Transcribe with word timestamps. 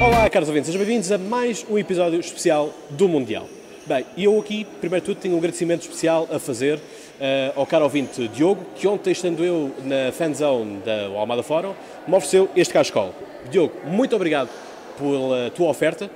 Olá, 0.00 0.28
caros 0.30 0.48
ouvintes, 0.48 0.66
sejam 0.66 0.84
bem-vindos 0.84 1.12
a 1.12 1.18
mais 1.18 1.64
um 1.68 1.78
episódio 1.78 2.18
especial 2.18 2.70
do 2.90 3.06
Mundial. 3.06 3.46
Bem, 3.86 4.04
eu 4.16 4.38
aqui, 4.40 4.64
primeiro 4.80 5.04
de 5.04 5.12
tudo, 5.12 5.20
tenho 5.20 5.34
um 5.34 5.38
agradecimento 5.38 5.82
especial 5.82 6.26
a 6.32 6.38
fazer 6.38 6.76
uh, 6.78 6.80
ao 7.54 7.66
caro 7.66 7.84
ouvinte 7.84 8.26
Diogo, 8.28 8.64
que 8.74 8.88
ontem, 8.88 9.10
estando 9.10 9.44
eu 9.44 9.70
na 9.84 10.10
fanzone 10.12 10.78
da 10.78 11.06
Almada 11.06 11.42
Fórum, 11.42 11.74
me 12.08 12.14
ofereceu 12.14 12.48
este 12.56 12.72
cascol. 12.72 13.14
Diogo, 13.50 13.74
muito 13.84 14.16
obrigado 14.16 14.48
pela 14.98 15.50
tua 15.50 15.68
oferta, 15.68 16.10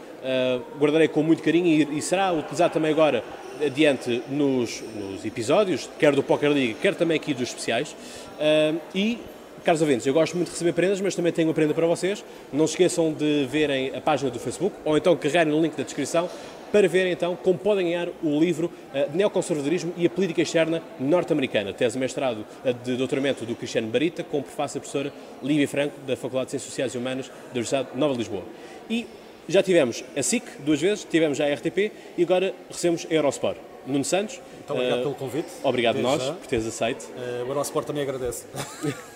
guardarei 0.79 1.09
com 1.09 1.23
muito 1.23 1.43
carinho 1.43 1.67
e, 1.67 1.99
e, 1.99 2.03
será 2.03 2.33
utilizado 2.33 2.73
também 2.73 2.91
agora 2.91 3.23
adiante 3.65 4.23
nos, 4.29 4.83
nos, 4.97 5.25
episódios, 5.25 5.89
quer 5.99 6.15
do 6.15 6.23
Poker 6.23 6.51
League, 6.51 6.75
quer 6.81 6.95
também 6.95 7.17
aqui 7.17 7.35
dos 7.35 7.49
especiais. 7.49 7.93
Uh, 7.93 8.81
e 8.95 9.19
Caros 9.65 9.81
ouvintes, 9.81 10.07
eu 10.07 10.13
gosto 10.13 10.37
muito 10.37 10.49
de 10.49 10.53
receber 10.53 10.75
prendas, 10.75 11.01
mas 11.01 11.15
também 11.15 11.33
tenho 11.33 11.49
uma 11.49 11.55
prenda 11.55 11.73
para 11.73 11.87
vocês. 11.87 12.23
Não 12.53 12.67
se 12.67 12.75
esqueçam 12.75 13.11
de 13.15 13.47
verem 13.51 13.97
a 13.97 14.01
página 14.01 14.31
do 14.31 14.39
Facebook 14.39 14.77
ou 14.85 14.95
então 14.95 15.17
carregarem 15.17 15.51
no 15.51 15.59
link 15.63 15.75
da 15.75 15.83
descrição 15.83 16.29
para 16.71 16.87
verem 16.87 17.13
então 17.13 17.35
como 17.35 17.59
podem 17.59 17.87
ganhar 17.87 18.09
o 18.23 18.39
livro 18.39 18.67
uh, 18.67 19.17
Neoconservadorismo 19.17 19.95
e 19.97 20.05
a 20.05 20.11
Política 20.11 20.43
Externa 20.43 20.83
Norte-Americana, 21.01 21.73
tese 21.73 21.99
mestrado 21.99 22.45
de 22.85 22.97
doutoramento 22.97 23.47
do 23.47 23.55
Cristiano 23.55 23.89
Barita, 23.89 24.23
com 24.23 24.43
prefácio 24.43 24.79
da 24.79 24.81
professora 24.81 25.13
Lívia 25.43 25.69
Franco, 25.69 25.95
da 26.07 26.15
Faculdade 26.15 26.47
de 26.47 26.51
Ciências 26.51 26.71
Sociais 26.71 26.95
e 26.95 26.99
Humanas 26.99 27.29
da 27.29 27.53
Universidade 27.53 27.89
Nova 27.95 28.13
de 28.13 28.19
Lisboa. 28.19 28.43
E 28.91 29.07
já 29.49 29.63
tivemos 29.63 30.05
a 30.17 30.23
SIC 30.23 30.45
duas 30.61 30.81
vezes, 30.81 31.05
tivemos 31.05 31.41
a 31.41 31.47
RTP 31.47 31.93
e 32.17 32.23
agora 32.23 32.55
recebemos 32.71 33.07
a 33.11 33.15
Eurosport. 33.15 33.59
Nuno 33.87 34.05
Santos. 34.05 34.41
Muito 34.55 34.73
obrigado 34.73 34.99
uh, 34.99 35.03
pelo 35.03 35.15
convite. 35.15 35.49
Obrigado 35.63 35.99
a 35.99 36.03
nós 36.03 36.23
já. 36.23 36.33
por 36.33 36.47
teres 36.47 36.67
aceito. 36.67 37.07
o 37.45 37.49
Eurosport 37.49 37.87
também 37.87 38.03
agradece. 38.03 38.45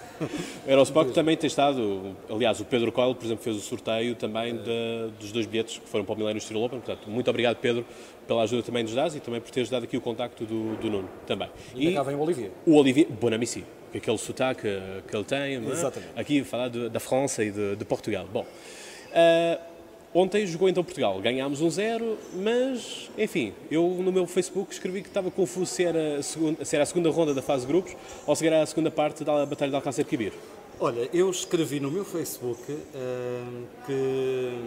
O 0.67 0.71
Eurosport 0.71 1.13
também 1.13 1.37
tem 1.37 1.47
estado, 1.47 2.17
aliás, 2.29 2.61
o 2.61 2.65
Pedro 2.65 2.91
Coelho, 2.91 3.15
por 3.15 3.25
exemplo, 3.25 3.45
fez 3.45 3.57
o 3.57 3.61
sorteio 3.61 4.15
também 4.15 4.57
de, 4.57 5.11
dos 5.19 5.33
dois 5.33 5.47
bilhetes 5.47 5.79
que 5.79 5.89
foram 5.89 6.05
para 6.05 6.15
o 6.15 6.19
Milênio 6.19 6.39
Estilo 6.39 6.63
Open. 6.65 6.81
Portanto, 6.81 7.09
muito 7.09 7.29
obrigado, 7.31 7.57
Pedro, 7.57 7.85
pela 8.27 8.43
ajuda 8.43 8.63
também 8.63 8.83
nos 8.83 8.95
dás 8.95 9.15
e 9.15 9.21
também 9.21 9.41
por 9.41 9.51
teres 9.51 9.71
dado 9.71 9.85
aqui 9.85 9.97
o 9.97 10.01
contacto 10.01 10.45
do, 10.45 10.77
do 10.77 10.91
Nuno 10.91 11.09
também. 11.27 11.49
E, 11.75 11.89
e 11.89 11.95
cá 11.95 12.03
vem 12.03 12.15
o 12.15 12.21
Olivier. 12.21 12.51
O 12.67 12.77
Olivier 12.77 13.07
Bonamici, 13.09 13.65
aquele 13.95 14.19
sotaque 14.19 14.69
que 15.07 15.17
ele 15.17 15.25
tem, 15.25 15.57
é? 15.57 16.21
Aqui 16.21 16.43
falar 16.45 16.69
de, 16.69 16.89
da 16.89 17.01
França 17.01 17.45
e 17.45 17.51
de, 17.51 17.77
de 17.77 17.85
Portugal. 17.85 18.27
Bom, 18.33 18.43
uh, 18.43 19.68
Ontem 20.15 20.47
jogou 20.47 20.71
então 20.71 20.83
Portugal, 20.83 21.21
ganhámos 21.21 21.61
um 21.61 21.69
zero, 21.69 22.17
mas 22.35 23.11
enfim, 23.19 23.53
eu 23.71 23.83
no 24.01 24.11
meu 24.11 24.27
Facebook 24.27 24.73
escrevi 24.73 25.03
que 25.03 25.09
estava 25.09 25.31
confuso 25.31 25.67
se 25.67 25.85
era 25.85 26.17
a 26.17 26.23
segunda, 26.23 26.65
se 26.65 26.75
era 26.75 26.83
a 26.83 26.87
segunda 26.87 27.11
ronda 27.11 27.35
da 27.35 27.43
fase 27.43 27.67
de 27.67 27.73
grupos 27.73 27.95
ou 28.27 28.35
se 28.35 28.47
era 28.47 28.63
a 28.63 28.67
segunda 28.67 28.91
parte 28.91 29.23
da 29.23 29.45
Batalha 29.45 29.71
de 29.71 29.77
Alcácer 29.77 30.07
Quibir. 30.07 30.33
Olha, 30.81 31.11
eu 31.13 31.29
escrevi 31.29 31.79
no 31.79 31.91
meu 31.91 32.07
Facebook 32.07 32.73
uh, 32.73 33.67
que 33.85 34.59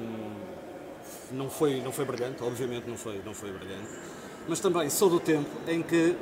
não 1.32 1.50
foi, 1.50 1.82
não 1.82 1.92
foi 1.92 2.06
brilhante, 2.06 2.44
obviamente 2.44 2.88
não 2.88 2.98
foi, 2.98 3.20
não 3.26 3.34
foi 3.34 3.52
brilhante, 3.52 3.90
mas 4.48 4.60
também 4.60 4.90
sou 4.92 5.10
do 5.10 5.20
tempo 5.20 5.50
em 5.68 5.82
que 5.82 6.16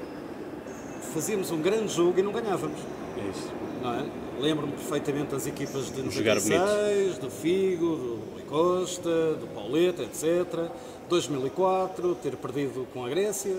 fazíamos 1.14 1.52
um 1.52 1.62
grande 1.62 1.94
jogo 1.94 2.18
e 2.20 2.24
não 2.24 2.32
ganhávamos. 2.32 2.80
É 3.18 3.30
isso. 3.30 3.52
Não 3.82 3.94
é? 3.96 4.06
Lembro-me 4.40 4.74
perfeitamente 4.74 5.32
das 5.32 5.46
equipas 5.46 5.94
de 5.94 6.04
96, 6.04 7.18
do 7.18 7.30
Figo, 7.30 7.96
do 7.96 8.39
Costa, 8.50 9.36
do 9.36 9.48
Pauleta, 9.54 10.04
etc. 10.04 10.70
2004, 11.08 12.16
ter 12.16 12.36
perdido 12.36 12.88
com 12.92 13.06
a 13.06 13.10
Grécia. 13.10 13.56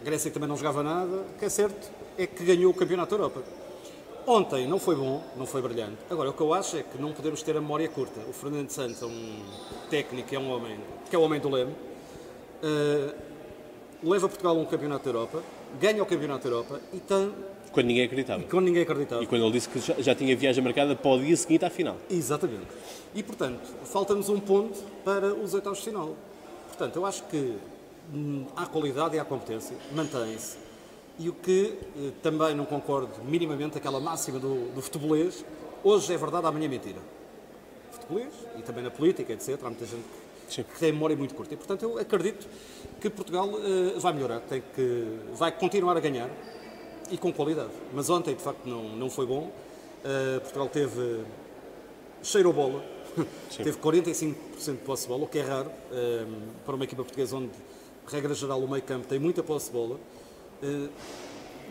A 0.00 0.04
Grécia 0.04 0.30
também 0.30 0.48
não 0.48 0.56
jogava 0.56 0.82
nada. 0.82 1.24
O 1.34 1.38
que 1.38 1.44
é 1.44 1.48
certo 1.48 1.90
é 2.18 2.26
que 2.26 2.44
ganhou 2.44 2.72
o 2.72 2.74
Campeonato 2.74 3.10
da 3.10 3.22
Europa. 3.22 3.42
Ontem 4.26 4.66
não 4.66 4.78
foi 4.78 4.94
bom, 4.94 5.22
não 5.36 5.46
foi 5.46 5.62
brilhante. 5.62 5.96
Agora, 6.10 6.30
o 6.30 6.32
que 6.34 6.40
eu 6.40 6.52
acho 6.52 6.76
é 6.76 6.82
que 6.82 7.00
não 7.00 7.12
podemos 7.12 7.42
ter 7.42 7.56
a 7.56 7.60
memória 7.60 7.88
curta. 7.88 8.20
O 8.28 8.32
Fernando 8.32 8.68
Santos 8.70 9.00
é 9.00 9.06
um 9.06 9.42
técnico, 9.88 10.34
é 10.34 10.38
um 10.38 10.50
homem, 10.50 10.78
que 11.08 11.16
é 11.16 11.18
o 11.18 11.22
homem 11.22 11.40
do 11.40 11.48
leme. 11.48 11.72
Uh, 11.72 13.14
leva 14.02 14.28
Portugal 14.28 14.56
a 14.56 14.60
um 14.60 14.66
Campeonato 14.66 15.04
da 15.04 15.10
Europa, 15.10 15.42
ganha 15.80 16.02
o 16.02 16.06
Campeonato 16.06 16.44
da 16.44 16.54
Europa 16.54 16.80
e 16.92 16.98
tem 16.98 17.32
quando 17.72 17.86
ninguém 17.86 18.04
acreditava. 18.04 18.42
E 18.42 18.46
quando 18.46 18.64
ninguém 18.64 18.82
acreditava. 18.82 19.22
E 19.22 19.26
quando 19.26 19.42
ele 19.42 19.52
disse 19.52 19.68
que 19.68 19.78
já, 19.78 19.94
já 19.94 20.14
tinha 20.14 20.36
viagem 20.36 20.62
marcada 20.62 20.94
para 20.96 21.10
o 21.10 21.20
dia 21.20 21.36
seguinte 21.36 21.64
à 21.64 21.70
final. 21.70 21.96
Exatamente. 22.10 22.66
E, 23.14 23.22
portanto, 23.22 23.60
falta-nos 23.84 24.28
um 24.28 24.40
ponto 24.40 24.78
para 25.04 25.34
os 25.34 25.54
oitavos 25.54 25.78
de 25.78 25.84
final. 25.84 26.16
Portanto, 26.68 26.96
eu 26.96 27.06
acho 27.06 27.24
que 27.24 27.56
hum, 28.14 28.46
há 28.56 28.66
qualidade 28.66 29.16
e 29.16 29.18
há 29.18 29.24
competência, 29.24 29.76
mantém-se. 29.92 30.56
E 31.18 31.28
o 31.28 31.32
que 31.32 31.74
eh, 31.96 32.12
também 32.22 32.54
não 32.54 32.64
concordo 32.64 33.10
minimamente, 33.24 33.76
aquela 33.76 33.98
máxima 33.98 34.38
do, 34.38 34.72
do 34.72 34.80
futebolês, 34.80 35.44
hoje 35.82 36.14
é 36.14 36.16
verdade, 36.16 36.46
amanhã 36.46 36.66
é 36.66 36.68
mentira. 36.68 37.00
Futebolês 37.90 38.32
e 38.56 38.62
também 38.62 38.84
na 38.84 38.90
política, 38.90 39.32
etc. 39.32 39.58
Há 39.60 39.68
muita 39.68 39.84
gente 39.84 40.04
que, 40.48 40.62
que 40.62 40.78
tem 40.78 40.92
memória 40.92 41.16
muito 41.16 41.34
curta. 41.34 41.54
E, 41.54 41.56
portanto, 41.56 41.82
eu 41.82 41.98
acredito 41.98 42.46
que 43.00 43.10
Portugal 43.10 43.48
uh, 43.48 43.98
vai 43.98 44.12
melhorar, 44.12 44.40
tem 44.40 44.62
que, 44.74 45.18
vai 45.34 45.50
continuar 45.50 45.96
a 45.96 46.00
ganhar 46.00 46.30
e 47.10 47.18
com 47.18 47.32
qualidade. 47.32 47.70
Mas 47.92 48.10
ontem, 48.10 48.34
de 48.34 48.42
facto, 48.42 48.66
não, 48.66 48.84
não 48.90 49.10
foi 49.10 49.26
bom. 49.26 49.50
Uh, 50.04 50.40
Portugal 50.40 50.68
teve. 50.68 51.20
cheirou 52.22 52.52
bola, 52.52 52.84
teve 53.56 53.78
45% 53.78 54.34
de 54.66 54.72
posse 54.78 55.02
de 55.02 55.08
bola, 55.08 55.24
o 55.24 55.28
que 55.28 55.38
é 55.38 55.42
raro 55.42 55.68
uh, 55.68 56.42
para 56.64 56.74
uma 56.74 56.84
equipa 56.84 57.02
portuguesa 57.02 57.36
onde, 57.36 57.50
regra 58.06 58.34
geral, 58.34 58.60
o 58.60 58.68
meio 58.68 58.82
campo 58.82 59.06
tem 59.06 59.18
muita 59.18 59.42
posse 59.42 59.66
de 59.66 59.72
bola. 59.72 59.98
Uh, 60.62 60.88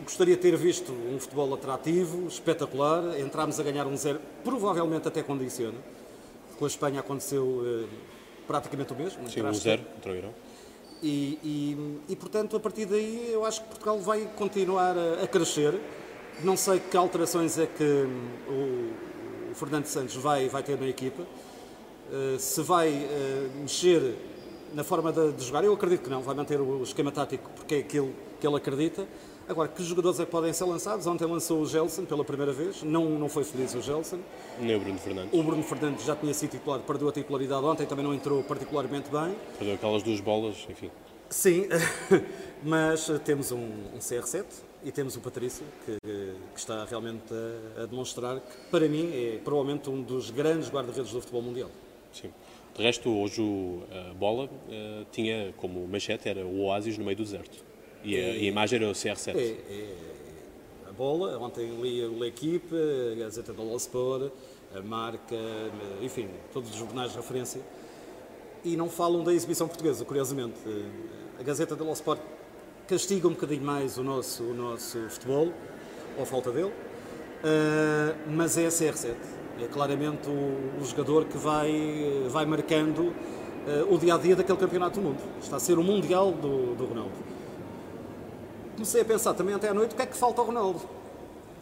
gostaria 0.04 0.36
de 0.36 0.42
ter 0.42 0.56
visto 0.56 0.92
um 0.92 1.18
futebol 1.18 1.52
atrativo, 1.54 2.28
espetacular. 2.28 3.18
Entramos 3.18 3.58
a 3.58 3.62
ganhar 3.62 3.86
um 3.86 3.96
zero, 3.96 4.20
provavelmente 4.44 5.08
até 5.08 5.22
condiciona. 5.22 5.78
Com 6.58 6.64
a 6.64 6.68
Espanha 6.68 7.00
aconteceu 7.00 7.86
praticamente 8.46 8.92
o 8.92 8.96
mesmo. 8.96 9.30
Sim, 9.30 9.42
um 9.42 9.54
zero 9.54 9.82
contra 9.94 10.12
o 10.12 10.16
Irão. 10.16 10.34
E, 11.02 11.38
e, 11.44 12.00
e, 12.08 12.16
portanto, 12.16 12.56
a 12.56 12.60
partir 12.60 12.86
daí, 12.86 13.30
eu 13.32 13.44
acho 13.44 13.62
que 13.62 13.68
Portugal 13.68 13.98
vai 14.00 14.28
continuar 14.36 14.96
a, 14.96 15.22
a 15.22 15.26
crescer. 15.28 15.78
Não 16.42 16.56
sei 16.56 16.80
que 16.80 16.96
alterações 16.96 17.58
é 17.58 17.66
que 17.66 18.06
o, 18.48 19.50
o 19.50 19.54
Fernando 19.54 19.86
Santos 19.86 20.16
vai, 20.16 20.48
vai 20.48 20.62
ter 20.62 20.78
na 20.78 20.88
equipa. 20.88 21.22
Uh, 21.22 22.38
se 22.38 22.62
vai 22.62 22.88
uh, 22.90 23.60
mexer 23.60 24.14
na 24.74 24.82
forma 24.82 25.12
de, 25.12 25.32
de, 25.32 25.44
jogar, 25.44 25.62
eu 25.64 25.72
acredito 25.72 26.02
que 26.02 26.10
não. 26.10 26.22
Vai 26.22 26.34
manter 26.34 26.60
o 26.60 26.82
esquema 26.82 27.12
tático 27.12 27.50
porque 27.54 27.76
é 27.76 27.78
aquilo 27.78 28.12
que 28.40 28.46
ele 28.46 28.56
acredita. 28.56 29.06
Agora, 29.48 29.66
que 29.66 29.82
jogadores 29.82 30.20
é 30.20 30.26
que 30.26 30.30
podem 30.30 30.52
ser 30.52 30.64
lançados? 30.64 31.06
Ontem 31.06 31.24
lançou 31.24 31.62
o 31.62 31.66
Gelson 31.66 32.04
pela 32.04 32.22
primeira 32.22 32.52
vez, 32.52 32.82
não, 32.82 33.08
não 33.18 33.30
foi 33.30 33.44
feliz 33.44 33.74
o 33.74 33.80
Gelson. 33.80 34.18
Nem 34.60 34.76
o 34.76 34.80
Bruno 34.80 34.98
Fernandes. 34.98 35.32
O 35.32 35.42
Bruno 35.42 35.62
Fernandes 35.62 36.04
já 36.04 36.14
tinha 36.14 36.34
sido 36.34 36.50
titular, 36.50 36.80
perdeu 36.80 37.08
a 37.08 37.12
titularidade 37.12 37.64
ontem, 37.64 37.86
também 37.86 38.04
não 38.04 38.12
entrou 38.12 38.44
particularmente 38.44 39.08
bem. 39.10 39.34
Perdeu 39.56 39.74
aquelas 39.74 40.02
duas 40.02 40.20
bolas, 40.20 40.66
enfim. 40.68 40.90
Sim, 41.30 41.66
mas 42.62 43.10
temos 43.24 43.50
um, 43.50 43.56
um, 43.56 43.98
CR7 43.98 44.44
e 44.84 44.92
temos 44.92 45.16
o 45.16 45.20
Patrício, 45.20 45.64
que, 45.86 45.96
que 46.04 46.60
está 46.60 46.84
realmente 46.84 47.32
a, 47.32 47.84
a, 47.84 47.86
demonstrar 47.86 48.40
que, 48.40 48.70
para 48.70 48.86
mim, 48.86 49.10
é 49.14 49.38
provavelmente 49.42 49.88
um 49.88 50.02
dos 50.02 50.30
grandes 50.30 50.68
guarda-redes 50.68 51.10
do 51.10 51.22
futebol 51.22 51.40
mundial. 51.40 51.70
Sim. 52.12 52.30
De 52.76 52.82
resto, 52.82 53.10
hoje 53.10 53.42
a 54.10 54.12
bola 54.12 54.44
uh, 54.44 55.06
tinha 55.10 55.54
como 55.56 55.86
manchete 55.88 56.28
era 56.28 56.44
o 56.44 56.64
oásis 56.64 56.98
no 56.98 57.04
meio 57.04 57.16
do 57.16 57.24
deserto. 57.24 57.67
E 58.08 58.16
a, 58.16 58.20
e 58.20 58.46
a 58.46 58.48
imagem 58.48 58.78
era 58.78 58.90
o 58.90 58.92
CR7. 58.92 59.36
É, 59.36 59.40
é, 59.42 59.94
a 60.88 60.92
bola, 60.92 61.38
ontem 61.38 61.78
li 61.78 62.02
a 62.02 62.08
L'Equipe, 62.08 62.74
a 63.12 63.14
Gazeta 63.16 63.52
do 63.52 63.76
Sport, 63.76 64.32
a 64.74 64.80
Marca, 64.80 65.36
enfim, 66.00 66.26
todos 66.50 66.70
os 66.70 66.76
jornais 66.76 67.10
de 67.10 67.18
referência, 67.18 67.60
e 68.64 68.78
não 68.78 68.88
falam 68.88 69.22
da 69.22 69.34
exibição 69.34 69.68
portuguesa, 69.68 70.06
curiosamente. 70.06 70.56
A 71.38 71.42
Gazeta 71.42 71.76
do 71.76 71.92
Sport 71.92 72.18
castiga 72.86 73.28
um 73.28 73.32
bocadinho 73.32 73.62
mais 73.62 73.98
o 73.98 74.02
nosso, 74.02 74.42
o 74.42 74.54
nosso 74.54 74.98
futebol, 75.10 75.52
ou 76.16 76.22
a 76.22 76.26
falta 76.26 76.50
dele, 76.50 76.72
uh, 76.72 78.30
mas 78.30 78.56
é 78.56 78.64
a 78.64 78.70
CR7. 78.70 79.16
É 79.60 79.66
claramente 79.66 80.30
o, 80.30 80.80
o 80.80 80.84
jogador 80.86 81.26
que 81.26 81.36
vai, 81.36 82.24
vai 82.30 82.46
marcando 82.46 83.00
uh, 83.00 83.14
o 83.94 83.98
dia 83.98 84.14
a 84.14 84.18
dia 84.18 84.34
daquele 84.34 84.56
campeonato 84.56 84.98
do 84.98 85.08
mundo. 85.08 85.20
Está 85.42 85.56
a 85.56 85.60
ser 85.60 85.78
o 85.78 85.82
Mundial 85.82 86.32
do, 86.32 86.74
do 86.74 86.86
Ronaldo 86.86 87.37
comecei 88.78 89.00
a 89.00 89.04
pensar 89.04 89.34
também 89.34 89.54
até 89.54 89.68
à 89.68 89.74
noite 89.74 89.92
o 89.92 89.96
que 89.96 90.02
é 90.02 90.06
que 90.06 90.16
falta 90.16 90.40
ao 90.40 90.46
Ronaldo. 90.46 90.80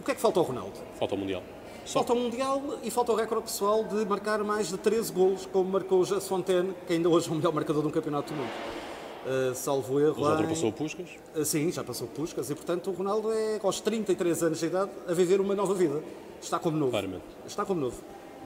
O 0.01 0.05
que 0.05 0.11
é 0.11 0.15
que 0.15 0.21
falta 0.21 0.39
ao 0.39 0.45
Ronaldo? 0.45 0.75
Falta 0.99 1.15
o 1.15 1.19
Mundial. 1.19 1.43
Falta 1.87 2.13
o 2.13 2.17
Mundial 2.17 2.63
e 2.83 2.91
falta 2.91 3.13
o 3.13 3.15
recorde 3.15 3.45
pessoal 3.45 3.85
de 3.85 4.05
marcar 4.05 4.45
mais 4.45 4.69
de 4.69 4.77
13 4.77 5.13
golos, 5.13 5.47
como 5.47 5.71
marcou 5.71 6.01
o 6.01 6.05
Jess 6.05 6.29
Fontaine, 6.29 6.75
que 6.87 6.93
ainda 6.93 7.09
hoje 7.09 7.29
é 7.29 7.33
o 7.33 7.35
melhor 7.35 7.55
marcador 7.55 7.81
de 7.81 7.89
um 7.89 7.91
campeonato 7.91 8.35
do 8.35 8.37
mundo. 8.37 8.51
Uh, 8.51 9.55
salvo 9.55 9.99
erro. 9.99 10.23
Já 10.23 10.31
ultrapassou 10.31 10.69
o 10.69 10.73
Puscas? 10.73 11.09
Uh, 11.35 11.45
sim, 11.45 11.73
já 11.73 11.83
passou 11.83 12.07
o 12.07 12.11
Puscas 12.11 12.51
e, 12.51 12.55
portanto, 12.55 12.91
o 12.91 12.93
Ronaldo 12.93 13.33
é, 13.33 13.59
aos 13.63 13.81
33 13.81 14.43
anos 14.43 14.61
de 14.61 14.67
idade, 14.67 14.91
a 15.09 15.15
viver 15.15 15.41
uma 15.41 15.55
nova 15.55 15.75
vida. 15.75 16.03
Está 16.41 16.59
como 16.59 16.77
novo. 16.77 16.91
Claramente. 16.91 17.25
Está 17.47 17.65
como 17.65 17.81
novo. 17.81 17.97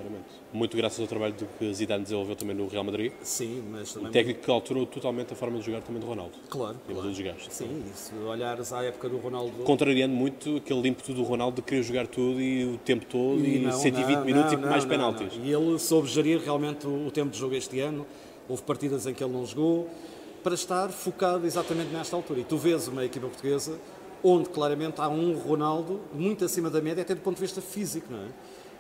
Claramente. 0.01 0.25
Muito 0.53 0.77
graças 0.77 0.99
ao 1.01 1.07
trabalho 1.07 1.35
do 1.35 1.47
que 1.59 1.73
Zidane 1.73 2.03
desenvolveu 2.03 2.35
também 2.35 2.57
no 2.57 2.67
Real 2.67 2.83
Madrid. 2.85 3.13
Sim, 3.23 3.63
mas 3.71 3.93
também... 3.93 4.09
Um 4.09 4.13
técnico 4.13 4.41
que 4.41 4.51
alterou 4.51 4.87
totalmente 4.87 5.33
a 5.33 5.37
forma 5.37 5.59
de 5.59 5.67
jogar 5.67 5.83
também 5.83 6.01
do 6.01 6.07
Ronaldo. 6.07 6.33
Claro. 6.49 6.77
Nível 6.89 7.03
claro. 7.03 7.11
desgaste. 7.11 7.55
Sim, 7.55 7.85
e 7.87 7.97
se 7.97 8.15
olhares 8.15 8.73
à 8.73 8.83
época 8.83 9.09
do 9.09 9.19
Ronaldo... 9.19 9.63
Contrariando 9.65 10.15
muito 10.15 10.57
aquele 10.57 10.89
ímpeto 10.89 11.13
do 11.13 11.23
Ronaldo 11.23 11.57
de 11.57 11.63
querer 11.63 11.83
jogar 11.83 12.07
tudo 12.07 12.41
e 12.41 12.65
o 12.65 12.79
tempo 12.79 13.05
todo 13.07 13.45
e, 13.45 13.61
não, 13.61 13.73
120 13.73 14.17
não, 14.17 14.25
minutos 14.25 14.53
não, 14.53 14.61
e 14.61 14.67
mais 14.67 14.85
penaltis. 14.85 15.33
E 15.43 15.51
ele 15.51 15.79
soube 15.79 16.09
gerir 16.09 16.41
realmente 16.41 16.87
o, 16.87 17.07
o 17.07 17.11
tempo 17.11 17.31
de 17.31 17.39
jogo 17.39 17.55
este 17.55 17.79
ano. 17.81 18.07
Houve 18.49 18.63
partidas 18.63 19.07
em 19.07 19.15
que 19.15 19.23
ele 19.23 19.33
não 19.33 19.47
jogou 19.47 19.89
para 20.43 20.55
estar 20.55 20.89
focado 20.89 21.47
exatamente 21.47 21.93
nesta 21.93 22.17
altura. 22.17 22.41
E 22.41 22.45
tu 22.45 22.57
vês 22.57 22.89
uma 22.89 23.05
equipa 23.05 23.27
portuguesa 23.27 23.79
onde 24.23 24.49
claramente 24.49 25.01
há 25.01 25.09
um 25.09 25.37
Ronaldo 25.39 26.01
muito 26.13 26.45
acima 26.45 26.69
da 26.69 26.81
média, 26.81 27.03
até 27.03 27.15
do 27.15 27.21
ponto 27.21 27.37
de 27.37 27.43
vista 27.43 27.61
físico, 27.61 28.07
não 28.11 28.19
é? 28.19 28.29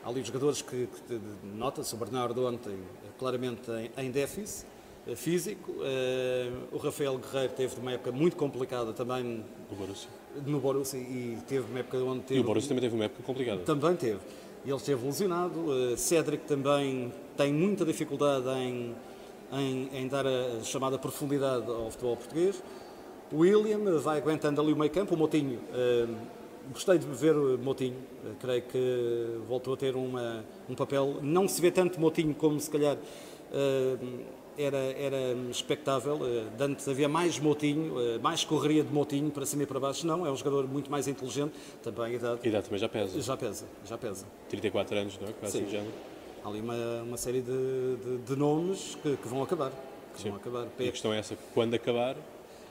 Há 0.04 0.08
ali 0.08 0.22
jogadores 0.24 0.62
que, 0.62 0.88
que 1.08 1.20
nota-se, 1.54 1.94
o 1.94 1.98
Bernardo 1.98 2.46
ontem 2.46 2.74
claramente 3.18 3.70
em, 3.70 4.06
em 4.06 4.10
déficit 4.10 4.66
eh, 5.06 5.14
físico, 5.14 5.74
eh, 5.82 6.50
o 6.72 6.78
Rafael 6.78 7.18
Guerreiro 7.18 7.52
teve 7.54 7.78
uma 7.78 7.92
época 7.92 8.10
muito 8.12 8.36
complicada 8.36 8.92
também 8.94 9.44
O 9.70 9.74
Borussia. 9.74 10.08
no 10.46 10.58
Borussia 10.58 10.98
e 10.98 11.38
teve 11.46 11.66
uma 11.70 11.80
época 11.80 11.98
onde 11.98 12.22
teve 12.22 12.40
E 12.40 12.42
o 12.42 12.44
Borussia 12.44 12.68
também 12.68 12.82
teve 12.82 12.94
uma 12.94 13.04
época 13.04 13.22
complicada. 13.22 13.60
também 13.62 13.94
teve. 13.96 14.20
Ele 14.64 14.76
esteve 14.76 15.04
lesionado. 15.06 15.58
Uh, 15.58 15.96
Cédric 15.96 16.44
também 16.46 17.12
tem 17.36 17.52
muita 17.52 17.84
dificuldade 17.84 18.46
em, 18.48 18.94
em, 19.52 19.88
em 19.94 20.08
dar 20.08 20.26
a 20.26 20.62
chamada 20.62 20.98
profundidade 20.98 21.66
ao 21.70 21.90
futebol 21.90 22.16
português. 22.16 22.62
O 23.32 23.38
William 23.38 23.98
vai 23.98 24.18
aguentando 24.18 24.60
ali 24.60 24.72
o 24.72 24.76
meio 24.76 24.90
campo. 24.90 25.14
O 25.14 25.18
Motinho, 25.18 25.58
uh, 25.72 26.14
gostei 26.72 26.98
de 26.98 27.06
ver 27.06 27.34
Motinho. 27.34 27.96
Uh, 28.24 28.34
creio 28.40 28.62
que 28.62 29.38
voltou 29.48 29.74
a 29.74 29.76
ter 29.76 29.94
uma, 29.94 30.44
um 30.68 30.74
papel. 30.74 31.18
Não 31.22 31.46
se 31.48 31.60
vê 31.60 31.70
tanto 31.70 32.00
Motinho 32.00 32.34
como 32.34 32.58
se 32.60 32.70
calhar 32.70 32.96
era, 34.56 34.76
era 34.76 35.32
expectável. 35.50 36.16
Uh, 36.16 36.62
antes 36.62 36.88
havia 36.88 37.08
mais 37.08 37.38
motinho, 37.38 38.20
mais 38.20 38.44
correria 38.44 38.84
de 38.84 38.92
motinho 38.92 39.30
para 39.30 39.44
cima 39.46 39.62
e 39.62 39.66
para 39.66 39.80
baixo. 39.80 40.06
Não, 40.06 40.26
é 40.26 40.30
um 40.30 40.36
jogador 40.36 40.68
muito 40.68 40.90
mais 40.90 41.08
inteligente. 41.08 41.52
Também 41.82 42.04
a 42.04 42.10
idade 42.10 42.40
A 42.42 42.48
idade 42.48 42.64
também 42.64 42.78
já 42.78 42.88
pesa. 42.88 43.20
já 43.20 43.36
pesa, 43.36 43.66
já 43.84 43.98
pesa. 43.98 44.26
34 44.48 44.96
anos, 44.96 45.18
não 45.20 45.28
é? 45.28 45.32
Quase 45.32 45.58
Sim. 45.58 45.64
de 45.64 45.70
género. 45.70 45.92
Há 46.44 46.48
ali 46.48 46.60
uma, 46.60 47.02
uma 47.02 47.16
série 47.16 47.42
de, 47.42 47.96
de, 47.96 48.18
de 48.18 48.36
nomes 48.36 48.96
que, 49.02 49.16
que 49.16 49.28
vão 49.28 49.42
acabar. 49.42 49.72
Que 50.14 50.22
Sim. 50.22 50.30
vão 50.30 50.38
acabar. 50.38 50.66
E 50.78 50.88
a 50.88 50.92
questão 50.92 51.12
é 51.12 51.18
essa, 51.18 51.36
quando 51.54 51.74
acabar... 51.74 52.16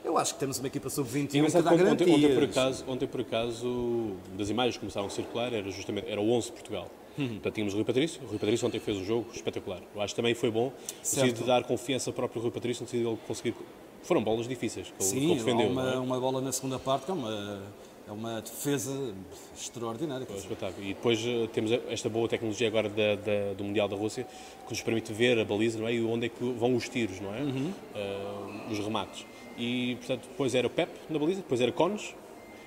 Eu 0.04 0.16
acho 0.16 0.34
que 0.34 0.40
temos 0.40 0.58
uma 0.58 0.66
equipa 0.68 0.88
sub-21 0.88 1.28
que 1.28 1.50
dá 1.62 1.70
ontem, 1.72 1.76
garantias. 1.76 2.10
ontem, 2.16 2.34
por 2.34 2.44
acaso, 2.44 2.84
ontem, 2.88 3.06
por 3.06 3.20
acaso, 3.20 4.12
das 4.36 4.48
imagens 4.50 4.74
que 4.76 4.80
começaram 4.80 5.06
a 5.06 5.10
circular, 5.10 5.52
era 5.52 5.70
justamente 5.70 6.10
era 6.10 6.20
o 6.20 6.30
11 6.32 6.46
de 6.46 6.52
Portugal. 6.52 6.88
Uhum. 7.18 7.28
Portanto, 7.28 7.54
tínhamos 7.54 7.74
o 7.74 7.76
Rui 7.76 7.84
Patrício. 7.84 8.22
O 8.24 8.26
Rui 8.28 8.38
Patrício 8.38 8.66
ontem 8.66 8.80
fez 8.80 8.96
um 8.96 9.04
jogo 9.04 9.26
espetacular. 9.34 9.80
Eu 9.94 10.00
acho 10.00 10.14
que 10.14 10.16
também 10.16 10.34
foi 10.34 10.50
bom, 10.50 10.66
no 11.00 11.04
sentido 11.04 11.40
de 11.40 11.44
dar 11.44 11.64
confiança 11.64 12.08
ao 12.10 12.14
próprio 12.14 12.40
Rui 12.40 12.50
Patrício, 12.50 12.82
no 12.82 12.88
sentido 12.88 13.04
de 13.06 13.10
ele 13.12 13.18
conseguir... 13.26 13.54
Foram 14.02 14.22
bolas 14.24 14.48
difíceis 14.48 14.86
que 14.96 15.02
ele, 15.04 15.10
ele 15.10 15.20
Sim, 15.26 15.32
há 15.32 15.36
defendeu. 15.44 15.66
não 15.66 15.72
uma, 15.82 15.90
é? 15.92 15.98
uma 15.98 16.18
bola 16.20 16.40
na 16.40 16.52
segunda 16.52 16.78
parte 16.78 17.04
que 17.04 17.10
é 17.10 17.14
uma, 17.14 17.62
é 18.08 18.12
uma 18.12 18.40
defesa 18.40 19.14
extraordinária. 19.54 20.26
É 20.28 20.32
um 20.32 20.36
espetáculo. 20.36 20.82
E 20.86 20.94
depois 20.94 21.20
eh, 21.22 21.46
temos 21.52 21.70
esta 21.90 22.08
boa 22.08 22.26
tecnologia 22.26 22.66
agora 22.68 22.88
da- 22.88 23.16
da- 23.16 23.52
do 23.54 23.62
Mundial 23.62 23.86
da 23.88 23.96
Rússia 23.96 24.26
que 24.64 24.70
nos 24.70 24.80
permite 24.80 25.12
ver 25.12 25.38
a 25.38 25.44
baliza 25.44 25.78
não 25.78 25.86
é? 25.86 25.92
e 25.94 26.02
onde 26.02 26.26
é 26.26 26.28
que 26.30 26.42
vão 26.42 26.74
os 26.74 26.88
tiros, 26.88 27.20
não 27.20 27.34
é? 27.34 27.40
Uhum. 27.42 27.72
Eh, 27.94 28.70
os 28.72 28.78
remates. 28.78 29.26
E, 29.60 29.96
portanto, 29.96 30.26
depois 30.28 30.54
era 30.54 30.66
o 30.66 30.70
Pep 30.70 30.90
na 31.10 31.18
baliza, 31.18 31.42
depois 31.42 31.60
era 31.60 31.70
Cones, 31.70 32.14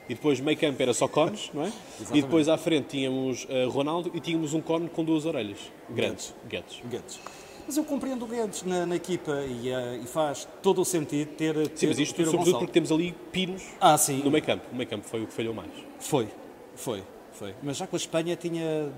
e 0.08 0.14
depois 0.14 0.40
meio 0.40 0.58
campo 0.58 0.82
era 0.82 0.94
só 0.94 1.08
Cones, 1.08 1.50
não 1.54 1.66
é? 1.66 1.72
E 2.14 2.22
depois 2.22 2.48
à 2.48 2.58
frente 2.58 2.90
tínhamos 2.90 3.48
eh, 3.50 3.66
Ronaldo 3.66 4.12
e 4.14 4.20
tínhamos 4.20 4.54
um 4.54 4.62
cone 4.62 4.90
com 4.90 5.04
duas 5.04 5.26
orelhas 5.26 5.58
grandes, 5.90 6.36
Guedes. 6.48 6.82
Guedes. 6.90 7.20
Mas 7.66 7.78
eu 7.78 7.84
compreendo 7.86 8.26
o 8.26 8.28
Guedes 8.28 8.64
na, 8.64 8.86
na 8.86 8.96
equipa 8.96 9.32
e, 9.48 9.70
eh, 9.70 10.02
e 10.04 10.06
faz 10.06 10.48
todo 10.62 10.82
o 10.82 10.86
sentido 10.86 11.30
ter, 11.30 11.56
ter, 11.70 11.78
Sim, 11.78 11.88
mas 11.88 12.00
isto 12.00 12.16
ter 12.16 12.26
sobretudo 12.26 12.60
porque 12.60 12.74
temos 12.74 12.92
ali 12.92 13.16
pinos 13.32 13.64
Ah, 13.80 13.98
sim. 13.98 14.22
no 14.22 14.30
meio 14.30 14.44
campo. 14.44 14.66
O 14.72 14.76
meio 14.76 14.90
campo 14.90 15.08
foi 15.08 15.24
o 15.24 15.28
que 15.28 15.34
falhou 15.34 15.54
mais. 15.54 15.72
Foi, 16.00 16.28
foi, 16.76 17.02
foi. 17.32 17.56
Mas 17.64 17.78
já 17.78 17.88
com 17.88 17.96
a 17.96 17.98
Espanha 17.98 18.36
tinha. 18.36 18.92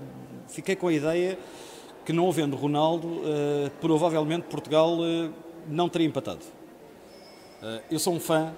Fiquei 0.48 0.74
com 0.76 0.88
a 0.88 0.92
ideia 0.92 1.38
que 2.04 2.12
não 2.12 2.28
havendo 2.28 2.56
Ronaldo, 2.56 3.22
eh, 3.24 3.70
provavelmente 3.80 4.44
Portugal 4.48 4.98
não 5.68 5.88
teria 5.88 6.06
empatado. 6.06 6.40
Eh, 7.66 7.80
eu 7.90 7.98
sou 7.98 8.14
um 8.14 8.20
fã 8.20 8.52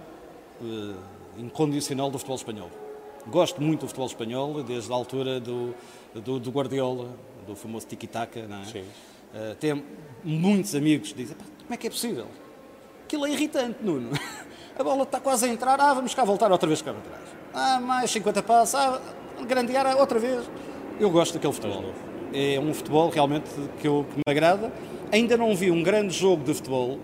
eh, 0.62 0.94
incondicional 1.38 2.10
do 2.10 2.18
futebol 2.18 2.36
espanhol. 2.36 2.70
Gosto 3.26 3.60
muito 3.62 3.80
do 3.80 3.86
futebol 3.86 4.06
espanhol, 4.06 4.62
desde 4.62 4.92
a 4.92 4.94
altura 4.94 5.40
do, 5.40 5.74
do, 6.14 6.38
do 6.38 6.50
Guardiola, 6.50 7.08
do 7.46 7.56
famoso 7.56 7.86
tiki-taka. 7.86 8.46
não 8.46 8.60
é? 8.60 8.64
Sim. 8.66 8.84
Eh, 9.34 9.56
tenho 9.58 9.82
muitos 10.22 10.74
amigos 10.74 11.12
que 11.12 11.22
dizem: 11.22 11.34
"Pá, 11.36 11.44
como 11.62 11.72
é 11.74 11.76
que 11.78 11.86
é 11.86 11.90
possível? 11.90 12.26
Aquilo 13.04 13.26
é 13.26 13.30
irritante, 13.30 13.78
Nuno. 13.82 14.10
A 14.78 14.84
bola 14.84 15.02
está 15.02 15.18
quase 15.18 15.46
a 15.46 15.48
entrar, 15.48 15.80
ah, 15.80 15.92
vamos 15.92 16.14
cá 16.14 16.22
voltar 16.22 16.52
outra 16.52 16.68
vez 16.68 16.80
cá 16.80 16.92
para 16.92 17.02
trás. 17.02 17.28
Ah, 17.52 17.80
mais 17.80 18.08
50 18.12 18.42
passos, 18.44 18.76
ah, 18.76 19.00
grande 19.44 19.76
área 19.76 19.96
outra 19.96 20.20
vez. 20.20 20.48
Eu 21.00 21.10
gosto 21.10 21.34
daquele 21.34 21.52
futebol. 21.52 21.92
É 22.32 22.60
um 22.60 22.72
futebol 22.72 23.08
realmente 23.08 23.50
que, 23.80 23.88
eu, 23.88 24.06
que 24.08 24.18
me 24.18 24.22
agrada. 24.28 24.70
Ainda 25.10 25.36
não 25.36 25.56
vi 25.56 25.70
um 25.72 25.82
grande 25.82 26.14
jogo 26.14 26.44
de 26.44 26.54
futebol, 26.54 27.00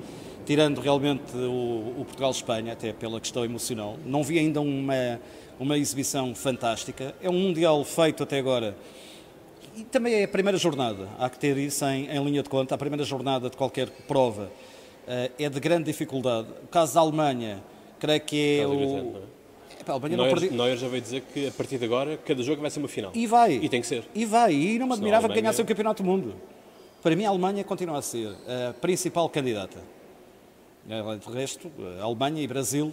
tirando 0.46 0.80
realmente 0.80 1.34
o, 1.36 1.94
o 2.00 2.04
Portugal-Espanha, 2.04 2.72
até 2.72 2.92
pela 2.92 3.20
questão 3.20 3.44
emocional. 3.44 3.96
Não 4.04 4.22
vi 4.22 4.38
ainda 4.38 4.60
uma, 4.60 5.20
uma 5.58 5.76
exibição 5.78 6.34
fantástica. 6.34 7.14
É 7.22 7.28
um 7.30 7.32
Mundial 7.38 7.82
feito 7.84 8.22
até 8.22 8.38
agora 8.38 8.76
e 9.76 9.82
também 9.84 10.14
é 10.14 10.24
a 10.24 10.28
primeira 10.28 10.56
jornada, 10.56 11.08
há 11.18 11.28
que 11.28 11.36
ter 11.38 11.56
isso 11.56 11.84
em, 11.86 12.06
em 12.08 12.24
linha 12.24 12.42
de 12.42 12.48
conta. 12.48 12.74
A 12.74 12.78
primeira 12.78 13.04
jornada 13.04 13.50
de 13.50 13.56
qualquer 13.56 13.88
prova 14.06 14.50
eh, 15.08 15.30
é 15.38 15.48
de 15.48 15.58
grande 15.58 15.84
dificuldade. 15.84 16.46
O 16.62 16.68
caso 16.68 16.94
da 16.94 17.00
Alemanha, 17.00 17.60
creio 17.98 18.20
que 18.20 18.60
é 18.60 18.66
o. 18.66 18.74
não 18.74 19.16
é? 19.18 19.34
A 19.86 19.92
Alemanha 19.92 20.16
não 20.16 20.24
Neuer, 20.24 20.38
perdi- 20.40 20.56
Neuer 20.56 20.76
já 20.78 20.88
veio 20.88 21.02
dizer 21.02 21.22
que 21.34 21.48
a 21.48 21.50
partir 21.50 21.76
de 21.78 21.84
agora 21.84 22.16
cada 22.24 22.42
jogo 22.42 22.62
vai 22.62 22.70
ser 22.70 22.78
uma 22.78 22.88
final. 22.88 23.10
E 23.14 23.26
vai. 23.26 23.54
E 23.54 23.68
tem 23.68 23.80
que 23.80 23.86
ser. 23.86 24.04
E 24.14 24.24
vai. 24.24 24.54
E 24.54 24.78
não 24.78 24.86
me 24.86 24.92
admirava 24.92 25.22
que 25.22 25.32
Alemanha- 25.32 25.42
ganhasse 25.42 25.60
o 25.60 25.64
Campeonato 25.64 26.02
do 26.02 26.08
Mundo. 26.08 26.34
Para 27.02 27.14
mim, 27.16 27.24
a 27.24 27.28
Alemanha 27.30 27.62
continua 27.64 27.98
a 27.98 28.02
ser 28.02 28.28
a 28.70 28.72
principal 28.74 29.28
candidata. 29.28 29.78
Eh, 30.88 31.02
De 31.26 31.32
resto, 31.32 31.70
Alemanha 32.00 32.42
e 32.42 32.46
Brasil, 32.46 32.92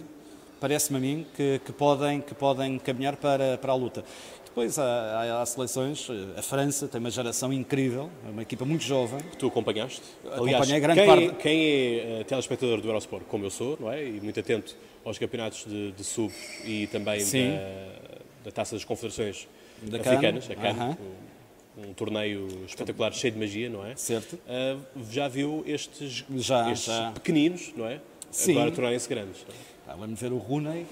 parece-me 0.60 0.98
a 0.98 1.00
mim, 1.00 1.26
que, 1.36 1.60
que 1.64 1.72
podem, 1.72 2.20
que 2.20 2.34
podem 2.34 2.78
caminhar 2.78 3.16
para, 3.16 3.58
para 3.58 3.72
a 3.72 3.74
luta. 3.74 4.04
Depois 4.44 4.78
há, 4.78 4.84
há- 4.84 5.42
há 5.42 5.46
seleções, 5.46 6.06
eh, 6.10 6.38
a 6.38 6.42
França 6.42 6.86
tem 6.86 6.98
uma 7.00 7.10
geração 7.10 7.52
incrível, 7.52 8.10
é 8.26 8.30
uma 8.30 8.42
equipa 8.42 8.64
muito 8.64 8.82
jovem. 8.82 9.18
que 9.20 9.36
tu 9.36 9.46
acompanhaste. 9.48 10.02
Acompanhei 10.30 10.80
grande 10.80 11.00
quem, 11.00 11.06
parte- 11.08 11.24
é, 11.26 11.30
quem 11.42 11.60
é 11.64 12.20
eh, 12.20 12.24
telespectador 12.24 12.80
do 12.80 12.88
Eurosport, 12.88 13.24
como 13.26 13.44
eu 13.46 13.50
sou, 13.50 13.76
não 13.80 13.90
é? 13.90 14.04
E 14.06 14.20
muito 14.20 14.38
atento 14.38 14.76
aos 15.04 15.18
campeonatos 15.18 15.64
de, 15.66 15.92
de 15.92 16.04
sub 16.04 16.32
e 16.64 16.86
também 16.88 17.20
da, 17.24 18.44
da 18.44 18.50
Taça 18.52 18.74
das 18.76 18.84
Confederações 18.84 19.48
Da 19.82 19.98
Africanas, 19.98 20.46
CAN, 20.48 20.52
a 20.52 20.56
CAN, 20.56 20.68
aham. 20.70 20.98
um, 21.00 21.31
um 21.76 21.92
torneio 21.94 22.46
espetacular, 22.66 23.12
cheio 23.12 23.32
de 23.32 23.38
magia, 23.38 23.68
não 23.70 23.84
é? 23.84 23.96
Certo. 23.96 24.38
Ah, 24.46 24.76
já 25.10 25.28
viu 25.28 25.62
estes, 25.66 26.24
Já, 26.36 26.70
estes 26.70 26.86
já. 26.94 27.10
pequeninos, 27.12 27.72
não 27.76 27.86
é? 27.86 28.00
Sim. 28.30 28.52
Agora 28.52 28.70
tornarem-se 28.70 29.08
grandes. 29.08 29.46
Ah, 29.86 29.92
Lembro-me 29.92 30.14
ver 30.14 30.32
o 30.32 30.38
Rooney 30.38 30.86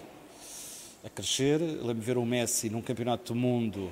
a 1.04 1.08
crescer, 1.08 1.58
lembro-me 1.58 2.00
ver 2.00 2.18
o 2.18 2.24
Messi 2.26 2.68
num 2.68 2.82
campeonato 2.82 3.32
do 3.32 3.38
mundo 3.38 3.90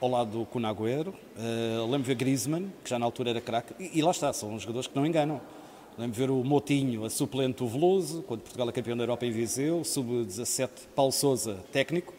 ao 0.00 0.08
lado 0.10 0.38
do 0.40 0.44
Kun 0.46 0.62
Agüero, 0.66 1.10
uh, 1.10 1.82
lembro-me 1.82 2.02
ver 2.04 2.16
Griezmann, 2.16 2.72
que 2.82 2.90
já 2.90 2.98
na 2.98 3.04
altura 3.04 3.30
era 3.30 3.40
craque, 3.40 3.72
e, 3.78 3.98
e 3.98 4.02
lá 4.02 4.10
está, 4.10 4.32
são 4.32 4.58
jogadores 4.58 4.88
que 4.88 4.96
não 4.96 5.06
enganam. 5.06 5.40
Lembro-me 5.96 6.26
ver 6.26 6.30
o 6.32 6.42
Motinho, 6.42 7.04
a 7.04 7.10
suplente 7.10 7.58
do 7.58 7.68
Veloso, 7.68 8.22
quando 8.22 8.40
Portugal 8.40 8.68
é 8.68 8.72
campeão 8.72 8.96
da 8.96 9.04
Europa 9.04 9.26
em 9.26 9.30
Viseu, 9.30 9.84
sub-17, 9.84 10.70
Paulo 10.96 11.12
Sousa, 11.12 11.58
técnico. 11.70 12.12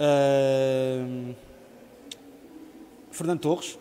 Uh, 0.00 1.34
Fernando 3.12 3.40
Torres, 3.40 3.78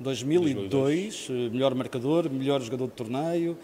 2002, 0.00 1.28
eh, 1.30 1.32
melhor 1.50 1.74
marcador, 1.74 2.28
melhor 2.30 2.60
jogador 2.60 2.86
de 2.86 2.92
torneio. 2.94 3.56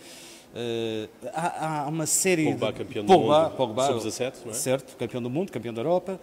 Eh, 0.54 1.08
há, 1.34 1.84
há 1.84 1.88
uma 1.88 2.06
série 2.06 2.44
Pogba, 2.52 2.72
de... 2.72 2.78
campeão 2.78 3.04
do 3.04 3.12
Pogba, 3.12 3.42
mundo, 3.44 3.56
Pogba, 3.56 3.86
sub-17, 4.00 4.32
não 4.44 4.50
é? 4.50 4.54
Certo, 4.54 4.96
campeão 4.96 5.22
do 5.22 5.30
mundo, 5.30 5.50
campeão 5.50 5.74
da 5.74 5.80
Europa. 5.80 6.20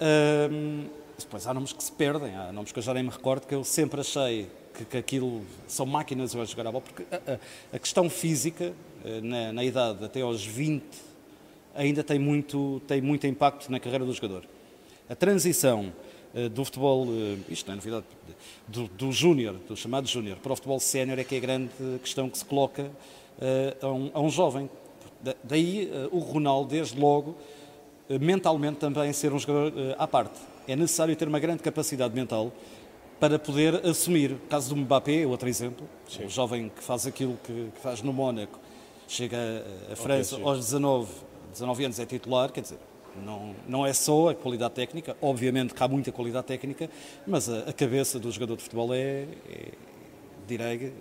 Ahm, 0.00 0.86
depois 1.18 1.46
há 1.46 1.54
nomes 1.54 1.72
que 1.72 1.82
se 1.82 1.92
perdem, 1.92 2.34
há 2.36 2.52
nomes 2.52 2.72
que 2.72 2.78
eu 2.78 2.82
já 2.82 2.92
nem 2.92 3.02
me 3.02 3.08
recordo, 3.10 3.46
que 3.46 3.54
eu 3.54 3.64
sempre 3.64 4.00
achei 4.00 4.46
que, 4.74 4.84
que 4.84 4.96
aquilo 4.98 5.42
são 5.66 5.86
máquinas 5.86 6.34
a 6.36 6.44
jogar 6.44 6.66
a 6.66 6.72
bola, 6.72 6.84
porque 6.84 7.04
a, 7.10 7.32
a- 7.34 7.38
a 7.72 7.78
questão 7.78 8.10
física, 8.10 8.72
eh, 9.04 9.20
na, 9.22 9.52
na 9.52 9.64
idade 9.64 10.04
até 10.04 10.20
aos 10.20 10.44
20, 10.44 10.82
ainda 11.74 12.02
tem 12.04 12.18
muito, 12.18 12.80
tem 12.86 13.00
muito 13.00 13.26
impacto 13.26 13.70
na 13.70 13.80
carreira 13.80 14.04
do 14.04 14.12
jogador. 14.12 14.44
A 15.08 15.14
transição 15.14 15.92
do 16.52 16.64
futebol, 16.64 17.06
eh, 17.08 17.36
isto 17.48 17.66
não 17.66 17.72
é 17.74 17.76
novidade, 17.76 18.04
do, 18.68 18.88
do 18.88 19.10
júnior, 19.12 19.54
do 19.68 19.76
chamado 19.76 20.06
júnior, 20.06 20.36
para 20.38 20.52
o 20.52 20.56
futebol 20.56 20.78
sénior 20.78 21.18
é 21.18 21.24
que 21.24 21.34
é 21.34 21.38
a 21.38 21.40
grande 21.40 21.70
questão 22.02 22.28
que 22.28 22.36
se 22.38 22.44
coloca 22.44 22.90
eh, 23.40 23.76
a, 23.80 23.86
um, 23.88 24.10
a 24.12 24.20
um 24.20 24.28
jovem. 24.28 24.68
Da- 25.22 25.34
daí 25.42 25.90
eh, 25.92 26.08
o 26.12 26.18
Ronaldo, 26.18 26.70
desde 26.70 26.98
logo, 27.00 27.34
eh, 28.10 28.18
mentalmente 28.18 28.76
também 28.78 29.12
ser 29.12 29.32
um 29.32 29.38
jogador 29.38 29.72
eh, 29.76 29.94
à 29.98 30.06
parte. 30.06 30.38
É 30.68 30.76
necessário 30.76 31.14
ter 31.16 31.26
uma 31.28 31.38
grande 31.38 31.62
capacidade 31.62 32.14
mental 32.14 32.52
para 33.18 33.38
poder 33.38 33.86
assumir. 33.86 34.32
O 34.32 34.38
caso 34.48 34.74
do 34.74 34.76
Mbappé 34.76 35.22
é 35.22 35.26
outro 35.26 35.48
exemplo. 35.48 35.88
Sim. 36.08 36.24
Um 36.24 36.28
jovem 36.28 36.68
que 36.68 36.82
faz 36.82 37.06
aquilo 37.06 37.38
que, 37.44 37.70
que 37.74 37.80
faz 37.80 38.02
no 38.02 38.12
Mónaco, 38.12 38.58
chega 39.08 39.64
a 39.90 39.96
França 39.96 40.36
aos 40.42 40.58
19, 40.58 41.08
19 41.52 41.84
anos 41.84 41.98
é 41.98 42.04
titular, 42.04 42.52
quer 42.52 42.60
dizer, 42.60 42.78
não, 43.24 43.54
não 43.68 43.86
é 43.86 43.92
só 43.92 44.30
a 44.30 44.34
qualidade 44.34 44.74
técnica, 44.74 45.16
obviamente 45.20 45.74
que 45.74 45.82
há 45.82 45.88
muita 45.88 46.12
qualidade 46.12 46.46
técnica, 46.46 46.90
mas 47.26 47.48
a, 47.48 47.60
a 47.60 47.72
cabeça 47.72 48.18
do 48.18 48.30
jogador 48.30 48.56
de 48.56 48.62
futebol 48.62 48.92
é, 48.94 49.26
é 49.50 49.72
direi, 50.46 50.92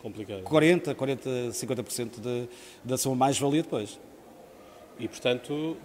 complicado. 0.00 0.42
40, 0.42 0.94
40, 0.94 1.30
50% 1.50 2.20
de, 2.20 2.48
da 2.84 2.98
sua 2.98 3.14
mais-valia 3.14 3.62
depois. 3.62 3.98
E, 4.98 5.08
portanto, 5.08 5.52
uh, 5.52 5.76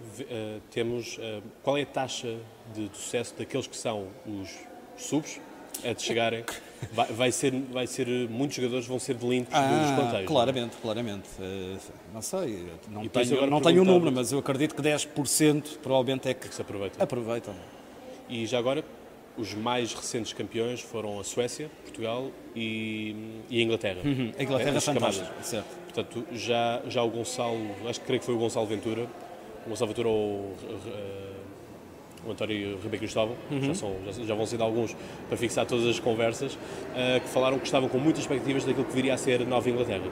temos. 0.69 1.17
Uh, 1.17 1.41
qual 1.63 1.77
é 1.77 1.84
a 1.84 1.86
taxa 1.86 2.38
de, 2.74 2.89
de 2.89 2.98
sucesso 2.98 3.34
daqueles 3.38 3.65
que 3.65 3.77
são 3.77 4.07
os 4.25 4.50
subs 4.98 5.39
a 5.84 5.93
de 5.93 6.01
chegarem? 6.01 6.43
Vai, 6.91 7.07
vai, 7.07 7.31
ser, 7.31 7.51
vai 7.72 7.88
ser. 7.88 8.07
Muitos 8.29 8.55
jogadores 8.55 8.86
vão 8.86 9.00
ser 9.00 9.15
de 9.15 9.27
limpos 9.27 9.53
ah, 9.53 9.62
dos 9.62 9.91
plantéis. 9.91 10.24
É? 10.24 10.25
Claramente, 10.25 10.74
não? 10.74 10.81
claramente. 10.81 11.29
Uh, 11.39 11.77
não 12.13 12.22
sei, 12.22 12.67
não 12.89 13.03
e 13.03 13.10
tenho, 13.10 13.48
não 13.48 13.62
tenho 13.62 13.81
o 13.81 13.86
número, 13.86 14.12
mas 14.12 14.31
eu 14.31 14.39
acredito 14.39 14.75
que 14.75 14.81
10% 14.81 15.79
provavelmente 15.81 16.29
é 16.29 16.34
que, 16.34 16.48
que 16.48 16.55
se 16.55 16.62
aproveitam. 16.62 17.03
aproveitam. 17.03 17.53
E 18.29 18.46
já 18.46 18.60
agora, 18.60 18.84
os 19.38 19.53
mais 19.53 19.93
recentes 19.93 20.34
campeões 20.34 20.81
foram 20.81 21.19
a 21.19 21.24
Suécia, 21.24 21.69
Portugal 21.84 22.29
e, 22.55 23.41
e 23.50 23.60
a 23.60 23.63
Inglaterra. 23.63 24.01
Uhum. 24.03 24.31
A 24.38 24.43
Inglaterra 24.43 24.74
é, 24.74 24.77
é 24.77 24.81
fantástica, 24.81 25.43
certo. 25.43 25.77
Portanto, 25.86 26.27
já, 26.34 26.81
já 26.88 27.03
o 27.03 27.10
Gonçalo, 27.10 27.60
acho 27.88 28.00
que 28.00 28.05
creio 28.05 28.19
que 28.19 28.25
foi 28.25 28.36
o 28.36 28.38
Gonçalo 28.38 28.65
Ventura, 28.65 29.07
o 29.65 29.69
Gonçalo 29.69 29.89
Ventura 29.89 30.10
ou 30.10 30.39
uh, 30.39 31.37
o 32.26 32.32
António 32.32 32.78
Ribeiro 32.78 33.00
Cristóvão, 33.00 33.36
uhum. 33.52 33.62
já, 33.62 33.74
são, 33.74 33.96
já, 34.06 34.24
já, 34.24 34.36
vão 34.36 34.46
ser 34.46 34.62
alguns 34.62 34.96
para 35.28 35.38
fixar 35.38 35.66
todas 35.66 35.86
as 35.86 36.00
conversas, 36.00 36.54
uh, 36.54 37.22
que 37.22 37.30
falaram 37.30 37.60
que 37.60 37.66
estavam 37.66 37.90
com 37.90 37.98
muitas 37.98 38.22
expectativas 38.22 38.66
daquilo 38.66 38.86
que 38.86 38.94
viria 38.94 39.14
a 39.14 39.18
ser 39.18 39.42
a 39.42 39.46
nova 39.46 39.70
Inglaterra. 39.70 40.04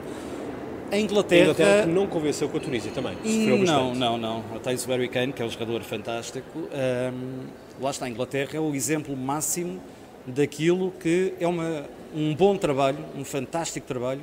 A 0.90 0.98
Inglaterra... 0.98 1.40
A 1.40 1.44
Inglaterra 1.44 1.82
que 1.82 1.88
não 1.88 2.06
convenceu 2.06 2.48
com 2.48 2.58
a 2.58 2.60
Tunísia 2.60 2.92
também. 2.92 3.16
Não, 3.64 3.94
não, 3.94 4.16
não. 4.16 4.42
Tens 4.62 4.86
o 4.86 4.88
Harry 4.90 5.08
Kane, 5.08 5.32
que 5.32 5.42
é 5.42 5.44
um 5.44 5.50
jogador 5.50 5.82
fantástico. 5.82 6.58
Um, 6.58 7.46
lá 7.82 7.90
está, 7.90 8.06
a 8.06 8.08
Inglaterra 8.08 8.50
é 8.54 8.60
o 8.60 8.72
exemplo 8.74 9.16
máximo 9.16 9.80
daquilo 10.24 10.92
que 10.92 11.34
é 11.40 11.46
uma, 11.46 11.84
um 12.14 12.34
bom 12.34 12.56
trabalho, 12.56 12.98
um 13.16 13.24
fantástico 13.24 13.86
trabalho 13.86 14.22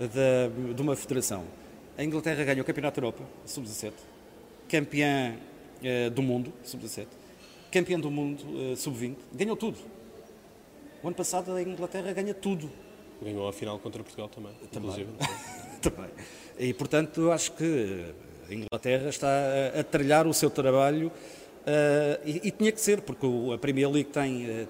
de, 0.00 0.74
de 0.74 0.82
uma 0.82 0.96
federação. 0.96 1.44
A 1.96 2.02
Inglaterra 2.02 2.44
ganhou 2.44 2.62
o 2.62 2.64
Campeonato 2.64 3.00
da 3.00 3.06
Europa, 3.06 3.24
sub-17, 3.44 3.92
campeã 4.68 5.34
eh, 5.82 6.08
do 6.10 6.22
mundo, 6.22 6.52
sub-17, 6.62 7.06
campeã 7.70 7.98
do 7.98 8.10
mundo, 8.10 8.42
eh, 8.72 8.76
sub-20, 8.76 9.16
ganhou 9.32 9.56
tudo. 9.56 9.78
O 11.02 11.06
ano 11.06 11.16
passado 11.16 11.52
a 11.52 11.62
Inglaterra 11.62 12.12
ganha 12.12 12.34
tudo. 12.34 12.70
Ganhou 13.22 13.48
a 13.48 13.52
final 13.52 13.78
contra 13.78 14.02
Portugal 14.02 14.28
também, 14.28 14.52
também. 14.70 15.06
também. 15.80 16.10
E, 16.58 16.74
portanto, 16.74 17.20
eu 17.22 17.32
acho 17.32 17.52
que 17.52 18.04
a 18.48 18.54
Inglaterra 18.54 19.08
está 19.08 19.28
a, 19.28 19.80
a 19.80 19.84
trilhar 19.84 20.26
o 20.26 20.34
seu 20.34 20.50
trabalho 20.50 21.08
uh, 21.08 22.20
e, 22.24 22.48
e, 22.48 22.50
tinha 22.50 22.72
que 22.72 22.80
ser, 22.80 23.00
porque 23.00 23.26
a 23.54 23.58
Premier 23.58 23.90
League 23.90 24.10
tem 24.10 24.46
uh, 24.46 24.68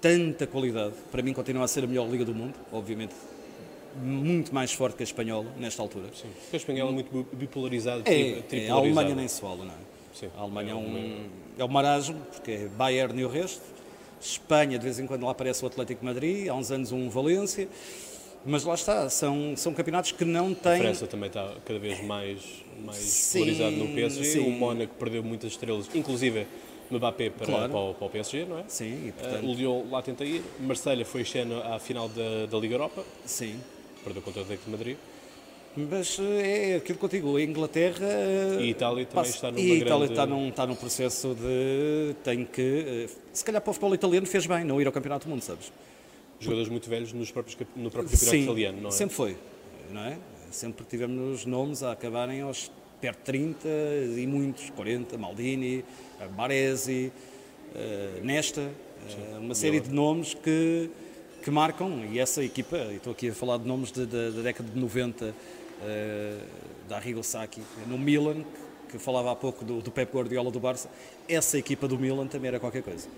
tanta 0.00 0.46
qualidade. 0.46 0.94
Para 1.10 1.22
mim, 1.22 1.32
continua 1.32 1.64
a 1.64 1.68
ser 1.68 1.84
a 1.84 1.86
melhor 1.86 2.08
liga 2.08 2.24
do 2.24 2.34
mundo, 2.34 2.54
obviamente. 2.72 3.14
Muito 4.00 4.54
mais 4.54 4.72
forte 4.72 4.96
que 4.96 5.02
a 5.02 5.04
espanhola, 5.04 5.50
nesta 5.58 5.82
altura. 5.82 6.06
Sim, 6.14 6.28
a 6.52 6.56
espanhola 6.56 6.90
é 6.90 6.94
muito 6.94 7.26
bipolarizada. 7.32 8.04
É, 8.06 8.42
é, 8.52 8.70
a 8.70 8.74
Alemanha 8.74 9.14
nem 9.14 9.26
se 9.26 9.40
fala, 9.40 9.64
não 9.64 9.72
é? 9.72 9.78
Sim, 10.14 10.30
a 10.36 10.40
Alemanha 10.40 10.68
é, 10.68 10.72
é 10.72 10.76
um, 10.76 11.28
é 11.58 11.64
um 11.64 11.68
marasmo, 11.68 12.20
porque 12.32 12.52
é 12.52 12.68
Bayern 12.68 13.20
e 13.20 13.24
o 13.24 13.28
resto. 13.28 13.62
Espanha, 14.20 14.78
de 14.78 14.84
vez 14.84 14.98
em 14.98 15.06
quando 15.06 15.24
lá 15.24 15.30
aparece 15.30 15.62
o 15.62 15.66
Atlético 15.66 16.00
de 16.00 16.06
Madrid, 16.06 16.48
há 16.48 16.54
uns 16.54 16.70
anos 16.70 16.92
um 16.92 17.08
Valência. 17.08 17.68
Mas 18.44 18.64
lá 18.64 18.74
está, 18.74 19.10
são, 19.10 19.54
são 19.56 19.74
campeonatos 19.74 20.12
que 20.12 20.24
não 20.24 20.54
têm. 20.54 20.74
A 20.74 20.78
França 20.78 21.06
também 21.06 21.28
está 21.28 21.54
cada 21.64 21.78
vez 21.78 22.02
mais, 22.04 22.40
mais 22.84 23.30
polarizado 23.32 23.76
no 23.76 23.94
PSG. 23.94 24.24
Sim. 24.24 24.48
O 24.48 24.50
Mónaco 24.50 24.94
perdeu 24.94 25.22
muitas 25.22 25.52
estrelas, 25.52 25.88
inclusive 25.94 26.46
Mbappé 26.90 27.30
para, 27.30 27.46
claro. 27.46 27.70
para, 27.70 27.80
o, 27.80 27.94
para, 27.94 28.06
o, 28.06 28.10
PSG, 28.10 28.44
não 28.46 28.58
é? 28.58 28.64
Sim, 28.68 29.08
e 29.08 29.12
portanto... 29.12 29.44
uh, 29.44 29.50
o 29.50 29.54
Lyon 29.54 29.90
lá 29.90 30.00
tenta 30.02 30.24
ir. 30.24 30.42
Marselha 30.60 31.04
foi 31.04 31.22
este 31.22 31.38
ano 31.38 31.60
à 31.62 31.78
final 31.78 32.08
da, 32.08 32.46
da 32.46 32.58
Liga 32.58 32.74
Europa. 32.74 33.04
Sim. 33.24 33.60
Perdeu 34.02 34.22
contra 34.22 34.40
o 34.40 34.44
Atlético 34.44 34.70
de 34.70 34.76
Madrid. 34.76 34.96
Mas 35.90 36.18
eh, 36.18 36.72
é 36.72 36.76
aquilo 36.76 36.98
que 36.98 37.04
eu 37.04 37.08
digo, 37.08 37.36
a 37.36 37.42
Inglaterra. 37.42 38.08
E 38.58 38.64
a 38.64 38.66
Itália 38.66 39.06
também 39.06 39.24
passa, 39.24 39.30
está 39.30 39.50
numa 39.52 39.60
E 39.60 39.72
a 39.72 39.74
Itália 39.76 39.98
grande... 39.98 40.12
está, 40.12 40.26
num, 40.26 40.48
está 40.48 40.66
num 40.66 40.74
processo 40.74 41.34
de. 41.34 42.14
tem 42.24 42.44
que. 42.44 43.06
Eh, 43.06 43.08
se 43.32 43.44
calhar 43.44 43.62
para 43.62 43.70
o 43.70 43.74
futebol 43.74 43.94
italiano 43.94 44.26
fez 44.26 44.46
bem 44.46 44.64
não 44.64 44.80
ir 44.80 44.86
ao 44.86 44.92
Campeonato 44.92 45.26
do 45.26 45.30
Mundo, 45.30 45.42
sabes? 45.42 45.72
Jogadores 46.40 46.68
muito 46.68 46.88
velhos 46.88 47.12
nos 47.12 47.30
próprios, 47.30 47.56
no 47.76 47.90
próprio 47.90 48.10
campeonato 48.10 48.36
Sim, 48.36 48.42
italiano, 48.42 48.80
não 48.80 48.88
é? 48.88 48.92
Sempre 48.92 49.14
foi, 49.14 49.36
não 49.92 50.00
é? 50.00 50.18
Sempre 50.50 50.84
tivemos 50.84 51.44
nomes 51.44 51.82
a 51.82 51.92
acabarem 51.92 52.40
aos 52.40 52.70
perto 53.00 53.18
de 53.18 53.24
30 53.24 53.68
e 54.16 54.26
muitos, 54.26 54.70
40, 54.70 55.16
Maldini, 55.18 55.84
Baresi, 56.36 57.12
uh, 57.74 58.24
Nesta, 58.24 58.60
uh, 58.60 59.38
uma 59.40 59.54
série 59.54 59.80
de 59.80 59.90
nomes 59.90 60.34
que, 60.34 60.90
que 61.42 61.50
marcam, 61.50 62.04
e 62.10 62.18
essa 62.18 62.42
equipa, 62.42 62.76
estou 62.92 63.12
aqui 63.12 63.28
a 63.28 63.34
falar 63.34 63.58
de 63.58 63.66
nomes 63.66 63.90
da 63.92 64.04
década 64.42 64.68
de 64.68 64.78
90, 64.78 65.26
uh, 65.26 65.34
da 66.88 66.96
Arrigo 66.96 67.22
Sacchi, 67.22 67.62
no 67.86 67.98
Milan, 67.98 68.44
que 68.88 68.98
falava 68.98 69.32
há 69.32 69.36
pouco 69.36 69.64
do, 69.64 69.80
do 69.80 69.90
Pep 69.90 70.14
Guardiola 70.14 70.50
do 70.50 70.58
Barça, 70.58 70.90
essa 71.28 71.58
equipa 71.58 71.86
do 71.86 71.98
Milan 71.98 72.26
também 72.26 72.48
era 72.48 72.60
qualquer 72.60 72.82
coisa. 72.82 73.08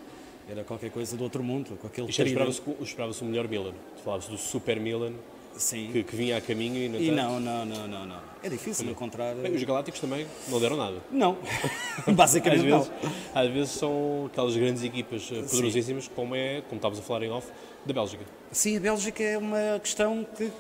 Era 0.49 0.65
qualquer 0.65 0.91
coisa 0.91 1.17
do 1.17 1.23
outro 1.23 1.45
mundo, 1.45 1.79
com 1.81 1.87
aquele 1.87 2.09
esperava-se 2.11 2.61
esperava 2.83 3.13
o 3.21 3.25
melhor 3.25 3.47
Milan. 3.47 3.73
Tu 3.97 4.03
falavas 4.03 4.27
do 4.27 4.37
Super 4.37 4.81
Milan, 4.81 5.13
Sim. 5.57 5.91
Que, 5.93 6.03
que, 6.03 6.17
vinha 6.17 6.37
a 6.37 6.41
caminho 6.41 6.77
e 6.77 6.89
não 6.89 7.01
E 7.01 7.11
não, 7.11 7.41
não, 7.41 7.67
não, 7.67 7.89
não, 7.89 8.07
não. 8.07 8.21
É 8.43 8.49
difícil 8.49 8.89
encontrar. 8.91 9.35
Bem, 9.35 9.55
os 9.55 9.63
Galácticos 9.63 10.01
também 10.01 10.27
não 10.49 10.61
deram 10.61 10.77
nada. 10.77 10.97
Não, 11.11 11.37
basicamente 12.15 12.61
às 12.61 12.65
vezes, 12.65 12.91
não. 13.03 13.43
Às 13.43 13.51
vezes 13.51 13.71
são 13.73 14.27
aquelas 14.33 14.57
grandes 14.57 14.83
equipas 14.83 15.29
eh, 15.31 15.43
poderosíssimas, 15.43 16.05
Sim. 16.05 16.11
como 16.15 16.35
é, 16.35 16.63
como 16.63 16.77
estavas 16.77 16.99
a 16.99 17.03
falar 17.03 17.25
em 17.25 17.31
off, 17.31 17.49
da 17.85 17.93
Bélgica. 17.93 18.25
Sim, 18.51 18.77
a 18.77 18.81
Bélgica 18.81 19.23
é 19.23 19.37
uma 19.37 19.79
questão 19.83 20.27
que, 20.37 20.51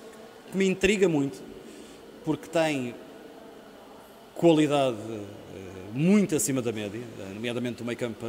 que 0.51 0.57
me 0.57 0.67
intriga 0.67 1.09
muito, 1.09 1.43
porque 2.25 2.49
tem 2.49 2.95
qualidade 4.35 4.97
eh, 4.97 5.61
muito 5.93 6.35
acima 6.35 6.63
da 6.63 6.73
média, 6.73 7.01
nomeadamente 7.35 7.79
do 7.79 7.85
meio 7.85 7.99
campo 7.99 8.25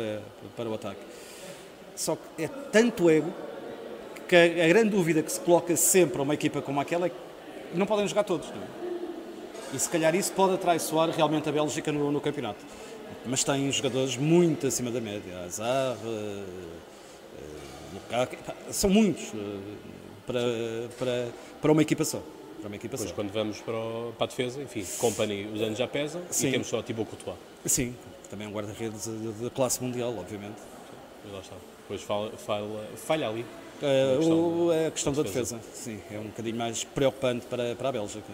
para, 0.56 0.70
o 0.70 0.74
ataque 0.74 1.00
só 1.96 2.16
que 2.16 2.44
é 2.44 2.48
tanto 2.48 3.10
ego 3.10 3.32
que 4.28 4.36
a, 4.36 4.68
grande 4.68 4.90
dúvida 4.90 5.22
que 5.22 5.32
se 5.32 5.40
coloca 5.40 5.76
sempre 5.76 6.20
a 6.20 6.24
uma 6.24 6.34
equipa 6.34 6.62
como 6.62 6.80
aquela 6.80 7.06
é 7.08 7.10
que 7.10 7.16
não 7.76 7.86
podem 7.86 8.08
jogar 8.08 8.24
todos. 8.24 8.48
É? 8.50 8.54
E 9.76 9.80
se 9.80 9.90
calhar 9.90 10.16
isso 10.16 10.32
pode 10.34 10.56
atraiçoar 10.56 11.10
realmente 11.10 11.48
a 11.48 11.52
Bélgica 11.52 11.92
no, 11.92 12.12
no 12.12 12.20
campeonato. 12.20 12.66
Mas 13.26 13.44
tem 13.44 13.72
jogadores 13.72 14.18
muito 14.18 14.68
acima 14.68 14.90
da 14.90 15.00
média. 15.00 15.44
Azar, 15.46 15.96
uh, 16.04 16.44
uh, 17.94 18.74
são 18.74 18.90
muitos 18.90 19.30
uh, 19.34 19.60
para, 20.26 20.42
para, 20.98 21.28
para 21.62 21.72
uma 21.72 21.82
equipa 21.82 22.04
só. 22.04 22.22
Para 22.62 22.68
uma 22.68 22.76
equipa 22.76 22.96
pois 22.96 23.10
só. 23.10 23.16
quando 23.16 23.32
vamos 23.32 23.60
para, 23.60 23.76
o, 23.76 24.14
para 24.18 24.26
a 24.26 24.30
defesa, 24.30 24.62
enfim, 24.62 24.86
Company 25.00 25.48
os 25.54 25.62
anos 25.62 25.78
já 25.78 25.88
pesam 25.88 26.22
Sim. 26.30 26.48
e 26.48 26.52
temos 26.52 26.68
só 26.68 26.82
Thibaut 26.82 27.10
Courtois. 27.10 27.38
Sim, 27.66 27.96
também 28.30 28.48
é 28.48 28.50
um 28.50 28.54
guarda-redes 28.54 29.06
de, 29.06 29.34
de 29.34 29.50
classe 29.50 29.84
mundial, 29.84 30.16
obviamente. 30.18 30.58
Sim, 30.58 31.32
lá 31.32 31.40
está 31.40 31.56
depois 31.92 32.02
falha, 32.02 32.32
falha, 32.38 32.88
falha 32.96 33.30
ali. 33.30 33.46
Uh, 33.82 34.14
a 34.14 34.18
questão, 34.18 34.38
o, 34.38 34.72
a 34.72 34.92
questão 34.92 35.14
da 35.14 35.24
defesa. 35.24 35.56
defesa, 35.58 35.76
sim, 35.76 36.00
é 36.12 36.20
um 36.20 36.26
bocadinho 36.26 36.56
mais 36.56 36.84
preocupante 36.84 37.46
para, 37.48 37.76
para 37.76 37.90
a 37.90 37.92
Bélgica. 37.92 38.34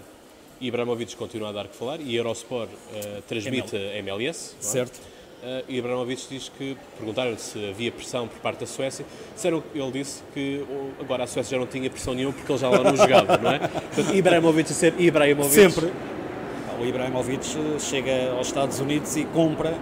E 0.60 0.68
Ibrahimovic 0.68 1.16
continua 1.16 1.50
a 1.50 1.52
dar 1.52 1.68
que 1.68 1.76
falar 1.76 2.02
e 2.02 2.16
Eurosport 2.16 2.70
uh, 2.70 3.22
transmite 3.28 3.76
ML. 3.76 3.92
a 3.92 3.98
MLS. 4.00 4.56
É? 4.60 4.64
Certo. 4.64 4.98
Uh, 4.98 5.17
e 5.68 5.78
Ibrahimovic 5.78 6.28
diz 6.30 6.50
que, 6.50 6.76
perguntaram 6.98 7.38
se 7.38 7.70
havia 7.70 7.92
pressão 7.92 8.28
por 8.28 8.40
parte 8.40 8.62
da 8.62 8.66
Suécia, 8.66 9.06
disseram, 9.36 9.64
ele 9.74 9.92
disse 9.92 10.24
que 10.34 10.66
agora 11.00 11.24
a 11.24 11.28
Suécia 11.28 11.58
já 11.58 11.60
não 11.60 11.68
tinha 11.68 11.90
pressão 11.90 12.14
nenhuma 12.14 12.34
porque 12.34 12.52
ele 12.52 12.60
já 12.60 12.70
lá 12.70 12.84
não 12.84 12.96
jogava, 12.96 13.38
não 13.38 13.52
é? 13.52 13.60
Portanto, 13.96 14.16
Ibrahimovic 14.16 14.70
sempre 14.70 15.06
Ibrahimovic. 15.06 15.54
Sempre. 15.54 15.94
O 16.80 16.86
Ibrahimovic 16.86 17.46
chega 17.80 18.32
aos 18.32 18.48
Estados 18.48 18.80
Unidos 18.80 19.16
e 19.16 19.26
compra 19.26 19.78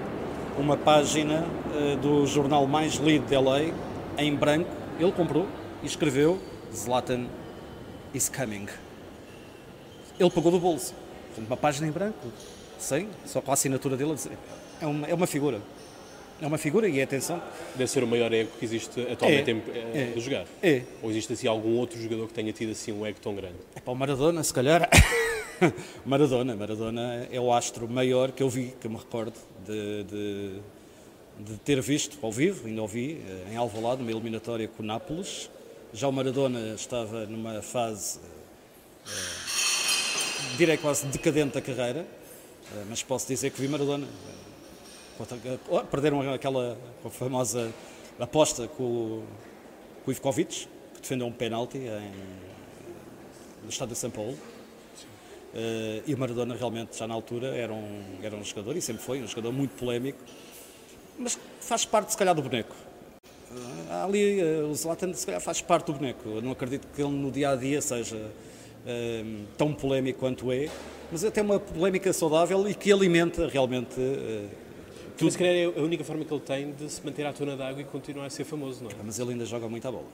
uma 0.57 0.77
página 0.77 1.43
uh, 1.43 1.97
do 1.97 2.25
jornal 2.25 2.65
mais 2.67 2.95
lido 2.95 3.25
de 3.25 3.35
LA, 3.35 3.73
em 4.17 4.33
branco. 4.33 4.69
Ele 4.99 5.11
comprou 5.11 5.45
e 5.83 5.85
escreveu 5.85 6.39
Zlatan 6.73 7.27
is 8.13 8.29
coming. 8.29 8.67
Ele 10.19 10.29
pagou 10.29 10.51
do 10.51 10.59
bolso. 10.59 10.93
Uma 11.37 11.57
página 11.57 11.85
em 11.85 11.91
branco, 11.91 12.31
sem, 12.79 13.09
só 13.25 13.41
com 13.41 13.51
a 13.51 13.55
assinatura 13.55 13.97
dele 13.97 14.11
a 14.11 14.15
dizer. 14.15 14.37
É 14.81 14.85
uma, 14.85 15.07
é 15.07 15.13
uma 15.13 15.27
figura. 15.27 15.61
É 16.41 16.47
uma 16.47 16.57
figura 16.57 16.87
e 16.89 17.01
atenção. 17.01 17.41
Deve 17.75 17.89
ser 17.89 18.03
o 18.03 18.07
maior 18.07 18.31
ego 18.33 18.51
que 18.59 18.65
existe 18.65 19.01
atualmente 19.09 19.51
é, 19.73 20.11
é, 20.13 20.13
a 20.15 20.19
jogar. 20.19 20.45
É. 20.61 20.81
Ou 21.01 21.09
existe 21.09 21.31
assim 21.31 21.47
algum 21.47 21.77
outro 21.77 22.01
jogador 22.01 22.27
que 22.27 22.33
tenha 22.33 22.51
tido 22.51 22.73
assim 22.73 22.91
um 22.91 23.05
ego 23.05 23.19
tão 23.21 23.33
grande? 23.33 23.55
É 23.73 23.79
para 23.79 23.93
o 23.93 23.95
Maradona, 23.95 24.43
se 24.43 24.53
calhar. 24.53 24.89
Maradona, 26.05 26.55
Maradona 26.55 27.27
é 27.31 27.39
o 27.39 27.53
astro 27.53 27.87
maior 27.87 28.31
que 28.31 28.43
eu 28.43 28.49
vi, 28.49 28.73
que 28.81 28.87
eu 28.87 28.91
me 28.91 28.97
recordo 28.97 29.35
de, 29.65 30.03
de, 30.03 30.59
de 31.39 31.57
ter 31.59 31.81
visto 31.81 32.17
ao 32.21 32.31
vivo, 32.31 32.67
ainda 32.67 32.81
ouvi, 32.81 33.21
eh, 33.25 33.53
em 33.53 33.55
Alvalade, 33.55 34.01
numa 34.01 34.11
eliminatória 34.11 34.67
com 34.67 34.83
o 34.83 34.85
Nápoles. 34.85 35.49
Já 35.93 36.09
o 36.09 36.11
Maradona 36.11 36.73
estava 36.75 37.25
numa 37.25 37.61
fase, 37.61 38.19
uh, 39.07 40.57
direi 40.57 40.75
quase 40.75 41.05
decadente 41.05 41.53
da 41.53 41.61
carreira, 41.61 42.05
mas 42.89 43.01
posso 43.01 43.25
dizer 43.27 43.51
que 43.51 43.61
vi 43.61 43.69
Maradona. 43.69 44.05
Uh, 45.17 45.85
perderam 45.85 46.33
aquela 46.33 46.77
famosa 47.09 47.71
aposta 48.19 48.67
com 48.67 48.83
o, 48.83 49.23
com 50.03 50.09
o 50.09 50.13
Ivkovic, 50.13 50.67
que 50.93 51.01
defendeu 51.01 51.25
um 51.25 51.31
penalti 51.31 51.77
em, 51.77 52.11
no 53.63 53.69
estado 53.69 53.89
de 53.89 53.97
São 53.97 54.09
Paulo. 54.09 54.33
Uh, 54.33 56.03
e 56.05 56.13
o 56.13 56.17
Maradona 56.17 56.53
realmente 56.53 56.97
já 56.97 57.07
na 57.07 57.13
altura 57.13 57.55
era 57.55 57.71
um, 57.71 58.19
era 58.21 58.35
um 58.35 58.43
jogador, 58.43 58.75
e 58.75 58.81
sempre 58.81 59.01
foi, 59.01 59.21
um 59.21 59.27
jogador 59.27 59.53
muito 59.53 59.71
polémico, 59.75 60.19
mas 61.17 61.39
faz 61.61 61.85
parte 61.85 62.11
se 62.11 62.17
calhar 62.17 62.35
do 62.35 62.41
boneco. 62.41 62.75
Uh, 63.51 64.03
ali 64.03 64.43
uh, 64.43 64.67
o 64.69 64.75
Zlatan 64.75 65.13
se 65.13 65.25
calhar 65.25 65.39
faz 65.39 65.61
parte 65.61 65.87
do 65.87 65.93
boneco. 65.93 66.27
Eu 66.27 66.41
não 66.41 66.51
acredito 66.51 66.87
que 66.93 67.01
ele 67.01 67.11
no 67.11 67.31
dia 67.31 67.51
a 67.51 67.55
dia 67.55 67.81
seja 67.81 68.31
tão 69.57 69.73
polémico 69.73 70.19
quanto 70.19 70.51
é, 70.51 70.69
mas 71.11 71.23
é 71.23 71.29
até 71.29 71.41
uma 71.41 71.59
polémica 71.59 72.13
saudável 72.13 72.69
e 72.69 72.75
que 72.75 72.91
alimenta 72.91 73.47
realmente 73.47 73.99
tudo. 75.15 75.31
Se 75.31 75.37
calhar 75.37 75.53
é 75.53 75.65
a 75.65 75.81
única 75.81 76.03
forma 76.03 76.23
que 76.25 76.33
ele 76.33 76.41
tem 76.41 76.71
de 76.71 76.89
se 76.89 77.03
manter 77.05 77.25
à 77.25 77.33
tona 77.33 77.55
d'água 77.55 77.81
e 77.81 77.85
continuar 77.85 78.25
a 78.25 78.29
ser 78.29 78.43
famoso, 78.43 78.83
não 78.83 78.91
é? 78.91 78.93
Mas 79.03 79.19
ele 79.19 79.31
ainda 79.31 79.45
joga 79.45 79.67
muito 79.67 79.87
a 79.87 79.91
bola. 79.91 80.07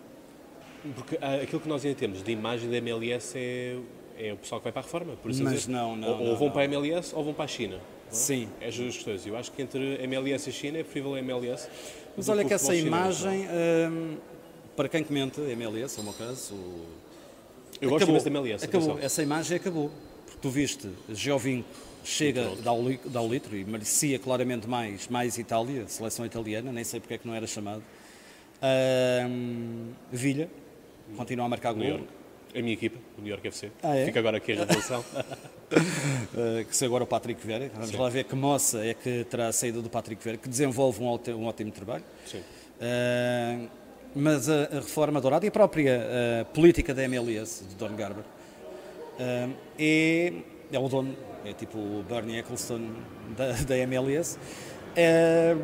Porque 0.96 1.18
aquilo 1.18 1.62
que 1.62 1.70
nós 1.70 1.86
ainda 1.86 1.98
temos 1.98 2.24
de 2.24 2.32
imagem 2.32 2.70
da 2.70 2.78
MLS 2.78 3.38
é 3.38 3.78
é 4.22 4.34
o 4.34 4.38
pessoal 4.38 4.62
que 4.62 4.66
vai 4.66 4.72
para 4.72 4.82
a 4.82 4.84
reforma, 4.84 5.14
por 5.16 5.32
isso 5.32 5.44
Mas 5.44 5.62
dizer, 5.62 5.72
não, 5.72 5.96
não, 5.96 6.10
ou, 6.10 6.18
não, 6.18 6.26
ou 6.28 6.38
vão 6.38 6.48
não. 6.48 6.54
para 6.54 6.62
a 6.62 6.66
MLS 6.66 7.16
ou 7.16 7.24
vão 7.24 7.34
para 7.34 7.46
a 7.46 7.48
China. 7.48 7.76
Não? 7.76 7.82
Sim. 8.12 8.48
É 8.60 8.68
as 8.68 8.78
duas 8.78 8.96
questões. 8.96 9.26
Eu 9.26 9.36
acho 9.36 9.52
que 9.52 9.62
entre 9.62 10.04
MLS 10.04 10.50
e 10.50 10.54
China 10.54 10.78
é 10.78 10.84
preferível 10.84 11.16
a 11.16 11.20
MLS. 11.20 11.68
Mas 12.16 12.30
olha 12.30 12.46
que 12.46 12.54
essa 12.54 12.76
imagem, 12.76 13.48
hum, 13.90 14.18
para 14.76 14.90
quem 14.90 15.04
comenta 15.04 15.42
MLS, 15.42 15.98
é 15.98 16.02
o 16.02 16.04
meu 16.04 16.14
caso, 16.14 16.54
eu 17.82 17.90
gosto 17.90 18.04
acabou, 18.04 18.22
da 18.22 18.30
MLS. 18.30 18.66
Acabou, 18.66 19.00
essa 19.00 19.24
imagem 19.24 19.58
acabou. 19.58 19.92
Porque 20.26 20.40
tu 20.42 20.50
viste, 20.50 20.90
Giovinco 21.10 21.68
chega, 22.04 22.52
dá 22.64 22.74
o, 22.74 22.98
dá 23.06 23.22
o 23.22 23.28
litro 23.28 23.56
e 23.56 23.64
merecia 23.64 24.18
claramente 24.20 24.68
mais, 24.68 25.08
mais 25.08 25.38
Itália, 25.38 25.88
seleção 25.88 26.26
italiana, 26.26 26.72
nem 26.72 26.84
sei 26.84 27.00
porque 27.00 27.16
é 27.16 27.18
que 27.18 27.28
não 27.28 27.36
era 27.36 27.48
chamado. 27.48 27.84
Hum, 29.28 29.92
Vilha, 30.12 30.50
continua 31.18 31.46
a 31.46 31.50
marcar 31.50 31.74
gol 31.74 32.02
a 32.54 32.62
minha 32.62 32.74
equipa, 32.74 33.00
o 33.18 33.22
New 33.22 33.30
York 33.30 33.48
FC. 33.48 33.72
Ah, 33.82 33.96
é? 33.96 34.06
Fica 34.06 34.20
agora 34.20 34.38
aqui 34.38 34.52
a 34.54 34.56
revelação. 34.66 35.00
uh, 35.02 36.66
que 36.66 36.76
se 36.76 36.86
agora 36.86 37.04
o 37.04 37.08
Patrick 37.08 37.46
Vieira. 37.46 37.72
Vamos 37.74 37.90
Sim. 37.90 37.98
lá 37.98 38.10
ver 38.10 38.26
que 38.26 38.36
moça 38.36 38.86
é 38.86 38.94
que 38.94 39.24
terá 39.26 39.48
a 39.48 39.54
saída 39.54 39.82
do 39.82 39.90
Patrick 39.90 40.22
Vieira, 40.22 40.38
que 40.38 40.50
desenvolve 40.50 41.02
um, 41.02 41.08
ótimo, 41.08 41.38
um 41.38 41.46
ótimo 41.46 41.72
trabalho. 41.72 42.04
Sim. 42.26 42.40
Uh, 42.40 43.70
mas 44.14 44.50
a, 44.50 44.64
a, 44.64 44.76
reforma 44.76 45.22
dourada 45.22 45.46
e 45.46 45.50
a 45.50 45.52
própria 45.52 46.02
uh, 46.02 46.46
política 46.54 46.94
da 46.94 47.04
MLS, 47.04 47.64
de 47.64 47.76
Don 47.76 47.96
Garber, 47.96 48.26
é, 49.78 50.34
é 50.72 50.80
o 50.80 50.90
dono, 50.90 51.16
é 51.46 51.54
tipo 51.54 51.78
o 51.78 52.04
Bernie 52.08 52.38
Eccleston 52.40 52.82
da, 53.36 53.52
da 53.54 53.78
MLS, 53.78 54.38
é, 54.96 55.56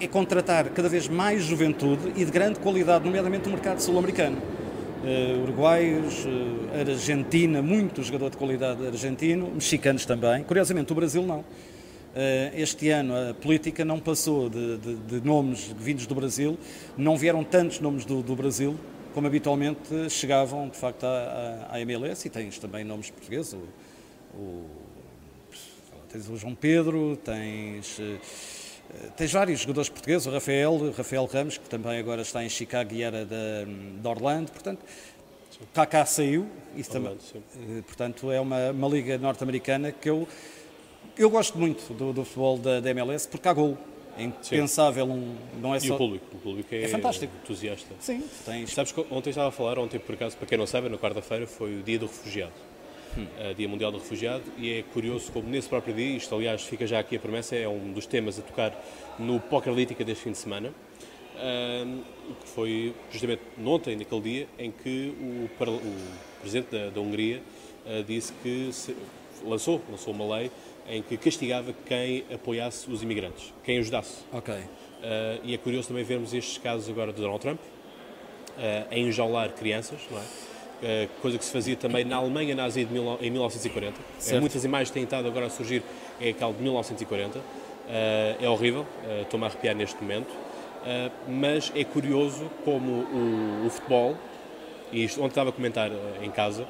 é 0.00 0.06
contratar 0.06 0.68
cada 0.70 0.88
vez 0.88 1.08
mais 1.08 1.44
juventude 1.44 2.12
e 2.16 2.24
de 2.24 2.30
grande 2.30 2.58
qualidade, 2.58 3.04
nomeadamente 3.04 3.44
no 3.46 3.52
mercado 3.52 3.80
sul-americano 3.80 4.38
uh, 5.04 5.42
uruguaios, 5.42 6.24
uh, 6.24 6.80
Argentina, 6.88 7.62
muito 7.62 8.02
jogador 8.02 8.30
de 8.30 8.36
qualidade 8.36 8.86
argentino, 8.86 9.50
mexicanos 9.52 10.04
também. 10.04 10.42
Curiosamente, 10.44 10.92
o 10.92 10.94
Brasil 10.94 11.22
não. 11.22 11.40
Uh, 11.40 11.44
este 12.54 12.90
ano 12.90 13.14
a 13.14 13.34
política 13.34 13.84
não 13.84 14.00
passou 14.00 14.50
de, 14.50 14.78
de, 14.78 14.94
de, 14.96 15.26
nomes 15.26 15.72
vindos 15.78 16.06
do 16.06 16.14
Brasil, 16.14 16.58
não 16.96 17.16
vieram 17.16 17.44
tantos 17.44 17.78
nomes 17.78 18.04
do, 18.04 18.22
do 18.22 18.34
Brasil 18.34 18.76
como 19.14 19.26
habitualmente 19.26 20.08
chegavam 20.08 20.68
de 20.68 20.76
facto 20.76 21.04
à, 21.04 21.68
à, 21.70 21.76
à 21.76 21.80
MLS 21.80 22.26
e 22.26 22.30
tens 22.30 22.58
também 22.58 22.84
nomes 22.84 23.10
portugueses. 23.10 23.56
O, 24.34 24.66
tens 26.10 26.28
o 26.28 26.36
João 26.36 26.54
Pedro, 26.54 27.16
tens 27.24 27.98
eh, 28.00 29.08
tens 29.16 29.32
vários 29.32 29.60
jogadores 29.60 29.88
portugueses, 29.88 30.26
o 30.26 30.30
Rafael, 30.30 30.92
Rafael 30.96 31.24
Ramos, 31.26 31.58
que 31.58 31.68
também 31.68 31.98
agora 31.98 32.22
está 32.22 32.44
em 32.44 32.48
Chicago 32.48 32.92
e 32.92 33.02
era 33.02 33.24
de, 33.24 34.00
de 34.00 34.08
Orlando, 34.08 34.50
portanto, 34.50 34.80
o 35.60 35.66
Kaká 35.72 36.04
saiu, 36.06 36.46
isso 36.76 36.90
também, 36.90 37.16
eh, 37.34 37.82
portanto, 37.86 38.30
é 38.30 38.40
uma, 38.40 38.70
uma 38.70 38.88
liga 38.88 39.18
norte-americana 39.18 39.92
que 39.92 40.08
eu, 40.08 40.26
eu 41.16 41.30
gosto 41.30 41.58
muito 41.58 41.92
do, 41.94 42.12
do 42.12 42.24
futebol 42.24 42.58
da, 42.58 42.80
da, 42.80 42.90
MLS, 42.90 43.28
porque 43.28 43.46
há 43.46 43.52
gol. 43.52 43.78
É 44.18 44.24
impensável, 44.24 45.06
um, 45.06 45.36
não 45.62 45.72
é 45.72 45.78
e 45.78 45.82
só... 45.82 45.94
o 45.94 45.96
público, 45.98 46.26
o 46.34 46.38
público 46.38 46.74
é, 46.74 46.82
é 46.82 46.88
fantástico. 46.88 47.32
entusiasta. 47.42 47.94
Sim, 48.00 48.24
tens... 48.44 48.72
Sabes 48.72 48.90
que 48.90 49.00
ontem 49.08 49.30
estava 49.30 49.48
a 49.48 49.52
falar, 49.52 49.78
ontem 49.78 50.00
por 50.00 50.14
acaso, 50.14 50.36
para 50.36 50.46
quem 50.46 50.58
não 50.58 50.66
sabe, 50.66 50.88
na 50.88 50.98
quarta-feira 50.98 51.46
foi 51.46 51.78
o 51.78 51.82
dia 51.82 51.98
do 51.98 52.06
refugiado 52.06 52.52
hum. 53.16 53.26
Dia 53.56 53.68
Mundial 53.68 53.92
do 53.92 53.98
Refugiado, 53.98 54.44
e 54.58 54.72
é 54.72 54.82
curioso 54.82 55.30
como 55.32 55.48
nesse 55.48 55.68
próprio 55.68 55.94
dia, 55.94 56.16
isto 56.16 56.34
aliás 56.34 56.62
fica 56.62 56.86
já 56.86 56.98
aqui 56.98 57.16
a 57.16 57.20
promessa, 57.20 57.56
é 57.56 57.68
um 57.68 57.92
dos 57.92 58.06
temas 58.06 58.38
a 58.38 58.42
tocar 58.42 58.72
no 59.18 59.40
Pokerlítica 59.40 60.04
deste 60.04 60.24
fim 60.24 60.32
de 60.32 60.38
semana, 60.38 60.72
o 62.28 62.34
que 62.34 62.48
foi 62.48 62.94
justamente 63.10 63.42
ontem, 63.64 63.96
naquele 63.96 64.20
dia, 64.20 64.48
em 64.58 64.70
que 64.70 65.14
o, 65.20 65.46
o 65.46 66.40
Presidente 66.40 66.70
da, 66.70 66.90
da 66.90 67.00
Hungria 67.00 67.42
uh, 67.86 68.02
disse 68.04 68.32
que 68.42 68.72
se, 68.72 68.96
lançou, 69.44 69.80
lançou 69.90 70.12
uma 70.12 70.36
lei 70.36 70.50
em 70.88 71.02
que 71.02 71.16
castigava 71.16 71.74
quem 71.86 72.24
apoiasse 72.32 72.90
os 72.90 73.02
imigrantes, 73.02 73.52
quem 73.64 73.78
ajudasse. 73.78 74.24
Ok. 74.32 74.54
Uh, 74.54 74.66
e 75.44 75.54
é 75.54 75.58
curioso 75.58 75.88
também 75.88 76.04
vermos 76.04 76.34
estes 76.34 76.58
casos 76.58 76.88
agora 76.88 77.12
de 77.12 77.20
Donald 77.20 77.40
Trump, 77.40 77.60
uh, 77.60 78.86
a 78.90 78.98
enjaular 78.98 79.50
crianças, 79.52 80.00
não 80.10 80.18
é? 80.18 80.49
Eh, 80.82 81.08
coisa 81.20 81.36
que 81.36 81.44
se 81.44 81.52
fazia 81.52 81.76
também 81.76 82.04
na 82.04 82.16
Alemanha 82.16 82.54
nazi 82.54 82.84
de 82.84 82.92
mil, 82.92 83.18
em 83.20 83.30
1940. 83.30 84.00
É, 84.28 84.40
muitas 84.40 84.64
imagens 84.64 84.90
têm 84.90 85.04
estado 85.04 85.28
agora 85.28 85.46
a 85.46 85.50
surgir, 85.50 85.82
é 86.20 86.30
aquela 86.30 86.52
de 86.52 86.62
1940. 86.62 87.38
Eh, 87.88 88.36
é 88.40 88.48
horrível, 88.48 88.86
eh, 89.06 89.22
estou-me 89.22 89.44
a 89.44 89.48
arrepiar 89.48 89.74
neste 89.74 90.00
momento. 90.02 90.30
mas 91.28 91.70
é 91.74 91.84
curioso 91.84 92.50
como 92.64 92.90
o, 92.90 93.66
o 93.66 93.70
futebol, 93.70 94.16
e 94.90 95.04
isto 95.04 95.20
ontem 95.20 95.28
estava 95.28 95.50
a 95.50 95.52
comentar 95.52 95.90
em 96.22 96.30
casa, 96.30 96.66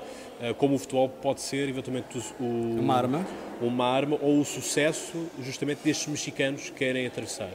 como 0.59 0.75
o 0.75 0.79
futebol 0.81 1.09
pode 1.09 1.41
ser 1.41 1.69
eventualmente 1.69 2.19
o, 2.41 2.45
uma 2.45 2.97
arma 2.97 3.25
uma 3.61 3.85
arma 3.85 4.19
ou 4.21 4.41
o 4.41 4.45
sucesso 4.45 5.29
justamente 5.41 5.79
destes 5.85 6.09
mexicanos 6.09 6.71
que 6.71 6.73
querem 6.73 7.07
atravessar 7.07 7.51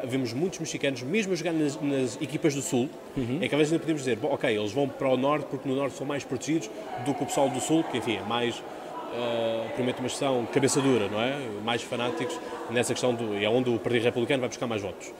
vemos 0.00 0.32
muitos 0.32 0.58
mexicanos, 0.58 1.02
mesmo 1.02 1.32
a 1.32 1.36
jogar 1.36 1.52
nas, 1.52 1.80
nas 1.80 2.20
equipas 2.20 2.54
do 2.54 2.62
Sul, 2.62 2.88
uhum. 3.16 3.38
é 3.40 3.48
que 3.48 3.54
às 3.54 3.58
vezes 3.58 3.72
ainda 3.72 3.80
podemos 3.80 4.02
dizer, 4.02 4.16
bom, 4.16 4.32
ok, 4.32 4.56
eles 4.56 4.72
vão 4.72 4.88
para 4.88 5.08
o 5.08 5.16
Norte 5.16 5.46
porque 5.50 5.68
no 5.68 5.74
Norte 5.74 5.96
são 5.96 6.06
mais 6.06 6.24
protegidos 6.24 6.70
do 7.04 7.14
que 7.14 7.22
o 7.22 7.26
pessoal 7.26 7.48
do 7.48 7.60
Sul, 7.60 7.84
que 7.84 7.98
enfim, 7.98 8.16
é 8.16 8.22
mais, 8.22 8.56
uh, 8.56 9.70
prometo 9.74 9.98
uma 9.98 10.06
expressão, 10.06 10.46
cabeça 10.52 10.80
dura, 10.80 11.08
não 11.08 11.20
é? 11.20 11.36
Mais 11.64 11.82
fanáticos 11.82 12.38
nessa 12.70 12.92
questão, 12.92 13.14
do, 13.14 13.36
é 13.36 13.48
onde 13.48 13.70
o 13.70 13.78
Partido 13.78 14.04
Republicano 14.04 14.40
vai 14.40 14.48
buscar 14.48 14.66
mais 14.66 14.82
votos. 14.82 15.12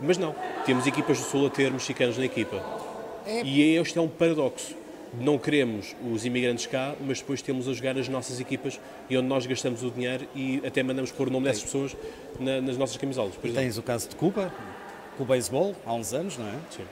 Mas 0.00 0.18
não, 0.18 0.34
temos 0.64 0.86
equipas 0.86 1.18
do 1.18 1.24
Sul 1.24 1.46
a 1.46 1.50
ter 1.50 1.70
mexicanos 1.70 2.16
na 2.18 2.24
equipa. 2.24 2.62
É. 3.26 3.42
E 3.44 3.76
este 3.76 3.98
é 3.98 4.02
um 4.02 4.08
paradoxo 4.08 4.81
não 5.20 5.38
queremos 5.38 5.94
os 6.10 6.24
imigrantes 6.24 6.66
cá, 6.66 6.94
mas 7.00 7.18
depois 7.20 7.42
temos 7.42 7.68
a 7.68 7.72
jogar 7.72 7.98
as 7.98 8.08
nossas 8.08 8.40
equipas 8.40 8.80
e 9.10 9.16
onde 9.16 9.26
nós 9.26 9.44
gastamos 9.44 9.82
o 9.82 9.90
dinheiro 9.90 10.26
e 10.34 10.62
até 10.64 10.82
mandamos 10.82 11.12
pôr 11.12 11.28
o 11.28 11.30
nome 11.30 11.46
dessas 11.46 11.64
pessoas 11.64 11.96
na, 12.40 12.60
nas 12.60 12.78
nossas 12.78 12.96
camisolas. 12.96 13.34
E 13.42 13.48
tens 13.50 13.76
o 13.76 13.82
caso 13.82 14.08
de 14.08 14.16
Cuba, 14.16 14.52
com 15.16 15.24
o 15.24 15.26
beisebol, 15.26 15.74
há 15.84 15.92
uns 15.92 16.14
anos, 16.14 16.38
não 16.38 16.46
é? 16.46 16.58
Sim. 16.70 16.84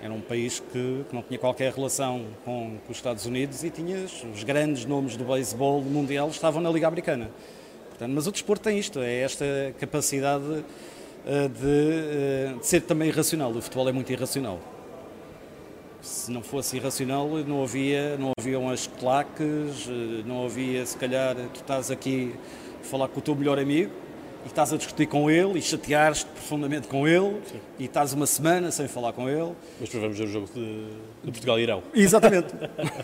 Era 0.00 0.12
um 0.12 0.20
país 0.20 0.60
que, 0.60 1.04
que 1.08 1.14
não 1.14 1.22
tinha 1.22 1.38
qualquer 1.38 1.72
relação 1.72 2.26
com, 2.44 2.76
com, 2.84 2.92
os 2.92 2.96
Estados 2.96 3.24
Unidos 3.24 3.64
e 3.64 3.70
tinhas 3.70 4.24
os 4.34 4.44
grandes 4.44 4.84
nomes 4.84 5.16
do 5.16 5.24
beisebol 5.24 5.80
mundial 5.82 6.28
estavam 6.28 6.60
na 6.60 6.70
Liga 6.70 6.86
Americana. 6.86 7.30
Portanto, 7.88 8.10
mas 8.12 8.26
o 8.26 8.32
desporto 8.32 8.64
tem 8.64 8.78
isto, 8.78 9.00
é 9.00 9.20
esta 9.20 9.44
capacidade 9.80 10.44
uh, 10.44 11.48
de, 11.48 12.56
uh, 12.56 12.58
de 12.58 12.66
ser 12.66 12.82
também 12.82 13.08
irracional. 13.08 13.50
O 13.50 13.62
futebol 13.62 13.88
é 13.88 13.92
muito 13.92 14.12
irracional 14.12 14.60
se 16.06 16.30
não 16.30 16.40
fosse 16.42 16.76
irracional, 16.76 17.28
não 17.46 17.62
havia, 17.62 18.16
não 18.16 18.30
haviam 18.38 18.70
as 18.70 18.86
claques, 18.86 19.88
eh, 19.88 20.22
não 20.24 20.44
havia, 20.44 20.86
se 20.86 20.96
calhar, 20.96 21.34
tu 21.52 21.60
estás 21.60 21.90
aqui 21.90 22.34
a 22.80 22.84
falar 22.84 23.08
com 23.08 23.18
o 23.18 23.22
teu 23.22 23.34
melhor 23.34 23.58
amigo 23.58 23.90
e 24.44 24.46
estás 24.46 24.72
a 24.72 24.76
discutir 24.76 25.06
com 25.06 25.28
ele 25.28 25.58
e 25.58 25.62
chateares-te 25.62 26.26
profundamente 26.26 26.86
com 26.86 27.08
ele 27.08 27.40
Sim. 27.46 27.60
e 27.80 27.84
estás 27.86 28.12
uma 28.12 28.26
semana 28.26 28.70
sem 28.70 28.86
falar 28.86 29.12
com 29.12 29.28
ele. 29.28 29.52
Mas 29.80 29.88
depois 29.88 30.02
vamos 30.02 30.16
ver 30.16 30.24
o 30.24 30.28
jogo 30.28 30.48
de, 30.54 30.86
de 31.24 31.32
Portugal 31.32 31.58
e 31.58 31.62
Irão. 31.64 31.82
Exatamente. 31.92 32.54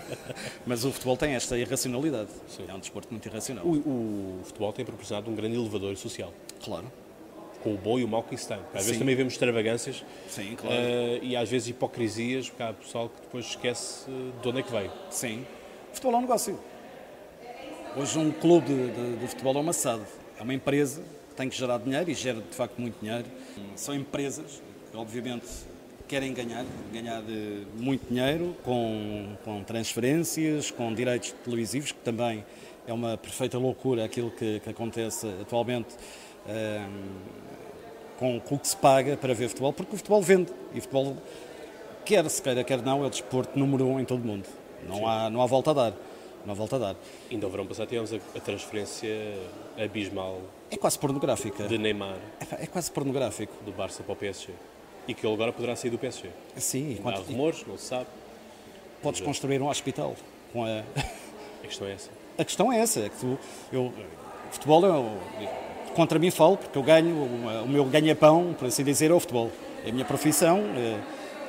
Mas 0.64 0.84
o 0.84 0.92
futebol 0.92 1.16
tem 1.16 1.34
esta 1.34 1.58
irracionalidade. 1.58 2.30
Sim. 2.46 2.64
É 2.68 2.74
um 2.74 2.78
desporto 2.78 3.08
muito 3.10 3.26
irracional. 3.26 3.64
O, 3.66 3.72
o 3.72 4.40
futebol 4.44 4.72
tem 4.72 4.84
proporcionado 4.84 5.28
um 5.28 5.34
grande 5.34 5.56
elevador 5.56 5.96
social. 5.96 6.32
Claro 6.64 6.86
com 7.62 7.74
o 7.74 7.76
bom 7.76 7.98
e 7.98 8.04
o 8.04 8.08
mau 8.08 8.22
que 8.22 8.34
isso 8.34 8.48
tem. 8.48 8.58
Às 8.58 8.82
Sim. 8.82 8.86
vezes 8.86 8.98
também 8.98 9.14
vemos 9.14 9.32
extravagâncias 9.34 10.04
Sim, 10.28 10.56
claro. 10.56 10.76
uh, 10.76 11.24
e 11.24 11.36
às 11.36 11.48
vezes 11.48 11.68
hipocrisias, 11.68 12.48
porque 12.48 12.62
há 12.62 12.72
pessoal 12.72 13.08
que 13.08 13.20
depois 13.22 13.46
esquece 13.46 14.10
de 14.42 14.48
onde 14.48 14.60
é 14.60 14.62
que 14.62 14.70
veio. 14.70 14.90
Sim. 15.10 15.46
O 15.90 15.94
futebol 15.94 16.14
é 16.14 16.18
um 16.18 16.22
negócio. 16.22 16.58
Hoje 17.96 18.18
um 18.18 18.30
clube 18.30 18.66
de, 18.66 18.90
de, 18.90 19.16
de 19.18 19.28
futebol 19.28 19.54
é 19.56 19.60
uma 19.60 19.72
SAD, 19.72 20.02
é 20.38 20.42
uma 20.42 20.54
empresa 20.54 21.02
que 21.28 21.34
tem 21.36 21.48
que 21.48 21.56
gerar 21.56 21.78
dinheiro 21.78 22.10
e 22.10 22.14
gera 22.14 22.40
de 22.40 22.56
facto 22.56 22.78
muito 22.78 22.98
dinheiro. 23.00 23.26
São 23.76 23.94
empresas 23.94 24.62
que 24.90 24.96
obviamente 24.96 25.46
querem 26.08 26.34
ganhar, 26.34 26.64
ganhar 26.92 27.22
eh, 27.22 27.64
muito 27.74 28.06
dinheiro 28.06 28.54
com, 28.62 29.34
com 29.44 29.62
transferências, 29.64 30.70
com 30.70 30.92
direitos 30.92 31.32
televisivos, 31.44 31.92
que 31.92 32.00
também 32.00 32.44
é 32.86 32.92
uma 32.92 33.16
perfeita 33.16 33.56
loucura 33.56 34.04
aquilo 34.04 34.30
que, 34.30 34.60
que 34.60 34.68
acontece 34.68 35.26
atualmente 35.40 35.94
um, 36.46 36.50
ehm, 36.50 36.90
com, 38.22 38.38
com, 38.38 38.54
o 38.54 38.58
que 38.58 38.68
se 38.68 38.76
paga 38.76 39.16
para 39.16 39.34
ver 39.34 39.48
futebol, 39.48 39.72
porque 39.72 39.94
o 39.94 39.96
futebol 39.96 40.22
vende 40.22 40.52
e 40.72 40.78
o 40.78 40.80
futebol, 40.80 41.16
quer 42.04 42.28
se 42.30 42.40
queira, 42.40 42.62
quer 42.62 42.80
não, 42.80 43.02
é 43.02 43.08
o 43.08 43.10
desporto 43.10 43.58
número 43.58 43.84
um 43.84 43.98
em 43.98 44.04
todo 44.04 44.22
o 44.22 44.24
mundo. 44.24 44.46
Não 44.86 45.08
há, 45.08 45.28
não 45.28 45.42
há 45.42 45.46
volta 45.46 45.72
a 45.72 45.74
dar. 45.74 45.92
Não 46.46 46.52
há 46.52 46.54
volta 46.54 46.76
a 46.76 46.78
dar. 46.78 46.96
Ainda 47.28 47.46
o 47.48 47.50
verão 47.50 47.66
passado 47.66 47.88
tivemos 47.88 48.12
a, 48.12 48.16
a 48.16 48.40
transferência 48.40 49.10
abismal. 49.76 50.40
É 50.70 50.76
quase 50.76 50.98
pornográfica. 51.00 51.64
De 51.64 51.76
Neymar. 51.76 52.16
É, 52.52 52.62
é 52.62 52.66
quase 52.66 52.92
pornográfico. 52.92 53.52
Do 53.64 53.72
Barça 53.72 54.04
para 54.04 54.12
o 54.12 54.16
PSG. 54.16 54.52
E 55.08 55.14
que 55.14 55.26
ele 55.26 55.34
agora 55.34 55.52
poderá 55.52 55.74
sair 55.74 55.90
do 55.90 55.98
PSG. 55.98 56.30
Sim. 56.56 57.00
Há 57.04 57.10
rumores, 57.18 57.64
não 57.66 57.76
se 57.76 57.86
sabe. 57.86 58.06
Podes 59.02 59.20
Mas, 59.20 59.26
construir 59.26 59.60
um 59.60 59.68
hospital 59.68 60.14
com 60.52 60.64
a... 60.64 60.84
A 61.62 61.66
questão 61.66 61.86
é 61.86 61.92
essa. 61.92 62.10
A 62.38 62.44
questão 62.44 62.72
é 62.72 62.78
essa. 62.80 63.00
É 63.00 63.08
que 63.08 63.16
tu, 63.16 63.38
eu, 63.72 63.92
futebol, 64.50 64.84
eu, 64.84 65.18
contra 65.92 66.18
mim 66.18 66.30
falo, 66.30 66.56
porque 66.56 66.76
eu 66.76 66.82
ganho, 66.82 67.14
o 67.64 67.68
meu 67.68 67.84
ganha-pão, 67.84 68.54
por 68.58 68.68
assim 68.68 68.84
dizer, 68.84 69.10
é 69.10 69.14
o 69.14 69.20
futebol. 69.20 69.50
É 69.84 69.90
a 69.90 69.92
minha 69.92 70.04
profissão. 70.04 70.60
É, 70.76 70.98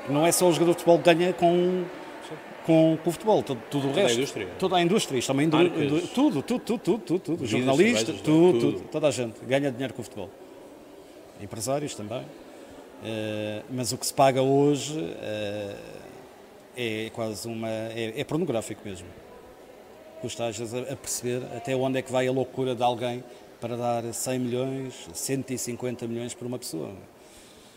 não 0.09 0.25
é 0.25 0.31
só 0.31 0.47
o 0.47 0.53
jogador 0.53 0.71
de 0.71 0.77
futebol 0.79 0.97
que 0.97 1.13
ganha 1.13 1.33
com 1.33 1.85
com, 2.65 2.97
com 3.03 3.09
o 3.09 3.11
futebol, 3.11 3.43
tudo, 3.43 3.61
tudo 3.69 3.87
o 3.89 3.91
resto. 3.91 3.99
Toda 3.99 4.07
a 4.07 4.13
indústria. 4.13 4.47
Toda 4.57 4.75
a 4.77 4.81
indústria, 4.81 5.19
isto 5.19 5.27
também 5.27 5.49
tudo, 5.49 6.07
tudo, 6.07 6.41
tudo, 6.41 6.59
tudo, 6.59 6.97
tudo, 6.99 7.19
tudo. 7.19 7.45
Jornalistas, 7.45 8.21
tudo, 8.21 8.59
tudo, 8.59 8.79
toda 8.91 9.07
a 9.07 9.11
gente 9.11 9.35
ganha 9.45 9.71
dinheiro 9.71 9.93
com 9.93 10.01
o 10.01 10.03
futebol. 10.03 10.29
Empresários 11.41 11.93
também. 11.95 12.21
Uh, 12.21 13.63
mas 13.69 13.91
o 13.91 13.97
que 13.97 14.05
se 14.05 14.13
paga 14.13 14.41
hoje 14.41 14.97
uh, 14.97 15.75
é 16.77 17.09
quase 17.13 17.47
uma. 17.47 17.67
É, 17.69 18.13
é 18.15 18.23
pornográfico 18.23 18.81
mesmo. 18.85 19.07
Custa 20.21 20.45
às 20.45 20.57
vezes 20.57 20.73
a 20.73 20.95
perceber 20.95 21.43
até 21.57 21.75
onde 21.75 21.99
é 21.99 22.01
que 22.01 22.11
vai 22.11 22.27
a 22.27 22.31
loucura 22.31 22.73
de 22.73 22.81
alguém 22.81 23.21
para 23.63 23.77
dar 23.77 24.13
100 24.13 24.39
milhões, 24.39 25.07
150 25.13 26.05
milhões 26.05 26.33
por 26.33 26.45
uma 26.45 26.59
pessoa. 26.59 26.91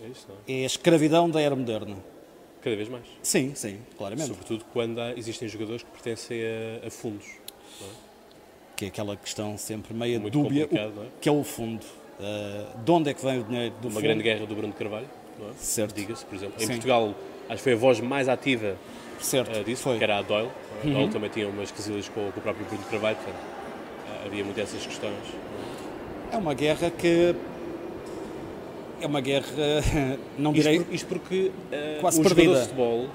É, 0.03 0.09
isso, 0.09 0.27
é? 0.49 0.53
é 0.53 0.63
a 0.65 0.67
escravidão 0.67 1.31
da 1.31 1.41
era 1.41 1.55
moderna. 1.55 1.97
Cada 2.61 2.75
vez 2.75 2.89
mais. 2.89 3.05
Sim, 3.23 3.55
sim, 3.55 3.79
claramente. 3.97 4.27
Sobretudo 4.27 4.65
quando 4.73 5.01
há, 5.01 5.13
existem 5.13 5.47
jogadores 5.47 5.85
que 5.85 5.91
pertencem 5.93 6.41
a, 6.43 6.89
a 6.89 6.91
fundos. 6.91 7.27
É? 7.81 7.85
Que 8.75 8.85
é 8.87 8.89
aquela 8.89 9.17
questão 9.17 9.57
sempre 9.57 9.95
meio 9.95 10.29
dúbia, 10.29 10.69
o, 10.69 10.77
é? 10.77 11.07
que 11.21 11.29
é 11.29 11.33
o 11.33 11.45
fundo. 11.45 11.85
Uh, 12.19 12.83
de 12.85 12.91
onde 12.91 13.11
é 13.11 13.15
que 13.15 13.25
vem 13.25 13.39
o 13.39 13.45
dinheiro 13.45 13.75
do 13.81 13.87
Uma 13.87 13.93
fundo? 13.93 14.03
grande 14.03 14.23
guerra 14.25 14.45
do 14.45 14.57
Bruno 14.57 14.73
Carvalho, 14.73 15.09
não 15.39 15.51
é? 15.51 15.53
Certo. 15.57 15.95
Diga-se, 15.95 16.27
por 16.27 16.35
exemplo. 16.35 16.57
Em 16.57 16.67
sim. 16.67 16.73
Portugal, 16.73 17.15
acho 17.49 17.59
que 17.59 17.63
foi 17.63 17.75
a 17.75 17.77
voz 17.77 18.01
mais 18.01 18.29
ativa 18.29 18.77
certo. 19.21 19.61
Uh, 19.61 19.63
disso, 19.63 19.85
foi. 19.85 19.99
que 19.99 20.03
era 20.03 20.19
a 20.19 20.23
Doyle. 20.23 20.51
A 20.83 20.87
uhum. 20.87 20.95
Doyle 20.95 21.13
também 21.13 21.31
tinha 21.31 21.49
umas 21.49 21.71
quesilhas 21.71 22.09
com, 22.09 22.33
com, 22.33 22.41
o 22.41 22.43
próprio 22.43 22.67
Bruno 22.67 22.83
Carvalho, 22.91 23.17
portanto, 23.19 23.37
uh, 23.37 24.27
havia 24.27 24.45
muitas 24.45 24.65
essas 24.65 24.85
questões. 24.85 25.46
É 26.33 26.37
uma 26.37 26.55
guerra 26.55 26.91
que 26.91 27.35
é 29.01 29.07
uma 29.07 29.21
guerra, 29.21 29.47
não 30.39 30.53
direi. 30.53 30.77
Isto, 30.79 30.95
isto 30.95 31.07
porque 31.07 31.51
uh, 31.51 32.01
quase 32.01 32.21
o 32.21 32.23
perdida. 32.23 32.55
de 32.55 32.61
futebol 32.63 33.07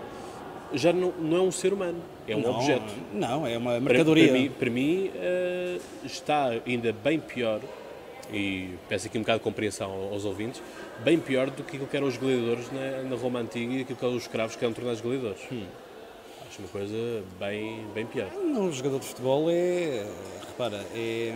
já 0.74 0.94
não, 0.94 1.12
não, 1.20 1.38
é 1.38 1.42
um 1.42 1.52
ser 1.52 1.74
humano, 1.74 2.02
é 2.28 2.36
um 2.36 2.42
não, 2.42 2.56
objeto. 2.56 2.94
Não, 3.14 3.46
é 3.46 3.58
uma 3.58 3.80
mercadoria. 3.80 4.30
Para, 4.30 4.34
para 4.34 4.42
mim, 4.42 4.52
para 4.52 4.70
mim 4.70 5.08
uh, 5.08 5.82
está 6.06 6.52
ainda 6.66 6.94
bem 6.94 7.20
pior, 7.20 7.60
e 8.32 8.70
peço 8.88 9.08
aqui 9.08 9.18
um 9.18 9.22
bocado 9.22 9.40
de 9.40 9.44
compreensão 9.44 9.92
aos 10.12 10.24
ouvintes, 10.24 10.62
bem 11.04 11.20
pior 11.20 11.50
do 11.50 11.64
que 11.64 11.76
aquilo 11.76 11.88
que 11.88 11.98
eram 11.98 12.08
os 12.08 12.16
gladiadores 12.16 12.72
na, 12.72 13.10
na 13.10 13.16
Roma 13.16 13.40
Antiga 13.40 13.74
e 13.74 13.82
aquilo 13.82 13.98
que 13.98 14.06
eram 14.06 14.16
os 14.16 14.24
escravos 14.24 14.56
que 14.56 14.64
eram 14.64 14.74
tornados 14.74 15.02
gladiadores. 15.02 15.42
Hum. 15.52 15.66
Acho 16.48 16.60
uma 16.60 16.68
coisa 16.68 17.24
bem, 17.40 17.86
bem 17.94 18.06
pior. 18.06 18.30
Não, 18.34 18.68
o 18.68 18.74
jogador 18.74 19.00
de 19.00 19.06
futebol 19.06 19.50
é. 19.50 20.06
Repara, 20.48 20.86
é. 20.96 21.34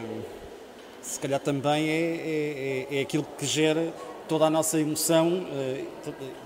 Se 1.06 1.20
calhar 1.20 1.40
também 1.40 1.88
é, 1.88 2.88
é, 2.90 2.98
é 2.98 3.02
aquilo 3.02 3.26
que 3.38 3.46
gera 3.46 3.94
toda 4.28 4.46
a 4.46 4.50
nossa 4.50 4.80
emoção, 4.80 5.46
eh, 5.54 5.86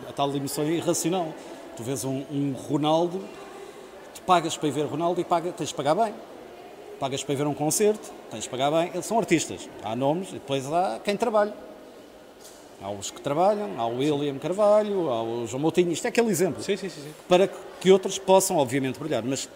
a 0.08 0.12
tal 0.12 0.36
emoção 0.36 0.70
irracional. 0.70 1.34
Tu 1.78 1.84
vês 1.84 2.04
um, 2.04 2.26
um 2.30 2.52
Ronaldo, 2.52 3.24
tu 4.14 4.22
pagas 4.24 4.58
para 4.58 4.68
ir 4.68 4.72
ver 4.72 4.86
Ronaldo 4.86 5.22
e 5.22 5.24
paga, 5.24 5.54
tens 5.54 5.70
de 5.70 5.76
pagar 5.76 5.96
bem. 5.96 6.14
Pagas 7.00 7.24
para 7.24 7.34
ir 7.34 7.38
ver 7.38 7.48
um 7.48 7.54
concerto, 7.54 8.12
tens 8.30 8.44
de 8.44 8.50
pagar 8.50 8.70
bem. 8.70 8.92
Eles 8.94 9.06
são 9.06 9.18
artistas. 9.18 9.70
Há 9.82 9.96
nomes 9.96 10.30
e 10.30 10.34
depois 10.34 10.72
há 10.72 11.00
quem 11.02 11.16
trabalha. 11.16 11.54
Há 12.82 12.92
os 12.92 13.12
que 13.12 13.22
trabalham, 13.22 13.80
há 13.80 13.86
o 13.86 13.98
William 13.98 14.38
Carvalho, 14.38 15.10
há 15.10 15.24
o 15.24 15.48
João 15.48 15.62
Moutinho. 15.62 15.92
Isto 15.94 16.06
é 16.06 16.10
aquele 16.10 16.30
exemplo. 16.30 16.62
Sim, 16.62 16.76
sim, 16.76 16.90
sim, 16.90 17.02
sim. 17.02 17.14
Para 17.30 17.48
que 17.48 17.92
outros 17.92 18.20
possam, 18.20 18.58
obviamente, 18.58 19.00
brilhar. 19.00 19.24
Mas, 19.24 19.48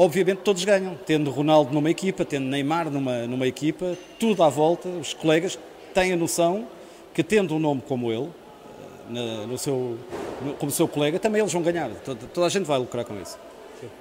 obviamente, 0.00 0.38
todos 0.38 0.64
ganham. 0.64 0.98
Tendo 1.06 1.30
Ronaldo 1.30 1.72
numa 1.72 1.90
equipa, 1.90 2.24
tendo 2.24 2.46
Neymar 2.46 2.90
numa, 2.90 3.26
numa 3.26 3.46
equipa, 3.46 3.96
tudo 4.18 4.42
à 4.42 4.48
volta, 4.48 4.88
os 4.88 5.12
colegas 5.12 5.58
têm 5.92 6.12
a 6.12 6.16
noção 6.16 6.66
que 7.12 7.22
tendo 7.22 7.54
um 7.54 7.58
nome 7.58 7.82
como 7.86 8.10
ele, 8.10 8.30
eh, 9.14 9.46
no 9.46 9.58
seu, 9.58 9.98
no, 10.40 10.54
como 10.54 10.70
seu 10.70 10.88
colega, 10.88 11.18
também 11.18 11.40
eles 11.40 11.52
vão 11.52 11.62
ganhar. 11.62 11.90
Toda, 12.04 12.26
toda, 12.28 12.46
a 12.46 12.48
gente 12.48 12.64
vai 12.64 12.78
lucrar 12.78 13.04
com 13.04 13.20
isso. 13.20 13.38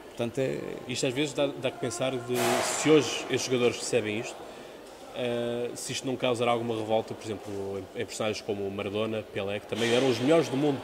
Portanto, 0.09 0.39
é... 0.39 0.59
Isto 0.87 1.07
às 1.07 1.13
vezes 1.13 1.33
dá, 1.33 1.47
dá 1.47 1.71
que 1.71 1.79
pensar 1.79 2.11
de 2.11 2.35
se 2.63 2.89
hoje 2.89 3.25
estes 3.29 3.45
jogadores 3.45 3.77
recebem 3.77 4.19
isto, 4.19 4.35
uh, 4.35 5.75
se 5.75 5.91
isto 5.91 6.05
não 6.05 6.15
causar 6.15 6.47
alguma 6.47 6.75
revolta, 6.75 7.13
por 7.13 7.25
exemplo, 7.25 7.51
em, 7.95 8.01
em, 8.01 8.05
personagens 8.05 8.41
como 8.41 8.69
Maradona, 8.69 9.23
Pelé, 9.33 9.59
que 9.59 9.67
também 9.67 9.93
eram 9.93 10.09
os 10.09 10.19
melhores 10.19 10.47
do 10.49 10.57
mundo 10.57 10.79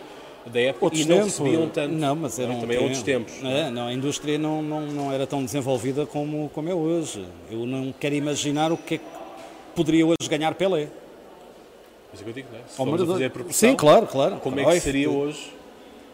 da 0.45 0.60
época 0.60 0.86
outros 0.86 1.01
e 1.01 1.08
não 1.08 1.17
tempos, 1.17 1.39
recebiam 1.39 1.69
tanto. 1.69 1.93
Não, 1.93 2.15
mas 2.15 2.39
eram 2.39 2.60
também 2.60 2.77
outros 2.77 3.01
tempos. 3.01 3.34
É, 3.43 3.69
não, 3.69 3.88
a 3.88 3.93
indústria 3.93 4.38
não, 4.38 4.62
não, 4.62 4.81
não 4.81 5.12
era 5.12 5.25
tão 5.25 5.43
desenvolvida 5.43 6.05
como, 6.05 6.49
como 6.53 6.69
é 6.69 6.73
hoje. 6.73 7.25
Eu 7.49 7.65
não 7.65 7.91
quero 7.91 8.15
imaginar 8.15 8.71
o 8.71 8.77
que 8.77 8.95
é 8.95 8.97
que 8.99 9.05
poderia 9.75 10.05
hoje 10.05 10.29
ganhar 10.29 10.53
Pelé. 10.55 10.88
Mas 12.12 12.21
é 12.21 12.23
que 12.23 12.29
eu 12.29 12.34
digo, 12.34 12.47
não 12.51 12.60
é? 12.60 12.63
Se 12.67 12.77
formos 12.77 13.01
a 13.01 13.05
fazer 13.05 13.25
a 13.25 13.29
proporção, 13.29 13.69
Sim, 13.69 13.75
claro, 13.75 14.08
claro. 14.08 14.38
Como 14.38 14.55
claro. 14.55 14.71
é 14.71 14.73
que 14.75 14.79
seria 14.79 15.10
hoje 15.10 15.51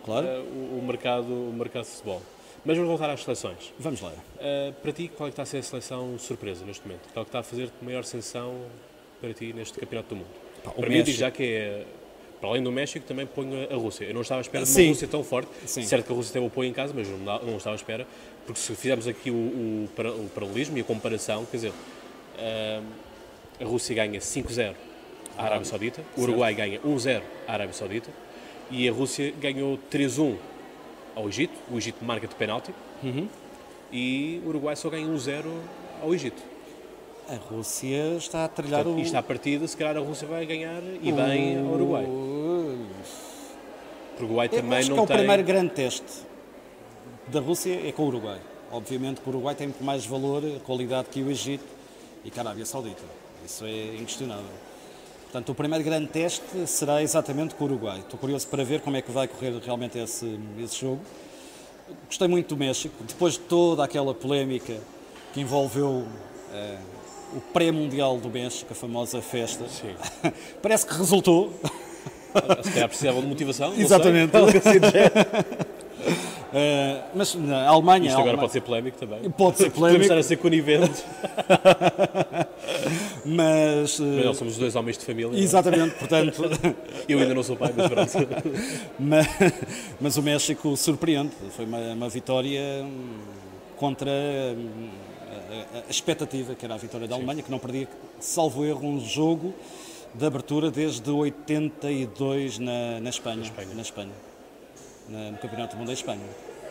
claro. 0.04 0.26
uh, 0.26 0.76
o, 0.76 0.80
o, 0.80 0.84
mercado, 0.86 1.28
o 1.28 1.54
mercado 1.54 1.84
de 1.84 1.92
futebol? 1.92 2.22
Mas 2.64 2.78
vamos 2.78 2.90
voltar 2.90 3.10
às 3.10 3.24
seleções. 3.24 3.74
Vamos 3.78 4.02
lá. 4.02 4.10
Uh, 4.10 4.74
para 4.82 4.92
ti, 4.92 5.12
qual 5.16 5.28
é 5.28 5.32
que 5.32 5.34
está 5.34 5.44
a 5.44 5.46
ser 5.46 5.58
a 5.58 5.64
seleção 5.64 6.18
surpresa 6.18 6.66
neste 6.66 6.88
momento? 6.88 7.02
Qual 7.14 7.22
é 7.22 7.26
que 7.26 7.30
está 7.30 7.40
a 7.40 7.44
fazer 7.44 7.70
maior 7.82 8.04
sensação 8.04 8.56
para 9.20 9.34
ti 9.34 9.52
neste 9.54 9.78
Campeonato 9.80 10.10
do 10.10 10.16
Mundo? 10.16 10.28
Pá, 10.64 10.72
para 10.72 10.90
México... 10.90 11.10
mim, 11.10 11.18
já 11.18 11.32
que 11.32 11.44
é, 11.44 11.86
para 12.42 12.50
além 12.50 12.64
do 12.64 12.72
México, 12.72 13.06
também 13.06 13.28
ponho 13.28 13.72
a 13.72 13.76
Rússia. 13.76 14.06
Eu 14.06 14.16
não 14.16 14.22
estava 14.22 14.40
à 14.40 14.42
espera 14.42 14.66
de 14.66 14.72
uma 14.72 14.76
Sim. 14.76 14.88
Rússia 14.90 15.08
tão 15.08 15.24
forte. 15.24 15.52
Sim. 15.68 15.84
Certo 15.84 16.08
que 16.08 16.12
a 16.12 16.16
Rússia 16.16 16.34
tem 16.34 16.42
o 16.42 16.48
apoio 16.48 16.68
em 16.68 16.74
casa, 16.74 16.92
mas 16.94 17.08
não, 17.08 17.20
não 17.20 17.58
estava 17.58 17.76
à 17.76 17.78
espera, 17.78 18.08
porque 18.48 18.60
se 18.60 18.76
fizermos 18.76 19.08
aqui 19.08 19.30
o, 19.30 19.36
o, 19.36 19.86
o 19.86 20.30
paralelismo 20.34 20.76
e 20.76 20.82
a 20.82 20.84
comparação, 20.84 21.46
quer 21.46 21.58
dizer, 21.58 21.70
uh, 21.70 22.84
a 23.62 23.66
Rússia 23.66 23.96
ganha 23.96 24.20
5-0 24.20 24.74
à 25.38 25.46
Arábia 25.46 25.66
Saudita, 25.66 26.02
o 26.18 26.22
Uruguai 26.22 26.54
ganha 26.56 26.80
1-0 26.80 27.22
à 27.48 27.54
Arábia 27.54 27.74
Saudita 27.74 28.10
e 28.72 28.90
a 28.90 28.92
Rússia 28.92 29.32
ganhou 29.40 29.78
3-1 29.92 30.36
ao 31.16 31.30
Egito, 31.30 31.54
o 31.72 31.78
Egito 31.78 32.04
marca 32.04 32.28
de 32.28 32.34
penalti 32.34 32.74
uhum. 33.04 33.28
e 33.92 34.42
o 34.44 34.50
Uruguai 34.50 34.76
só 34.76 34.90
ganha 34.90 35.06
1-0 35.06 35.46
ao 36.02 36.14
Egito. 36.14 36.42
A 37.30 37.36
Rússia 37.36 38.16
está 38.18 38.46
a 38.46 38.48
trilhar 38.48 38.84
Portanto, 38.84 39.00
o... 39.00 39.04
Isto 39.04 39.16
à 39.16 39.24
partida, 39.24 39.68
se 39.68 39.78
calhar 39.78 39.96
a 39.96 40.00
Rússia 40.00 40.28
vai 40.28 40.46
ganhar 40.46 40.82
e 41.02 41.12
bem 41.12 41.58
ao 41.60 41.66
Uruguai. 41.66 42.06
O 44.22 44.26
Uruguai 44.26 44.50
Eu 44.52 44.62
também 44.62 44.80
acho 44.80 44.90
não 44.90 44.96
que 44.96 45.02
é 45.02 45.04
o 45.04 45.08
tem... 45.08 45.18
primeiro 45.18 45.44
grande 45.44 45.72
teste 45.72 46.32
da 47.28 47.40
Rússia 47.40 47.88
é 47.88 47.92
com 47.92 48.04
o 48.04 48.08
Uruguai. 48.08 48.40
Obviamente 48.72 49.22
que 49.22 49.28
o 49.28 49.32
Uruguai 49.32 49.56
tem 49.56 49.68
muito 49.68 49.84
mais 49.84 50.06
valor, 50.06 50.44
qualidade 50.66 51.08
que 51.10 51.22
o 51.22 51.32
Egito 51.32 51.64
e 52.24 52.30
que 52.30 52.40
a 52.40 52.44
Arábia 52.44 52.66
Saudita. 52.66 53.02
Isso 53.46 53.66
é 53.66 53.96
inquestionável. 53.96 54.46
Portanto, 55.24 55.50
o 55.50 55.56
primeiro 55.56 55.84
grande 55.84 56.08
teste 56.08 56.68
será 56.68 57.02
exatamente 57.02 57.56
com 57.56 57.64
o 57.64 57.68
Uruguai. 57.68 58.00
Estou 58.00 58.20
curioso 58.20 58.48
para 58.48 58.64
ver 58.64 58.82
como 58.82 58.98
é 58.98 59.02
que 59.02 59.12
vai 59.12 59.28
correr 59.28 59.54
realmente 59.64 59.98
esse, 59.98 60.40
esse 60.62 60.82
jogo. 60.82 61.02
Gostei 62.06 62.28
muito 62.28 62.50
do 62.50 62.58
México, 62.58 62.96
depois 63.06 63.34
de 63.34 63.40
toda 63.40 63.84
aquela 63.84 64.14
polémica 64.14 64.78
que 65.34 65.42
envolveu 65.42 66.06
eh, 66.54 66.78
o 67.34 67.40
pré-mundial 67.54 68.18
do 68.18 68.30
México, 68.30 68.72
a 68.72 68.76
famosa 68.76 69.22
festa. 69.22 69.66
Sim. 69.70 69.96
Parece 70.62 70.86
que 70.86 70.94
resultou. 70.94 71.54
Se 72.64 72.72
calhar 72.72 72.88
precisavam 72.88 73.22
de 73.22 73.28
motivação. 73.28 73.74
Exatamente. 73.78 74.32
Uh, 76.52 77.04
mas 77.16 77.36
na 77.36 77.68
Alemanha. 77.68 78.08
Isto 78.08 78.20
agora 78.20 78.38
pode 78.38 78.52
ser 78.52 78.62
polémico 78.62 78.98
também. 78.98 79.30
Pode 79.32 79.58
ser 79.58 79.72
polémico. 79.72 80.04
Podemos 80.04 80.06
estar 80.06 80.18
a 80.18 80.24
ser 80.24 80.38
coniventes. 80.38 81.04
mas. 83.26 84.00
Uh, 84.00 84.04
mas 84.04 84.26
nós 84.26 84.38
somos 84.38 84.58
dois 84.58 84.76
homens 84.76 84.98
de 84.98 85.06
família. 85.06 85.38
É? 85.38 85.42
Exatamente, 85.42 85.96
portanto. 85.96 86.42
Eu 87.08 87.20
ainda 87.20 87.34
não 87.34 87.44
sou 87.44 87.56
pai, 87.56 87.74
mas 87.76 87.90
pronto. 87.90 88.30
mas, 89.00 89.28
mas 90.00 90.18
o 90.18 90.24
México 90.24 90.76
surpreende. 90.78 91.32
Foi 91.56 91.66
uma, 91.66 91.80
uma 91.94 92.10
vitória 92.10 92.84
hum, 92.84 93.18
contra 93.78 94.10
hum, 94.10 94.90
a, 95.74 95.78
a, 95.80 95.90
expectativa, 95.90 96.56
que 96.56 96.66
era 96.66 96.76
a 96.76 96.78
vitória 96.78 97.08
da 97.08 97.16
Alemanha, 97.16 97.40
Sim. 97.40 97.44
que 97.44 97.52
não 97.52 97.60
perdia, 97.60 97.88
salvo 98.20 98.66
erro, 98.66 98.88
um 98.88 99.00
jogo 99.00 99.54
de 100.14 100.26
abertura 100.26 100.70
desde 100.72 101.10
82 101.10 102.60
na, 102.60 103.00
na 103.00 103.10
Espanha. 103.10 103.42
Espanha. 103.44 103.70
Na 103.76 103.82
Espanha. 103.82 104.12
Na- 105.10 105.32
no 105.32 105.38
Campeonato 105.38 105.76
do 105.76 105.80
Mundo 105.80 105.88
da 105.88 105.94
Espanha. 105.94 106.22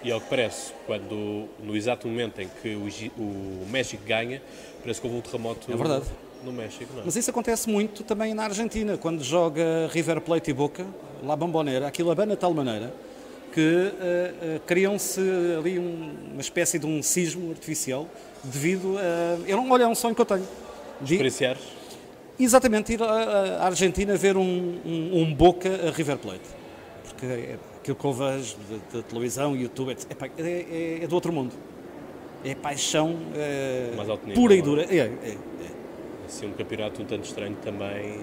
E 0.03 0.11
ao 0.11 0.21
que 0.21 0.29
parece, 0.31 0.73
quando, 0.87 1.47
no 1.63 1.77
exato 1.77 2.09
momento 2.09 2.41
em 2.41 2.49
que 2.63 2.75
o, 2.75 2.89
o 3.21 3.67
México 3.71 4.03
ganha, 4.07 4.41
parece 4.83 5.01
que 5.01 5.07
houve 5.07 5.19
um 5.19 5.21
terremoto 5.21 5.71
É 5.71 5.77
verdade. 5.77 6.07
no 6.43 6.53
México, 6.53 6.91
não 6.95 7.03
é? 7.03 7.05
Mas 7.05 7.17
isso 7.17 7.29
acontece 7.31 7.69
muito 7.69 8.03
também 8.03 8.33
na 8.33 8.45
Argentina, 8.45 8.97
quando 8.97 9.23
joga 9.23 9.63
River 9.93 10.23
Plate 10.23 10.51
e 10.51 10.55
Boca, 10.55 10.87
lá 11.23 11.37
Bombonera, 11.37 11.87
aquilo 11.87 12.11
abana 12.11 12.35
de 12.35 12.41
tal 12.41 12.55
maneira 12.55 12.93
que 13.53 13.61
eh, 14.01 14.35
eh, 14.43 14.61
criam-se 14.67 15.21
ali 15.59 15.79
um- 15.79 16.15
uma 16.33 16.41
espécie 16.41 16.79
de 16.79 16.87
um 16.87 17.03
sismo 17.03 17.51
artificial 17.51 18.07
devido 18.45 18.97
a. 18.97 19.39
Eu 19.47 19.57
não, 19.59 19.69
olha, 19.71 19.83
é 19.83 19.87
um 19.89 19.95
sonho 19.95 20.15
que 20.15 20.21
eu 20.21 20.25
tenho. 20.25 20.47
De- 21.01 21.15
Experienciar, 21.15 21.59
exatamente, 22.45 22.93
ir 22.93 23.03
à 23.03 23.65
Argentina 23.67 24.17
ver 24.17 24.37
um, 24.37 24.79
um, 24.85 25.23
um 25.23 25.35
Boca 25.35 25.69
a 25.89 25.91
River 25.91 26.19
Plate. 26.19 26.49
Porque 27.05 27.27
é 27.27 27.59
aquilo 27.81 27.97
que 27.97 28.05
eu 28.05 28.13
vejo 28.13 28.57
da, 28.93 29.03
televisão, 29.03 29.57
YouTube, 29.57 29.93
etc. 29.93 30.31
É, 30.39 30.43
é, 30.43 31.05
é 31.05 31.07
do 31.07 31.15
outro 31.15 31.33
mundo. 31.33 31.53
É 32.45 32.55
paixão 32.55 33.19
eh, 33.35 33.91
nível, 33.95 34.19
pura 34.35 34.55
e 34.55 34.59
é? 34.59 34.63
dura. 34.63 34.83
É, 34.85 34.97
é, 34.97 35.03
é. 35.03 35.37
assim, 36.27 36.47
um 36.47 36.53
campeonato 36.53 37.03
um 37.03 37.05
tanto 37.05 37.25
estranho 37.25 37.57
também. 37.63 38.21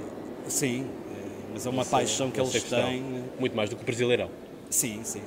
Sim, 0.47 0.87
eh, 1.11 1.27
mas 1.53 1.65
é 1.65 1.69
uma 1.69 1.81
Essa- 1.81 1.91
paixão 1.91 2.31
que 2.31 2.39
eles 2.39 2.63
têm. 2.63 3.03
Muito 3.39 3.55
mais 3.55 3.69
do 3.69 3.75
que 3.75 3.83
o 3.83 3.85
Brasileirão. 3.85 4.29
Sim, 4.69 5.01
sim. 5.03 5.21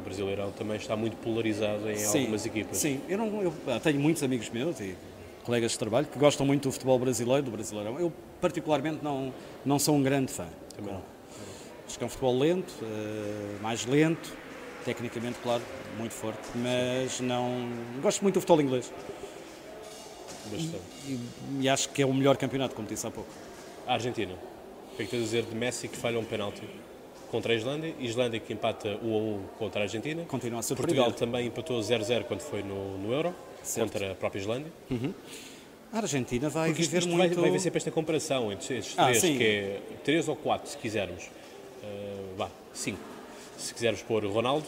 O 0.00 0.02
Brasileirão 0.02 0.50
também 0.52 0.76
está 0.76 0.96
muito 0.96 1.16
polarizado 1.18 1.90
em 1.90 1.96
sim, 1.96 2.20
algumas 2.20 2.46
equipas. 2.46 2.78
Sim, 2.78 3.00
eu, 3.06 3.18
não, 3.18 3.42
eu 3.42 3.52
ah, 3.68 3.78
tenho 3.78 4.00
muitos 4.00 4.22
amigos 4.22 4.48
meus 4.48 4.80
e 4.80 4.94
colegas 5.50 5.72
de 5.72 5.78
trabalho 5.80 6.06
que 6.06 6.16
gostam 6.16 6.46
muito 6.46 6.68
do 6.68 6.72
futebol 6.72 6.96
brasileiro, 6.96 7.42
do 7.42 7.50
Brasileirão. 7.50 7.98
Eu, 7.98 8.12
particularmente, 8.40 9.02
não, 9.02 9.34
não 9.66 9.80
sou 9.80 9.96
um 9.96 10.02
grande 10.02 10.32
fã. 10.32 10.46
Também 10.76 10.94
não. 10.94 11.02
Acho 11.88 11.98
que 11.98 12.04
é 12.04 12.06
um 12.06 12.10
futebol 12.10 12.38
lento, 12.38 12.72
eh, 12.80 13.56
mais 13.60 13.84
lento, 13.84 14.32
tecnicamente, 14.84 15.40
claro, 15.42 15.60
muito 15.98 16.12
forte, 16.12 16.38
mas 16.54 17.20
não. 17.20 17.68
Gosto 18.00 18.22
muito 18.22 18.34
do 18.34 18.40
futebol 18.40 18.60
inglês 18.60 18.92
e, 21.08 21.18
e 21.60 21.68
acho 21.68 21.88
que 21.88 22.00
é 22.00 22.06
o 22.06 22.14
melhor 22.14 22.36
campeonato, 22.36 22.76
como 22.76 22.86
disse 22.86 23.04
há 23.06 23.10
pouco. 23.10 23.28
A 23.88 23.94
Argentina. 23.94 24.32
O 24.92 24.96
que 24.96 25.02
é 25.02 25.04
que 25.04 25.10
tens 25.10 25.20
a 25.20 25.24
dizer 25.24 25.42
de 25.44 25.54
Messi 25.56 25.88
que 25.88 25.96
falha 25.96 26.18
um 26.18 26.24
penalti 26.24 26.62
contra 27.28 27.52
a 27.52 27.56
Islândia? 27.56 27.92
Islândia 27.98 28.38
que 28.38 28.52
empata 28.52 28.98
1 29.02 29.14
a 29.14 29.18
1 29.18 29.42
contra 29.58 29.80
a 29.80 29.84
Argentina. 29.84 30.24
Continua 30.26 30.60
a 30.60 30.62
ser 30.62 30.76
Portugal 30.76 31.10
também 31.12 31.46
empatou 31.46 31.80
0-0 31.80 32.24
quando 32.24 32.40
foi 32.40 32.62
no, 32.62 32.98
no 32.98 33.12
Euro. 33.12 33.34
Contra 33.74 34.12
a 34.12 34.14
própria 34.14 34.40
Islândia. 34.40 34.72
A 35.92 35.98
Argentina 35.98 36.48
vai 36.48 36.68
Porque 36.68 36.82
isto, 36.82 36.90
viver 36.90 36.98
isto 37.00 37.08
vai, 37.16 37.26
muito. 37.26 37.40
vai 37.40 37.48
haver 37.48 37.58
sempre 37.60 37.78
esta 37.78 37.90
comparação 37.90 38.52
entre 38.52 38.78
estes 38.78 38.94
Ah, 38.96 39.06
três, 39.06 39.18
sim. 39.20 39.36
que 39.36 39.44
é 39.44 39.80
três 40.04 40.28
ou 40.28 40.36
quatro, 40.36 40.70
se 40.70 40.76
quisermos. 40.76 41.24
Uh, 41.82 42.36
vá, 42.36 42.48
cinco. 42.72 43.00
Se 43.58 43.74
quisermos 43.74 44.00
pôr 44.02 44.24
Ronaldo, 44.24 44.66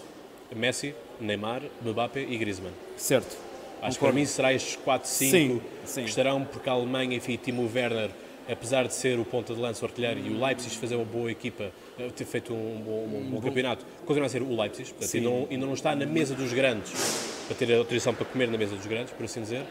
Messi, 0.55 0.95
Neymar, 1.21 1.63
Mbappé 1.81 2.23
e 2.23 2.37
Griezmann. 2.37 2.73
Certo. 2.97 3.37
Acho 3.81 3.99
que 3.99 4.05
para 4.05 4.13
mim 4.15 4.25
será 4.27 4.53
estes 4.53 4.77
4, 4.77 5.09
5 5.09 5.31
Sim, 5.31 5.61
sim. 5.85 6.03
que 6.05 6.09
estarão, 6.11 6.45
porque 6.45 6.69
a 6.69 6.73
Alemanha, 6.73 7.17
enfim, 7.17 7.37
Timo 7.37 7.69
Werner, 7.75 8.11
apesar 8.49 8.87
de 8.87 8.95
ser 8.95 9.19
o 9.19 9.25
ponta 9.25 9.55
de 9.55 9.61
lança, 9.61 9.85
o 9.85 9.89
artilheiro, 9.89 10.21
e 10.21 10.31
o 10.31 10.41
Leipzig 10.45 10.77
fazer 10.77 10.95
uma 10.97 11.05
boa 11.05 11.31
equipa, 11.33 11.71
eh, 11.99 12.09
ter 12.15 12.25
feito 12.25 12.53
um 12.53 12.81
bom, 12.85 13.05
um 13.19 13.31
bom 13.31 13.41
campeonato, 13.41 13.85
continua 14.07 14.27
a 14.27 14.29
ser 14.29 14.41
o 14.43 14.61
Leipzig, 14.61 14.89
portanto, 14.93 15.17
ainda 15.17 15.29
não, 15.29 15.49
ainda 15.51 15.67
não 15.67 15.75
está 15.75 15.97
na 15.97 16.07
mesa 16.07 16.33
dos 16.35 16.53
grandes, 16.53 16.93
para 17.53 17.67
ter 17.67 17.75
a 17.75 17.79
autorização 17.79 18.15
para 18.15 18.25
comer 18.25 18.49
na 18.49 18.57
mesa 18.57 18.75
dos 18.75 18.87
grandes, 18.87 19.13
por 19.13 19.25
assim 19.25 19.43
dizer. 19.43 19.65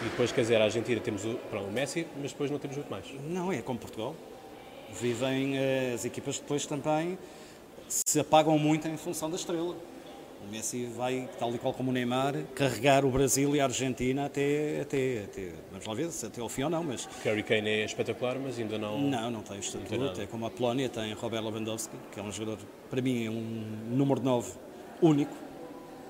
E 0.00 0.04
depois, 0.04 0.32
quer 0.32 0.42
dizer, 0.42 0.60
a 0.60 0.64
Argentina 0.64 1.00
temos 1.00 1.24
o, 1.24 1.34
pronto, 1.50 1.68
o 1.68 1.72
Messi, 1.72 2.06
mas 2.20 2.32
depois 2.32 2.50
não 2.50 2.58
temos 2.58 2.76
muito 2.76 2.90
mais. 2.90 3.04
Não, 3.28 3.52
é 3.52 3.60
como 3.60 3.78
Portugal. 3.78 4.14
Vivem 4.98 5.58
eh, 5.58 5.92
as 5.94 6.04
equipas 6.04 6.38
depois 6.38 6.64
também 6.64 7.18
se 7.88 8.18
apagam 8.18 8.58
muito 8.58 8.88
em 8.88 8.96
função 8.96 9.28
da 9.28 9.36
estrela. 9.36 9.76
O 10.40 10.50
Messi 10.50 10.86
vai, 10.86 11.28
tal 11.38 11.52
e 11.52 11.58
qual 11.58 11.74
como 11.74 11.90
o 11.90 11.92
Neymar, 11.92 12.34
carregar 12.54 13.04
o 13.04 13.10
Brasil 13.10 13.56
e 13.56 13.60
a 13.60 13.64
Argentina 13.64 14.26
até, 14.26 14.80
até, 14.80 15.24
até 15.24 15.52
vamos 15.70 15.84
lá 15.84 15.94
ver 15.94 16.08
até 16.24 16.40
ao 16.40 16.48
fim 16.48 16.62
ou 16.62 16.70
não, 16.70 16.84
mas 16.84 17.08
Harry 17.24 17.42
Kane 17.42 17.68
é 17.68 17.84
espetacular, 17.84 18.38
mas 18.38 18.56
ainda 18.58 18.78
não. 18.78 19.00
não, 19.00 19.30
não 19.30 19.42
tem 19.42 19.58
tem 19.58 19.82
estatuto. 19.82 20.20
É 20.20 20.26
como 20.26 20.46
a 20.46 20.50
Polónia 20.50 20.88
tem 20.88 21.12
Robert 21.12 21.42
Lewandowski, 21.42 21.96
que 22.12 22.20
é 22.20 22.22
um 22.22 22.30
jogador, 22.30 22.58
para 22.88 23.02
mim, 23.02 23.26
é 23.26 23.30
um 23.30 23.96
número 23.96 24.22
9 24.22 24.52
único. 25.02 25.47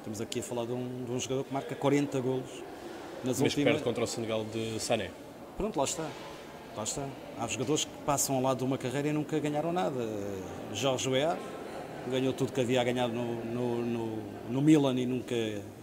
Estamos 0.09 0.23
aqui 0.23 0.41
a 0.41 0.43
falar 0.43 0.65
de 0.65 0.73
um, 0.73 1.05
de 1.05 1.13
um 1.13 1.21
jogador 1.21 1.45
que 1.45 1.53
marca 1.53 1.75
40 1.75 2.21
golos 2.21 2.65
nas 3.23 3.39
Mas 3.39 3.41
últimas... 3.41 3.73
perde 3.73 3.83
contra 3.83 4.05
o 4.05 4.07
Senegal 4.07 4.43
de 4.43 4.81
Sané. 4.81 5.11
Pronto, 5.55 5.77
lá 5.77 5.85
está. 5.85 6.09
Lá 6.75 6.83
está. 6.83 7.07
Há 7.39 7.47
jogadores 7.47 7.85
que 7.85 7.91
passam 8.07 8.37
ao 8.37 8.41
lado 8.41 8.57
de 8.57 8.65
uma 8.65 8.79
carreira 8.79 9.09
e 9.09 9.13
nunca 9.13 9.39
ganharam 9.39 9.71
nada. 9.71 10.09
Jorge 10.73 11.11
Weah 11.11 11.37
ganhou 12.11 12.33
tudo 12.33 12.53
que 12.53 12.61
havia 12.63 12.81
a 12.81 12.85
ganhar 12.85 13.07
no, 13.07 13.45
no, 13.45 13.85
no, 13.85 14.19
no 14.49 14.63
Milan 14.63 14.99
e 14.99 15.05
nunca 15.05 15.35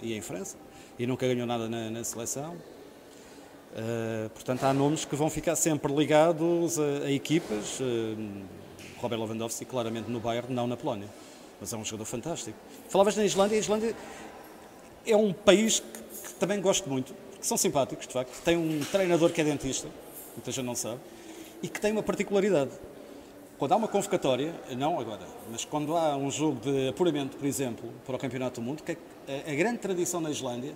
ia 0.02 0.18
em 0.18 0.22
França. 0.22 0.58
E 0.98 1.06
nunca 1.06 1.28
ganhou 1.28 1.46
nada 1.46 1.70
na, 1.70 1.92
na 1.92 2.04
seleção. 2.04 2.56
Uh, 2.56 4.28
portanto, 4.30 4.64
há 4.64 4.74
nomes 4.74 5.06
que 5.06 5.16
vão 5.16 5.30
ficar 5.30 5.56
sempre 5.56 5.94
ligados 5.94 6.80
a, 6.80 7.06
a 7.06 7.12
equipas. 7.12 7.80
Uh, 7.80 8.44
Robert 9.00 9.20
Lewandowski, 9.20 9.66
claramente 9.66 10.10
no 10.10 10.20
Bayern, 10.20 10.52
não 10.52 10.66
na 10.66 10.76
Polónia. 10.76 11.10
Mas 11.60 11.74
é 11.74 11.78
um 11.78 11.86
jogador 11.86 12.06
fantástico. 12.06 12.58
Falavas 12.89 13.15
na 13.15 13.26
Islândia. 13.26 13.58
A 13.58 13.60
Islândia 13.60 13.96
é 15.06 15.15
um 15.15 15.32
país 15.32 15.80
que, 15.80 16.28
que 16.28 16.34
também 16.36 16.60
gosto 16.60 16.89
muito, 16.89 17.13
porque 17.32 17.46
são 17.46 17.58
simpáticos, 17.58 18.08
de 18.08 18.13
facto. 18.13 18.41
Tem 18.44 18.58
um 18.58 18.84
treinador 18.91 19.32
que 19.32 19.41
é 19.41 19.44
dentista, 19.44 19.88
muita 20.36 20.52
gente 20.52 20.65
não 20.65 20.76
sabe, 20.76 21.00
e 21.62 21.68
que 21.68 21.80
tem 21.80 21.91
uma 21.91 22.04
particularidade. 22.04 22.72
Quando 23.58 23.72
há 23.72 23.76
uma 23.78 23.88
convocatória, 23.88 24.54
não 24.76 25.00
agora, 25.00 25.22
mas 25.50 25.63
quando 25.63 25.96
há 25.96 26.18
um 26.18 26.30
jogo 26.30 26.60
de 26.60 26.89
apuramento, 26.89 27.38
por 27.38 27.46
exemplo, 27.46 27.89
para 28.06 28.15
o 28.15 28.20
Campeonato 28.20 28.60
do 28.60 28.65
Mundo, 28.65 28.84
que 28.84 28.91
a, 28.91 29.52
a 29.52 29.56
grande 29.56 29.78
tradição 29.78 30.20
na 30.20 30.30
Islândia 30.30 30.74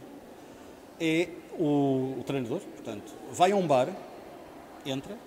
é 0.99 1.27
o, 1.57 2.15
o 2.19 2.23
treinador, 2.25 2.61
portanto, 2.61 3.13
vai 3.33 3.51
a 3.51 3.55
um 3.55 3.67
bar, 3.67 3.89
entra, 4.85 5.17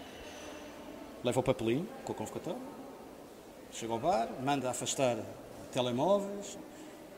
leva 1.22 1.40
o 1.40 1.42
papelinho 1.42 1.86
com 2.04 2.12
a 2.12 2.14
convocatória, 2.14 2.58
chega 3.72 3.92
ao 3.92 3.98
bar, 3.98 4.28
manda 4.42 4.70
afastar 4.70 5.16
telemóveis, 5.72 6.58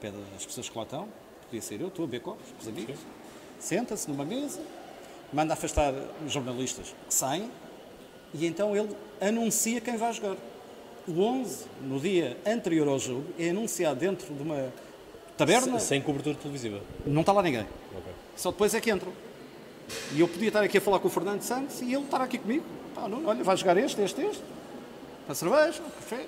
pede 0.00 0.16
às 0.36 0.44
pessoas 0.46 0.68
que 0.68 0.76
lá 0.76 0.84
estão, 0.84 1.08
podia 1.46 1.60
ser 1.62 1.80
eu, 1.80 1.88
estou 1.88 2.04
a 2.04 2.06
beber 2.06 2.20
copos 2.22 2.44
os 2.60 2.68
amigos, 2.68 2.98
senta-se 3.58 4.08
numa 4.10 4.24
mesa, 4.24 4.60
manda 5.32 5.52
afastar 5.54 5.92
os 6.24 6.32
jornalistas 6.32 6.94
que 7.08 7.14
saem 7.14 7.50
e 8.32 8.46
então 8.46 8.76
ele 8.76 8.94
anuncia 9.20 9.80
quem 9.80 9.96
vai 9.96 10.12
jogar. 10.12 10.36
O 11.06 11.20
11, 11.20 11.66
no 11.82 12.00
dia 12.00 12.36
anterior 12.46 12.88
ao 12.88 12.98
jogo, 12.98 13.24
é 13.38 13.50
anunciado 13.50 14.00
dentro 14.00 14.32
de 14.34 14.42
uma 14.42 14.72
taberna, 15.36 15.78
Se- 15.78 15.88
Sem 15.88 16.00
cobertura 16.00 16.34
televisiva. 16.36 16.80
não 17.04 17.20
está 17.20 17.32
lá 17.32 17.42
ninguém. 17.42 17.66
Ok. 17.94 18.12
Só 18.36 18.50
depois 18.50 18.74
é 18.74 18.80
que 18.80 18.90
entram. 18.90 19.12
E 20.14 20.20
eu 20.20 20.26
podia 20.26 20.48
estar 20.48 20.62
aqui 20.62 20.78
a 20.78 20.80
falar 20.80 20.98
com 21.00 21.08
o 21.08 21.10
Fernando 21.10 21.42
Santos 21.42 21.82
e 21.82 21.92
ele 21.92 22.04
estar 22.04 22.22
aqui 22.22 22.38
comigo. 22.38 22.64
Pá, 22.94 23.06
não, 23.06 23.24
olha, 23.26 23.44
vai 23.44 23.54
jogar 23.54 23.76
este, 23.76 24.00
este, 24.00 24.22
este. 24.22 24.42
Para 25.26 25.34
cerveja, 25.34 25.82
café. 25.96 26.24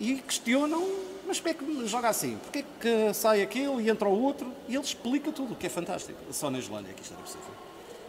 E 0.00 0.14
questionam, 0.16 0.88
mas 1.26 1.38
porquê 1.38 1.62
é 1.62 1.66
que 1.66 1.86
joga 1.86 2.08
assim? 2.08 2.38
Porquê 2.42 2.60
é 2.60 2.64
que 2.80 3.14
sai 3.14 3.42
aquele 3.42 3.82
e 3.82 3.90
entra 3.90 4.08
o 4.08 4.22
outro? 4.22 4.50
E 4.68 4.74
ele 4.74 4.82
explica 4.84 5.30
tudo, 5.30 5.52
o 5.52 5.56
que 5.56 5.66
é 5.66 5.70
fantástico. 5.70 6.18
Só 6.32 6.50
na 6.50 6.58
Islândia 6.58 6.90
é 6.90 6.94
que 6.94 7.02
isto 7.02 7.12
era 7.12 7.22
possível. 7.22 7.44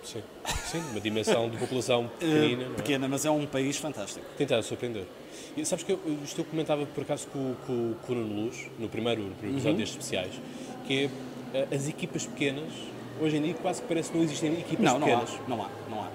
Sim. 0.04 0.24
Sim, 0.72 0.80
uma 0.92 1.00
dimensão 1.00 1.48
de 1.50 1.58
população 1.58 2.10
pequenina. 2.20 2.66
não 2.66 2.72
é? 2.72 2.76
Pequena, 2.76 3.08
mas 3.08 3.26
é 3.26 3.30
um 3.30 3.46
país 3.46 3.78
fantástico. 3.78 4.26
Tentar 4.38 4.64
surpreender. 4.64 5.06
E 5.56 5.66
sabes 5.66 5.84
que 5.84 5.92
eu, 5.92 6.00
isto 6.24 6.40
eu 6.42 6.46
comentava 6.46 6.86
por 6.86 7.02
acaso 7.04 7.28
com, 7.28 7.54
com, 7.68 7.94
com 8.02 8.14
o 8.14 8.16
Nuno 8.16 8.46
Luz, 8.46 8.68
no 8.80 8.88
primeiro, 8.90 9.22
no 9.22 9.32
primeiro 9.36 9.58
episódio 9.58 9.78
destes 9.78 9.98
especiais, 9.98 10.34
que 10.88 11.04
é 11.54 11.58
eh, 11.60 11.76
as 11.76 11.88
equipas 11.90 12.26
pequenas, 12.26 12.72
hoje 13.22 13.36
em 13.38 13.42
dia 13.44 13.54
quase 13.56 13.82
que 13.82 13.88
parece 13.88 14.10
que 14.12 14.18
não 14.18 14.24
existem 14.24 14.54
equipas 14.54 14.86
Não, 14.86 14.98
não 14.98 15.08
há, 15.08 15.20
pequenas. 15.20 15.48
não 15.48 15.62
há, 15.62 15.70
não 15.90 16.02
há. 16.02 16.08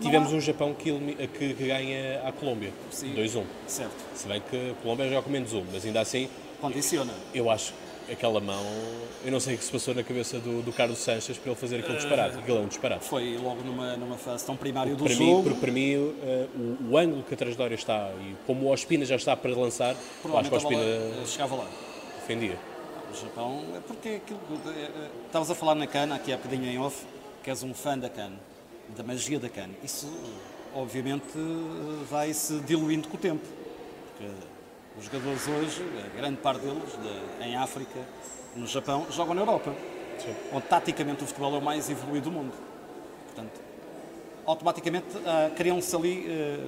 Tivemos 0.00 0.32
há. 0.32 0.36
um 0.36 0.40
Japão 0.40 0.74
que, 0.74 0.92
que, 1.38 1.54
que 1.54 1.66
ganha 1.66 2.22
à 2.26 2.32
Colômbia, 2.32 2.72
Sim. 2.90 3.14
2-1. 3.14 3.44
Certo, 3.66 3.92
Se 4.14 4.26
bem 4.26 4.42
que 4.50 4.70
a 4.70 4.74
Colômbia 4.82 5.08
joga 5.08 5.22
com 5.22 5.30
menos 5.30 5.52
um, 5.52 5.64
mas 5.72 5.84
ainda 5.84 6.00
assim, 6.00 6.28
condiciona. 6.60 7.12
eu 7.34 7.50
acho 7.50 7.72
que 8.06 8.12
aquela 8.12 8.40
mão, 8.40 8.64
eu 9.24 9.30
não 9.30 9.38
sei 9.38 9.54
o 9.54 9.58
que 9.58 9.64
se 9.64 9.70
passou 9.70 9.94
na 9.94 10.02
cabeça 10.02 10.38
do, 10.40 10.62
do 10.62 10.72
Carlos 10.72 10.98
Sanches 10.98 11.38
para 11.38 11.52
ele 11.52 11.60
fazer 11.60 11.76
aquele 11.78 11.96
disparate. 11.96 12.38
Aquilo 12.38 12.56
é 12.58 12.60
um 12.60 12.66
disparate. 12.66 13.04
Foi 13.04 13.36
logo 13.38 13.62
numa, 13.62 13.96
numa 13.96 14.16
fase 14.18 14.44
tão 14.44 14.56
primária 14.56 14.94
do 14.96 15.04
Para 15.04 15.14
mim, 15.14 15.26
jogo. 15.30 15.50
para, 15.50 15.54
para 15.60 15.70
mim 15.72 16.14
eh, 16.22 16.46
o, 16.56 16.92
o 16.92 16.98
ângulo 16.98 17.22
que 17.22 17.34
a 17.34 17.36
trajetória 17.36 17.74
está 17.76 18.10
e 18.20 18.34
como 18.46 18.66
o 18.66 18.72
Ospina 18.72 19.04
já 19.04 19.14
está 19.16 19.36
para 19.36 19.50
lançar, 19.52 19.94
eu 20.24 20.36
acho 20.38 20.48
que 20.48 20.54
o 20.54 20.58
a 20.58 20.60
Ospina 20.60 20.80
bola, 20.82 21.22
eh, 21.22 21.26
chegava 21.26 21.54
lá. 21.56 21.66
defendia. 22.20 22.56
O 23.12 23.16
Japão, 23.20 23.62
é 23.76 23.80
porque 23.86 24.08
aquilo. 24.08 24.40
Estavas 25.26 25.50
a 25.50 25.54
falar 25.54 25.74
na 25.76 25.86
cana, 25.86 26.14
aqui 26.16 26.32
há 26.32 26.36
bocadinho 26.36 26.64
em 26.66 26.78
off, 26.78 27.04
que 27.44 27.50
és 27.50 27.62
um 27.62 27.74
fã 27.74 27.96
da 27.98 28.08
cana, 28.08 28.36
da 28.96 29.02
magia 29.02 29.38
da 29.38 29.48
cana. 29.48 29.72
Isso, 29.82 30.08
obviamente, 30.74 31.24
vai 32.10 32.32
se 32.32 32.58
diluindo 32.60 33.08
com 33.08 33.16
o 33.16 33.20
tempo. 33.20 33.44
Porque 34.16 34.30
os 34.98 35.04
jogadores 35.04 35.46
hoje, 35.48 35.82
a 36.04 36.16
grande 36.16 36.36
parte 36.38 36.60
deles, 36.62 36.82
de- 36.82 37.44
em 37.46 37.56
África, 37.56 37.98
no 38.56 38.66
Japão, 38.66 39.06
jogam 39.10 39.34
na 39.34 39.42
Europa, 39.42 39.72
Sim. 40.18 40.34
onde 40.52 40.66
taticamente 40.66 41.22
o 41.24 41.26
futebol 41.26 41.54
é 41.54 41.58
o 41.58 41.62
mais 41.62 41.88
evoluído 41.88 42.30
do 42.30 42.32
mundo. 42.36 42.52
Portanto, 43.26 43.60
automaticamente 44.44 45.06
ah, 45.24 45.50
criam-se 45.56 45.94
ali 45.94 46.26
eh, 46.28 46.66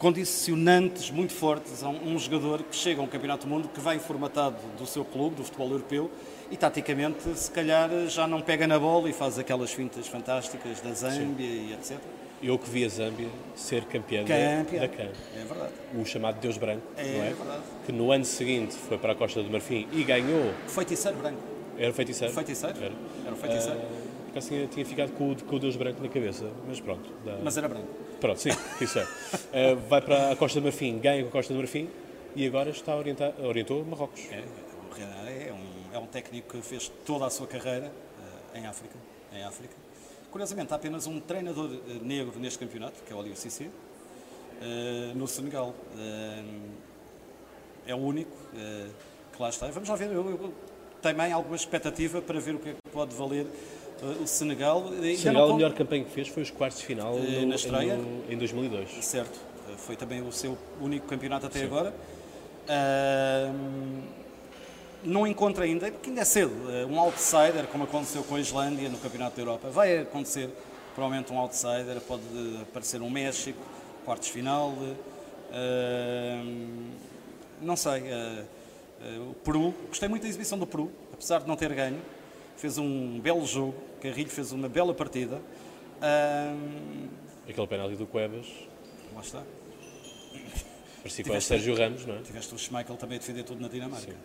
condicionantes 0.00 1.10
muito 1.10 1.34
fortes 1.34 1.84
a 1.84 1.88
um, 1.90 2.14
um 2.14 2.18
jogador 2.18 2.62
que 2.62 2.74
chega 2.74 3.02
a 3.02 3.04
um 3.04 3.06
campeonato 3.06 3.46
do 3.46 3.50
mundo 3.50 3.68
que 3.68 3.78
vai 3.78 3.98
formatado 3.98 4.56
do 4.78 4.86
seu 4.86 5.04
clube, 5.04 5.36
do 5.36 5.44
futebol 5.44 5.70
europeu, 5.70 6.10
e 6.50 6.56
taticamente 6.56 7.22
se 7.36 7.50
calhar 7.50 7.90
já 8.08 8.26
não 8.26 8.40
pega 8.40 8.66
na 8.66 8.78
bola 8.78 9.10
e 9.10 9.12
faz 9.12 9.38
aquelas 9.38 9.70
fintas 9.70 10.08
fantásticas 10.08 10.80
da 10.80 10.94
Zâmbia 10.94 11.46
Sim. 11.46 11.68
e 11.68 11.72
etc. 11.74 11.98
Eu 12.42 12.58
que 12.58 12.70
vi 12.70 12.86
a 12.86 12.88
Zâmbia 12.88 13.28
ser 13.54 13.84
campeã, 13.84 14.24
campeã. 14.24 14.80
da 14.80 14.88
CAN. 14.88 15.10
É 15.36 15.44
verdade. 15.44 15.72
O 15.94 16.06
chamado 16.06 16.40
Deus 16.40 16.56
Branco, 16.56 16.82
é, 16.96 17.04
não 17.04 17.22
é? 17.22 17.26
é 17.28 17.34
verdade. 17.34 17.62
Que 17.84 17.92
no 17.92 18.10
ano 18.10 18.24
seguinte 18.24 18.74
foi 18.74 18.96
para 18.96 19.12
a 19.12 19.14
Costa 19.14 19.42
do 19.42 19.50
Marfim 19.50 19.86
e 19.92 20.02
ganhou. 20.02 20.54
Feiticeiro 20.66 21.18
branco. 21.18 21.42
Era 21.76 21.90
o 21.90 21.94
feiticeiro? 21.94 22.32
Feiticeiro. 22.32 22.76
Era, 22.78 22.94
era 23.26 23.34
o 23.34 23.36
feiticeiro. 23.36 23.78
Uh, 23.78 24.10
porque 24.24 24.38
assim 24.38 24.66
tinha 24.68 24.86
ficado 24.86 25.12
com, 25.12 25.34
com, 25.34 25.56
o 25.56 25.58
Deus 25.58 25.76
Branco 25.76 26.02
na 26.02 26.08
cabeça, 26.08 26.46
mas 26.66 26.80
pronto. 26.80 27.10
Dá... 27.24 27.36
Mas 27.42 27.56
era 27.58 27.68
branco. 27.68 27.88
Pronto, 28.20 28.38
sim, 28.38 28.50
isso 28.80 28.98
é. 28.98 29.04
uh, 29.04 29.76
vai 29.88 30.02
para 30.02 30.32
a 30.32 30.36
Costa 30.36 30.60
do 30.60 30.64
Marfim, 30.64 30.98
ganha 30.98 31.22
com 31.22 31.28
a 31.28 31.32
Costa 31.32 31.54
do 31.54 31.58
Marfim 31.58 31.88
e 32.36 32.46
agora 32.46 32.68
está 32.68 32.94
orientou 32.94 33.84
Marrocos. 33.84 34.20
É, 34.30 34.40
o 34.40 35.48
é 35.48 35.52
um, 35.52 35.96
é 35.96 35.98
um 35.98 36.06
técnico 36.06 36.48
que 36.48 36.62
fez 36.62 36.92
toda 37.06 37.24
a 37.24 37.30
sua 37.30 37.46
carreira 37.46 37.86
uh, 37.88 38.58
em 38.58 38.66
África. 38.66 38.94
Em 39.32 39.42
África. 39.42 39.74
Curiosamente, 40.30 40.72
há 40.72 40.76
apenas 40.76 41.06
um 41.06 41.18
treinador 41.18 41.70
uh, 41.70 42.04
negro 42.04 42.38
neste 42.38 42.58
campeonato, 42.58 43.02
que 43.02 43.12
é 43.12 43.16
o 43.16 43.20
Aliou 43.20 43.36
Cissé, 43.36 43.68
no 45.16 45.26
Senegal. 45.26 45.74
é 47.86 47.94
o 47.94 47.98
único 47.98 48.36
que 49.32 49.42
lá 49.42 49.48
está. 49.48 49.66
Vamos 49.68 49.88
lá 49.88 49.96
ver, 49.96 50.12
eu, 50.12 50.28
eu 50.28 50.54
também 51.00 51.32
alguma 51.32 51.56
expectativa 51.56 52.20
para 52.20 52.38
ver 52.38 52.56
o 52.56 52.58
que 52.58 52.68
é 52.68 52.72
que 52.72 52.90
pode 52.92 53.14
valer 53.14 53.46
o 54.02 54.26
Senegal. 54.26 54.80
O 54.80 55.16
Senegal, 55.16 55.46
não... 55.46 55.54
a 55.54 55.56
melhor 55.56 55.72
campanha 55.74 56.04
que 56.04 56.10
fez 56.10 56.28
foi 56.28 56.42
os 56.42 56.50
quartos 56.50 56.80
de 56.80 56.86
final 56.86 57.16
no, 57.16 57.46
na 57.46 57.54
estreia, 57.54 57.96
no, 57.96 58.32
em 58.32 58.36
2002. 58.36 59.04
Certo, 59.04 59.38
foi 59.76 59.96
também 59.96 60.22
o 60.22 60.32
seu 60.32 60.56
único 60.80 61.06
campeonato 61.06 61.46
até 61.46 61.60
Sim. 61.60 61.66
agora. 61.66 61.94
Uh, 62.68 64.20
não 65.02 65.26
encontra 65.26 65.64
ainda, 65.64 65.90
porque 65.90 66.10
ainda 66.10 66.20
é 66.20 66.24
cedo, 66.24 66.52
um 66.90 67.00
outsider, 67.00 67.66
como 67.72 67.84
aconteceu 67.84 68.22
com 68.22 68.34
a 68.36 68.40
Islândia 68.40 68.88
no 68.88 68.98
Campeonato 68.98 69.34
da 69.36 69.42
Europa. 69.42 69.70
Vai 69.70 69.98
acontecer, 69.98 70.50
provavelmente, 70.94 71.32
um 71.32 71.38
outsider, 71.38 72.00
pode 72.06 72.22
aparecer 72.60 73.00
um 73.00 73.08
México, 73.08 73.58
quartos 74.04 74.28
de 74.28 74.34
final. 74.34 74.74
Uh, 75.50 76.90
não 77.62 77.76
sei. 77.76 78.02
Uh, 78.02 78.44
o 79.30 79.34
Peru, 79.42 79.74
gostei 79.88 80.08
muito 80.08 80.22
da 80.22 80.28
exibição 80.28 80.58
do 80.58 80.66
Peru, 80.66 80.90
apesar 81.14 81.40
de 81.40 81.48
não 81.48 81.56
ter 81.56 81.72
ganho. 81.72 82.00
Fez 82.56 82.78
um 82.78 83.18
belo 83.20 83.44
jogo, 83.46 83.74
Carrilho 84.00 84.30
fez 84.30 84.52
uma 84.52 84.68
bela 84.68 84.94
partida. 84.94 85.40
Um... 86.02 87.08
Aquele 87.48 87.66
penalti 87.66 87.96
do 87.96 88.06
Cuevas. 88.06 88.46
Lá 89.14 89.20
está. 89.20 89.42
Parecia 91.02 91.24
o 91.32 91.40
Sérgio 91.40 91.74
Ramos, 91.74 92.04
não 92.04 92.16
é? 92.16 92.20
Tiveste 92.20 92.54
o 92.54 92.58
Schmeichel 92.58 92.96
também 92.96 93.16
a 93.16 93.18
defender 93.18 93.42
tudo 93.42 93.60
na 93.60 93.68
Dinamarca. 93.68 94.12
Sim. 94.12 94.18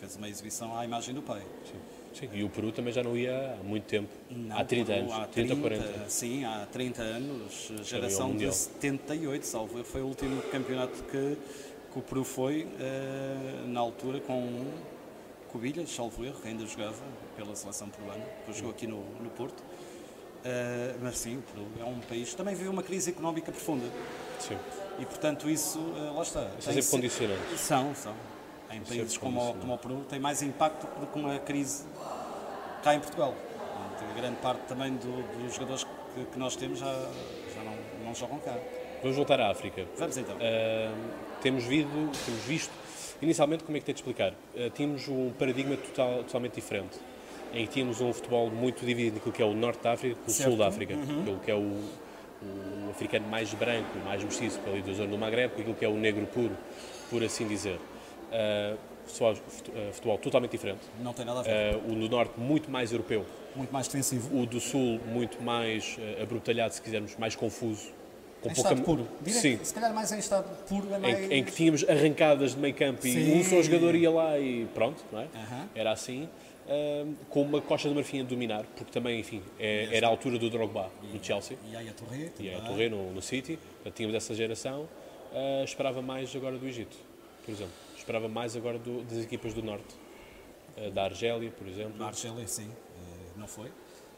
Fez 0.00 0.16
uma 0.16 0.28
exibição 0.28 0.76
à 0.76 0.84
imagem 0.84 1.14
do 1.14 1.22
pai. 1.22 1.42
Sim. 1.64 1.78
Sim, 2.12 2.30
e 2.32 2.42
o 2.42 2.48
Peru 2.48 2.72
também 2.72 2.92
já 2.92 3.02
não 3.02 3.16
ia 3.16 3.56
há 3.60 3.62
muito 3.62 3.84
tempo. 3.84 4.08
Não, 4.30 4.56
há 4.56 4.64
30 4.64 4.86
Peru, 4.86 5.00
anos, 5.00 5.12
há 5.12 5.26
30, 5.26 5.54
30 5.54 5.68
40. 5.84 6.08
Sim, 6.08 6.44
há 6.44 6.66
30 6.72 7.02
anos, 7.02 7.72
geração 7.82 8.34
de 8.34 8.50
78, 8.50 9.44
salvo. 9.44 9.84
Foi 9.84 10.00
o 10.00 10.06
último 10.06 10.40
campeonato 10.50 11.02
que 11.04 11.36
que 11.96 12.00
o 12.00 12.02
Peru 12.02 12.24
foi 12.24 12.64
uh, 12.64 13.66
na 13.68 13.80
altura 13.80 14.20
com 14.20 14.66
Cubilhas, 15.48 15.88
salvo 15.88 16.26
erro, 16.26 16.38
que 16.42 16.48
ainda 16.48 16.66
jogava 16.66 17.02
pela 17.36 17.54
seleção 17.54 17.88
peruana, 17.88 18.24
depois 18.38 18.56
jogou 18.56 18.72
aqui 18.72 18.86
no, 18.86 19.04
no 19.20 19.30
Porto. 19.30 19.60
Uh, 19.60 20.98
mas 21.02 21.18
sim, 21.18 21.38
o 21.38 21.42
Peru 21.42 21.66
é 21.80 21.84
um 21.84 21.98
país 22.00 22.30
que 22.30 22.36
também 22.36 22.54
vive 22.54 22.68
uma 22.68 22.82
crise 22.82 23.10
económica 23.10 23.50
profunda. 23.50 23.86
Sim. 24.38 24.56
E 24.98 25.04
portanto 25.04 25.50
isso, 25.50 25.78
uh, 25.78 26.14
lá 26.14 26.22
está. 26.22 26.48
Isso 26.58 26.70
é 26.70 26.82
condicionantes. 26.82 27.60
São, 27.60 27.94
são. 27.94 28.14
Em 28.70 28.80
países 28.80 29.16
como, 29.16 29.54
como 29.54 29.74
o 29.74 29.78
Peru 29.78 30.04
tem 30.08 30.18
mais 30.18 30.42
impacto 30.42 30.86
do 31.00 31.06
que 31.06 31.18
uma 31.18 31.38
crise 31.38 31.84
cá 32.82 32.94
em 32.94 33.00
Portugal. 33.00 33.34
Então, 33.94 34.14
grande 34.14 34.36
parte 34.36 34.60
também 34.68 34.92
do, 34.94 35.42
dos 35.42 35.54
jogadores 35.54 35.84
que, 35.84 36.24
que, 36.26 36.38
nós 36.38 36.56
temos 36.56 36.78
já, 36.78 36.92
já 37.54 37.62
não, 37.62 37.76
não 38.04 38.14
jogam 38.14 38.38
cá. 38.38 38.56
Vamos 39.02 39.16
voltar 39.16 39.40
à 39.40 39.50
África. 39.50 39.86
Vamos 39.96 40.16
então. 40.16 40.36
Uh, 40.36 40.94
temos, 41.40 41.64
vido, 41.64 41.88
temos 42.24 42.42
visto, 42.44 42.72
inicialmente, 43.20 43.64
como 43.64 43.76
é 43.76 43.80
que 43.80 43.86
tem 43.86 43.94
de 43.94 44.00
explicar? 44.00 44.32
Uh, 44.54 44.70
tínhamos 44.70 45.08
um 45.08 45.32
paradigma 45.32 45.76
total, 45.76 46.24
totalmente 46.24 46.54
diferente, 46.54 46.98
em 47.56 47.66
que 47.66 47.72
tínhamos 47.72 48.00
um 48.00 48.12
futebol 48.12 48.50
muito 48.50 48.84
dividido 48.84 49.16
naquilo 49.16 49.32
que 49.32 49.42
é 49.42 49.44
o 49.44 49.54
Norte 49.54 49.82
da 49.82 49.92
África 49.92 50.16
com 50.16 50.30
o 50.30 50.34
Sul 50.34 50.56
da 50.56 50.68
África, 50.68 50.94
uhum. 50.94 51.20
aquilo 51.20 51.40
que 51.40 51.50
é 51.50 51.54
o, 51.54 51.58
o, 51.58 52.90
africano 52.90 53.26
mais 53.28 53.52
branco, 53.54 53.98
mais 54.04 54.22
mestiço, 54.22 54.60
ali 54.66 54.82
da 54.82 54.92
zona 54.92 55.08
do 55.08 55.18
Maghreb, 55.18 55.54
com 55.54 55.60
aquilo 55.60 55.74
que 55.74 55.84
é 55.84 55.88
o 55.88 55.96
negro 55.96 56.26
puro, 56.26 56.56
por 57.10 57.24
assim 57.24 57.46
dizer. 57.46 57.78
Uh, 58.26 58.76
futebol, 59.06 59.36
futebol, 59.92 60.18
totalmente 60.18 60.50
diferente. 60.50 60.80
Não 61.02 61.12
tem 61.12 61.24
nada 61.24 61.40
a 61.40 61.42
ver. 61.42 61.76
Uh, 61.76 61.92
o 61.92 61.94
do 61.94 62.08
Norte 62.08 62.38
muito 62.38 62.70
mais 62.70 62.92
europeu. 62.92 63.24
Muito 63.54 63.72
mais 63.72 63.86
defensivo. 63.86 64.38
O 64.38 64.44
do 64.44 64.60
Sul 64.60 65.00
muito 65.06 65.42
mais 65.42 65.96
uh, 65.98 66.22
abrutalhado, 66.22 66.74
se 66.74 66.82
quisermos, 66.82 67.16
mais 67.16 67.34
confuso 67.34 67.88
com 68.42 68.50
em 68.50 68.54
pouca... 68.54 68.70
estado 68.72 68.82
puro. 68.82 69.08
Direto, 69.22 69.40
Sim. 69.40 69.58
Se 69.62 69.72
calhar 69.72 69.94
mais 69.94 70.12
em 70.12 70.18
estado 70.18 70.48
puro 70.66 70.92
é 70.92 70.98
mais... 70.98 71.18
Em, 71.18 71.38
em 71.38 71.44
que 71.44 71.52
tínhamos 71.52 71.88
arrancadas 71.88 72.54
de 72.54 72.60
meio 72.60 72.74
campo 72.74 73.06
e 73.06 73.32
um 73.32 73.44
só 73.44 73.62
jogador 73.62 73.94
ia 73.94 74.10
lá 74.10 74.38
e 74.38 74.66
pronto, 74.74 75.02
não 75.10 75.20
é? 75.20 75.24
Uh 75.24 75.28
-huh. 75.28 75.66
Era 75.74 75.92
assim. 75.92 76.28
Uh, 76.66 77.14
com 77.30 77.42
uma 77.42 77.60
Costa 77.60 77.88
de 77.88 77.94
Marfim 77.94 78.20
a 78.20 78.24
dominar, 78.24 78.64
porque 78.64 78.90
também, 78.90 79.20
enfim, 79.20 79.40
é, 79.56 79.88
era 79.96 80.08
a 80.08 80.10
altura 80.10 80.36
do 80.36 80.50
Drogba 80.50 80.90
no 81.12 81.22
Chelsea. 81.22 81.56
E 81.70 81.76
aí 81.76 81.88
a 81.88 81.92
Torre. 81.92 82.32
E 82.40 82.52
a 82.52 82.60
Torre 82.60 82.88
no, 82.88 83.12
no 83.12 83.22
City. 83.22 83.58
Tínhamos 83.94 84.16
essa 84.16 84.34
geração. 84.34 84.88
Uh, 85.32 85.64
esperava 85.64 86.02
mais 86.02 86.34
agora 86.34 86.58
do 86.58 86.66
Egito, 86.66 86.96
por 87.44 87.52
exemplo. 87.52 87.74
Esperava 87.96 88.28
mais 88.28 88.56
agora 88.56 88.78
do, 88.78 89.02
das 89.04 89.18
equipas 89.18 89.54
do 89.54 89.62
Norte. 89.62 89.94
Uh, 90.76 90.90
da 90.90 91.04
Argélia, 91.04 91.50
por 91.52 91.68
exemplo. 91.68 91.96
Na 91.98 92.06
Argélia, 92.06 92.46
sim. 92.48 92.70
não 93.36 93.46
foi. 93.46 93.68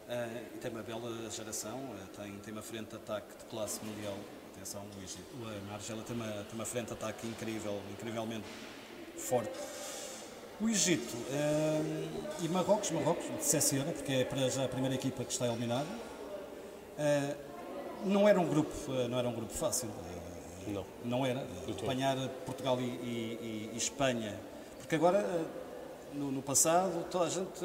Uh, 0.09 0.55
e 0.55 0.59
tem 0.59 0.71
uma 0.71 0.83
bela 0.83 1.31
geração, 1.31 1.77
uh, 1.77 2.17
tem, 2.17 2.33
tem 2.39 2.51
uma 2.51 2.63
frente 2.63 2.89
de 2.89 2.97
ataque 2.97 3.37
de 3.37 3.45
classe 3.45 3.79
mundial. 3.85 4.17
Atenção, 4.55 4.81
o 4.81 5.03
Egito, 5.03 5.21
uh, 5.37 5.75
Argélia 5.75 6.03
tem 6.03 6.17
uma, 6.17 6.33
tem 6.33 6.55
uma 6.55 6.65
frente 6.65 6.87
de 6.87 6.93
ataque 6.95 7.27
incrível, 7.27 7.79
incrivelmente 7.93 8.47
forte. 9.19 9.53
O 10.61 10.68
Egito 10.68 11.14
uh, 11.14 12.44
e 12.44 12.49
Marrocos, 12.49 12.90
Marrocos 12.90 13.25
decepciona, 13.37 13.92
porque 13.92 14.12
é 14.12 14.25
para 14.25 14.49
já 14.51 14.64
a 14.64 14.68
primeira 14.68 14.94
equipa 14.94 15.25
que 15.25 15.33
está 15.33 15.47
eliminada. 15.47 15.87
não 18.05 18.29
era 18.29 18.40
um 18.40 18.49
grupo, 18.49 18.73
não 19.09 19.18
era 19.18 19.29
um 19.29 19.35
grupo 19.35 19.53
fácil. 19.53 19.88
não. 20.66 20.85
Não 21.05 21.25
era. 21.25 21.47
Apanhar 21.83 22.16
Portugal 22.44 22.81
e, 22.81 22.85
e, 22.85 23.71
e, 23.73 23.77
Espanha. 23.77 24.35
Porque 24.79 24.97
agora, 24.97 25.25
no, 26.12 26.33
no 26.33 26.42
passado, 26.42 27.05
toda 27.09 27.27
a 27.27 27.31
gente 27.31 27.64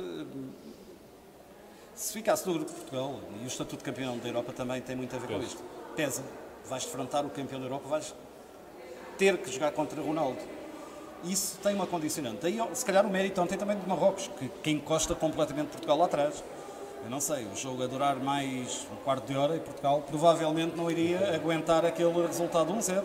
se 1.95 2.13
ficasse 2.13 2.47
no 2.47 2.53
grupo 2.53 2.71
de 2.71 2.77
Portugal, 2.77 3.19
e 3.41 3.43
o 3.43 3.47
estatuto 3.47 3.77
de 3.77 3.83
campeão 3.83 4.17
da 4.17 4.27
Europa 4.27 4.51
também 4.51 4.81
tem 4.81 4.95
muito 4.95 5.15
a 5.15 5.19
ver 5.19 5.27
com 5.27 5.41
isto, 5.41 5.61
pesa. 5.95 6.23
Vais 6.65 6.83
defrontar 6.85 7.25
o 7.25 7.29
campeão 7.29 7.59
da 7.59 7.67
Europa, 7.67 7.87
vais 7.87 8.15
ter 9.17 9.37
que 9.37 9.51
jogar 9.51 9.71
contra 9.71 10.01
Ronaldo. 10.01 10.39
Isso 11.23 11.57
tem 11.63 11.73
uma 11.73 11.87
condicionante. 11.87 12.39
Daí, 12.41 12.59
se 12.73 12.85
calhar, 12.85 13.05
o 13.05 13.09
mérito 13.09 13.41
ontem 13.41 13.57
também 13.57 13.77
de 13.77 13.87
Marrocos, 13.87 14.29
que, 14.37 14.49
que 14.61 14.71
encosta 14.71 15.15
completamente 15.15 15.67
Portugal 15.67 15.97
lá 15.97 16.05
atrás. 16.05 16.43
Eu 17.03 17.09
não 17.09 17.21
sei, 17.21 17.45
o 17.45 17.55
jogo 17.55 17.83
a 17.83 17.87
durar 17.87 18.17
mais 18.17 18.85
um 18.91 18.95
quarto 19.03 19.27
de 19.27 19.37
hora 19.37 19.55
e 19.55 19.59
Portugal 19.59 20.03
provavelmente 20.07 20.75
não 20.75 20.91
iria 20.91 21.33
aguentar 21.35 21.85
aquele 21.85 22.25
resultado 22.25 22.73
1-0. 22.73 23.03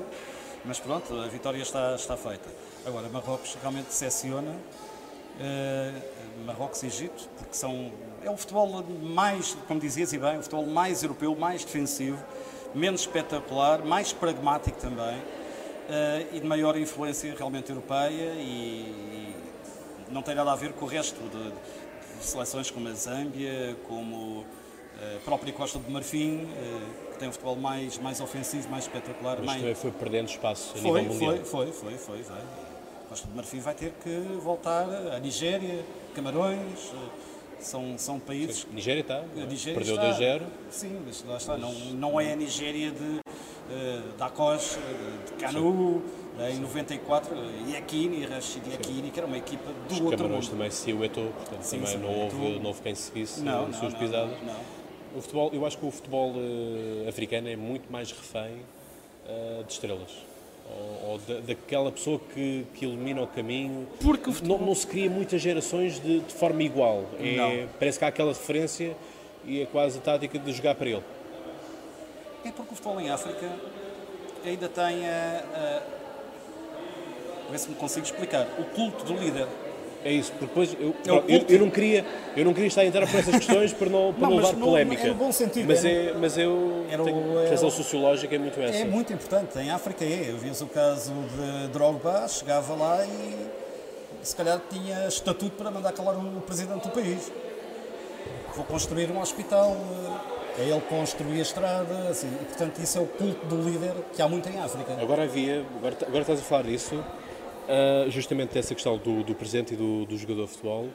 Mas 0.65 0.81
pronto, 0.81 1.15
a 1.15 1.29
vitória 1.29 1.63
está, 1.63 1.95
está 1.95 2.17
feita. 2.17 2.49
Agora, 2.85 3.09
Marrocos 3.09 3.57
realmente 3.61 3.87
decepciona. 3.87 4.51
Uh, 4.51 6.45
Marrocos 6.45 6.83
e 6.83 6.87
Egito, 6.87 7.29
porque 7.37 7.55
são 7.55 7.93
é 8.25 8.31
o 8.31 8.37
futebol 8.37 8.83
mais, 9.01 9.57
como 9.69 9.79
dizias 9.79 10.13
e 10.13 10.19
bem, 10.19 10.39
o 10.39 10.43
futebol 10.43 10.67
mais 10.67 11.05
europeu, 11.05 11.37
mais 11.37 11.65
defensivo, 11.65 12.19
menos 12.75 13.03
espetacular, 13.03 13.85
mais 13.85 14.13
pragmático 14.13 14.77
também 14.81 15.23
uh, 15.89 16.37
e 16.37 16.41
de 16.41 16.47
maior 16.47 16.77
influência 16.77 17.35
realmente 17.37 17.71
europeia 17.71 18.35
e, 18.35 18.41
e, 18.41 19.37
não 20.11 20.23
tem 20.23 20.35
nada 20.35 20.53
a 20.53 20.57
ver 20.57 20.73
com 20.73 20.85
o 20.85 20.89
resto 20.89 21.21
de, 21.21 22.19
de 22.19 22.25
seleções 22.25 22.71
como 22.71 22.89
a 22.89 22.93
Zâmbia, 22.93 23.77
como 23.87 24.45
eh, 25.01 25.17
a 25.17 25.21
própria 25.21 25.53
Costa 25.53 25.79
do 25.79 25.91
Marfim, 25.91 26.45
uh, 26.45 27.13
que 27.13 27.19
tem 27.19 27.29
um 27.29 27.33
futebol 27.33 27.57
mais, 27.57 27.99
mais 27.99 28.21
ofensivo, 28.21 28.69
mais 28.71 28.85
espetacular. 28.85 29.37
Mas 29.37 29.47
mais... 29.47 29.61
também 29.61 29.75
foi 29.75 29.91
perdendo 29.91 30.29
espaço 30.29 30.73
a 30.75 30.79
foi, 30.81 31.03
nível 31.03 31.15
mundial. 31.15 31.45
Foi, 31.45 31.73
foi, 31.73 31.99
foi, 31.99 32.23
foi. 32.23 32.37
A 32.37 33.09
Costa 33.09 33.29
do 33.29 33.35
Marfim 33.37 33.61
vai 33.61 33.75
ter 33.75 33.93
que 34.03 34.11
voltar 34.41 34.89
à 35.15 35.19
Nigéria, 35.21 35.85
Camarões, 36.15 36.91
são, 37.61 37.99
são 37.99 38.19
países. 38.19 38.63
Sim. 38.63 38.69
Nigéria 38.73 39.03
está, 39.03 39.23
Nigéria 39.47 39.79
perdeu 39.79 39.97
2-0. 39.97 40.43
Sim, 40.71 41.03
mas 41.07 41.25
lá 41.25 41.37
está. 41.37 41.57
Não, 41.59 41.73
não 41.73 42.21
é 42.21 42.33
a 42.33 42.37
Nigéria 42.37 42.91
de 42.91 43.21
da 44.17 44.31
Costa, 44.31 44.81
de 45.27 45.33
Canu, 45.35 45.69
uh, 45.69 46.03
em 46.51 46.61
94, 46.61 47.37
Iakini, 47.69 48.25
Rashid 48.25 48.69
Iakini, 48.71 49.11
que 49.11 49.19
era 49.21 49.27
uma 49.27 49.37
equipa 49.37 49.71
do 49.89 49.95
Os 49.95 50.01
outro 50.01 50.29
mundo. 50.29 50.49
também 50.49 50.71
se 50.71 50.93
o 50.93 51.05
Eto'o, 51.05 51.31
portanto 51.31 51.63
sim, 51.63 51.79
também 51.79 51.93
sim, 51.93 51.99
não, 51.99 52.21
houve, 52.21 52.59
não 52.59 52.67
houve 52.67 52.81
quem 52.81 52.95
seguisse 52.95 53.41
não, 53.43 53.67
as 53.67 53.77
suas 53.77 53.93
não, 53.93 54.01
pisadas. 54.01 54.43
Não, 54.43 54.57
o 55.17 55.21
futebol, 55.21 55.51
eu 55.53 55.67
acho 55.67 55.79
que 55.79 55.87
o 55.87 55.91
futebol 55.91 56.33
uh, 56.33 57.09
africano 57.09 57.49
é 57.49 57.57
muito 57.57 57.91
mais 57.91 58.13
refém 58.13 58.57
uh, 59.27 59.65
de 59.65 59.73
estrelas. 59.73 60.27
Ou, 60.71 61.13
ou 61.13 61.19
da, 61.27 61.41
daquela 61.41 61.91
pessoa 61.91 62.21
que, 62.35 62.67
que, 62.75 62.85
ilumina 62.85 63.23
o 63.23 63.27
caminho. 63.27 63.87
Porque 64.01 64.31
não, 64.45 64.59
não, 64.59 64.75
se 64.75 64.87
cria 64.87 65.09
muitas 65.09 65.41
gerações 65.41 65.99
de, 65.99 66.21
de 66.21 66.35
forma 66.35 66.63
igual. 66.63 67.05
É, 67.19 67.67
parece 67.79 67.99
que 67.99 68.05
há 68.05 68.09
aquela 68.09 68.35
referência 68.35 68.95
e 69.47 69.63
é 69.63 69.67
quase 69.67 69.99
a 69.99 70.01
tática 70.03 70.39
de 70.39 70.53
jogar 70.53 70.75
para 70.75 70.91
ele. 70.91 71.03
É 72.49 72.53
porque 72.53 72.73
o 72.73 72.77
futebol 72.77 72.99
em 72.99 73.11
África 73.11 73.47
ainda 74.45 74.69
tem 74.69 75.07
a. 75.07 75.45
a... 75.55 77.51
ver 77.51 77.59
se 77.59 77.69
me 77.69 77.75
consigo 77.75 78.07
explicar. 78.07 78.47
O 78.59 78.65
culto 78.65 79.05
do 79.05 79.15
líder. 79.15 79.47
É 80.05 80.13
isso, 80.13 80.31
porque 80.31 80.47
depois 80.47 80.77
eu, 80.81 80.95
é 81.05 81.37
eu, 81.37 81.45
eu, 81.49 81.59
não 81.59 81.71
queria, 81.71 82.07
eu 82.37 82.45
não 82.45 82.55
queria 82.55 82.69
estar 82.69 82.83
a 82.83 82.87
entrar 82.87 83.07
por 83.07 83.19
essas 83.19 83.35
questões 83.35 83.73
para 83.73 83.91
não, 83.91 84.15
para 84.15 84.29
não, 84.29 84.37
não 84.37 84.37
levar 84.37 84.55
polémica. 84.55 85.03
É 85.03 85.09
no 85.09 85.15
bom 85.15 85.33
sentido. 85.33 85.67
Mas, 85.67 85.85
é, 85.85 86.15
mas 86.15 86.39
eu 86.39 86.87
era 86.89 87.03
tenho, 87.03 87.39
a 87.39 87.49
questão 87.49 87.71
sociológica 87.71 88.35
é 88.35 88.39
muito 88.39 88.61
essa. 88.61 88.79
É 88.79 88.85
muito 88.85 89.13
importante. 89.13 89.59
Em 89.59 89.71
África 89.71 90.05
é. 90.05 90.31
Eu 90.31 90.67
o 90.67 90.69
caso 90.69 91.13
de 91.13 91.69
Drogba, 91.69 92.27
chegava 92.29 92.75
lá 92.75 93.05
e 93.05 93.49
se 94.23 94.35
calhar 94.35 94.61
tinha 94.71 95.07
estatuto 95.07 95.57
para 95.57 95.71
mandar 95.71 95.93
calar 95.93 96.17
o 96.17 96.41
presidente 96.41 96.85
do 96.85 96.91
país. 96.91 97.31
Vou 98.55 98.65
construir 98.65 99.11
um 99.11 99.21
hospital, 99.21 99.77
é 100.59 100.63
ele 100.63 100.81
construir 100.83 101.39
a 101.39 101.43
estrada, 101.43 102.09
assim, 102.09 102.29
e, 102.29 102.45
portanto 102.45 102.79
isso 102.79 102.99
é 102.99 103.01
o 103.01 103.07
culto 103.07 103.47
do 103.47 103.63
líder 103.63 103.95
que 104.15 104.21
há 104.21 104.29
muito 104.29 104.49
em 104.49 104.59
África. 104.59 104.97
Agora 105.01 105.23
havia, 105.23 105.65
agora, 105.77 105.97
agora 106.03 106.21
estás 106.21 106.41
a 106.41 106.43
falar 106.43 106.63
disso, 106.65 107.03
Uh, 107.69 108.11
justamente 108.11 108.55
dessa 108.55 108.75
questão 108.75 108.97
do, 108.97 109.23
do 109.23 109.35
presente 109.35 109.75
e 109.75 109.77
do, 109.77 110.07
do, 110.07 110.17
jogador 110.17 110.45
de 110.47 110.53
futebol. 110.53 110.89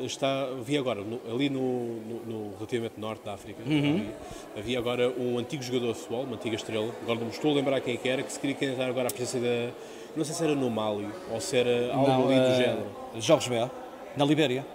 Está, 0.00 0.48
vi 0.64 0.78
agora, 0.78 1.02
no, 1.02 1.20
ali 1.30 1.50
no, 1.50 1.60
no, 1.60 2.24
no, 2.24 2.54
relativamente 2.54 2.98
norte 2.98 3.22
da 3.26 3.34
África, 3.34 3.62
uhum. 3.62 3.96
ali, 3.96 4.10
havia 4.56 4.78
agora 4.78 5.10
um 5.10 5.38
antigo 5.38 5.62
jogador 5.62 5.92
de 5.92 5.98
futebol, 5.98 6.22
uma 6.22 6.36
antiga 6.36 6.56
estrela, 6.56 6.90
agora 7.02 7.18
não 7.18 7.26
me 7.26 7.30
estou 7.30 7.50
a 7.50 7.54
lembrar 7.54 7.78
quem 7.82 8.00
é 8.02 8.08
era, 8.08 8.22
que 8.22 8.32
se 8.32 8.40
queria 8.40 8.56
candidatar 8.56 8.86
agora 8.86 9.08
à 9.08 9.10
presença 9.10 9.38
da. 9.38 9.70
Não 10.16 10.24
sei 10.24 10.34
se 10.34 10.42
era 10.42 10.54
no 10.54 10.70
Mali 10.70 11.06
ou 11.30 11.38
se 11.42 11.58
era 11.58 11.92
algo 11.92 12.08
não, 12.08 12.24
ali 12.24 12.38
uh, 12.38 12.40
do 12.40 12.46
eh, 12.46 12.56
género. 12.56 12.86
Jorge 13.18 13.50
Bé, 13.50 13.70
na 14.16 14.24
Libéria. 14.24 14.66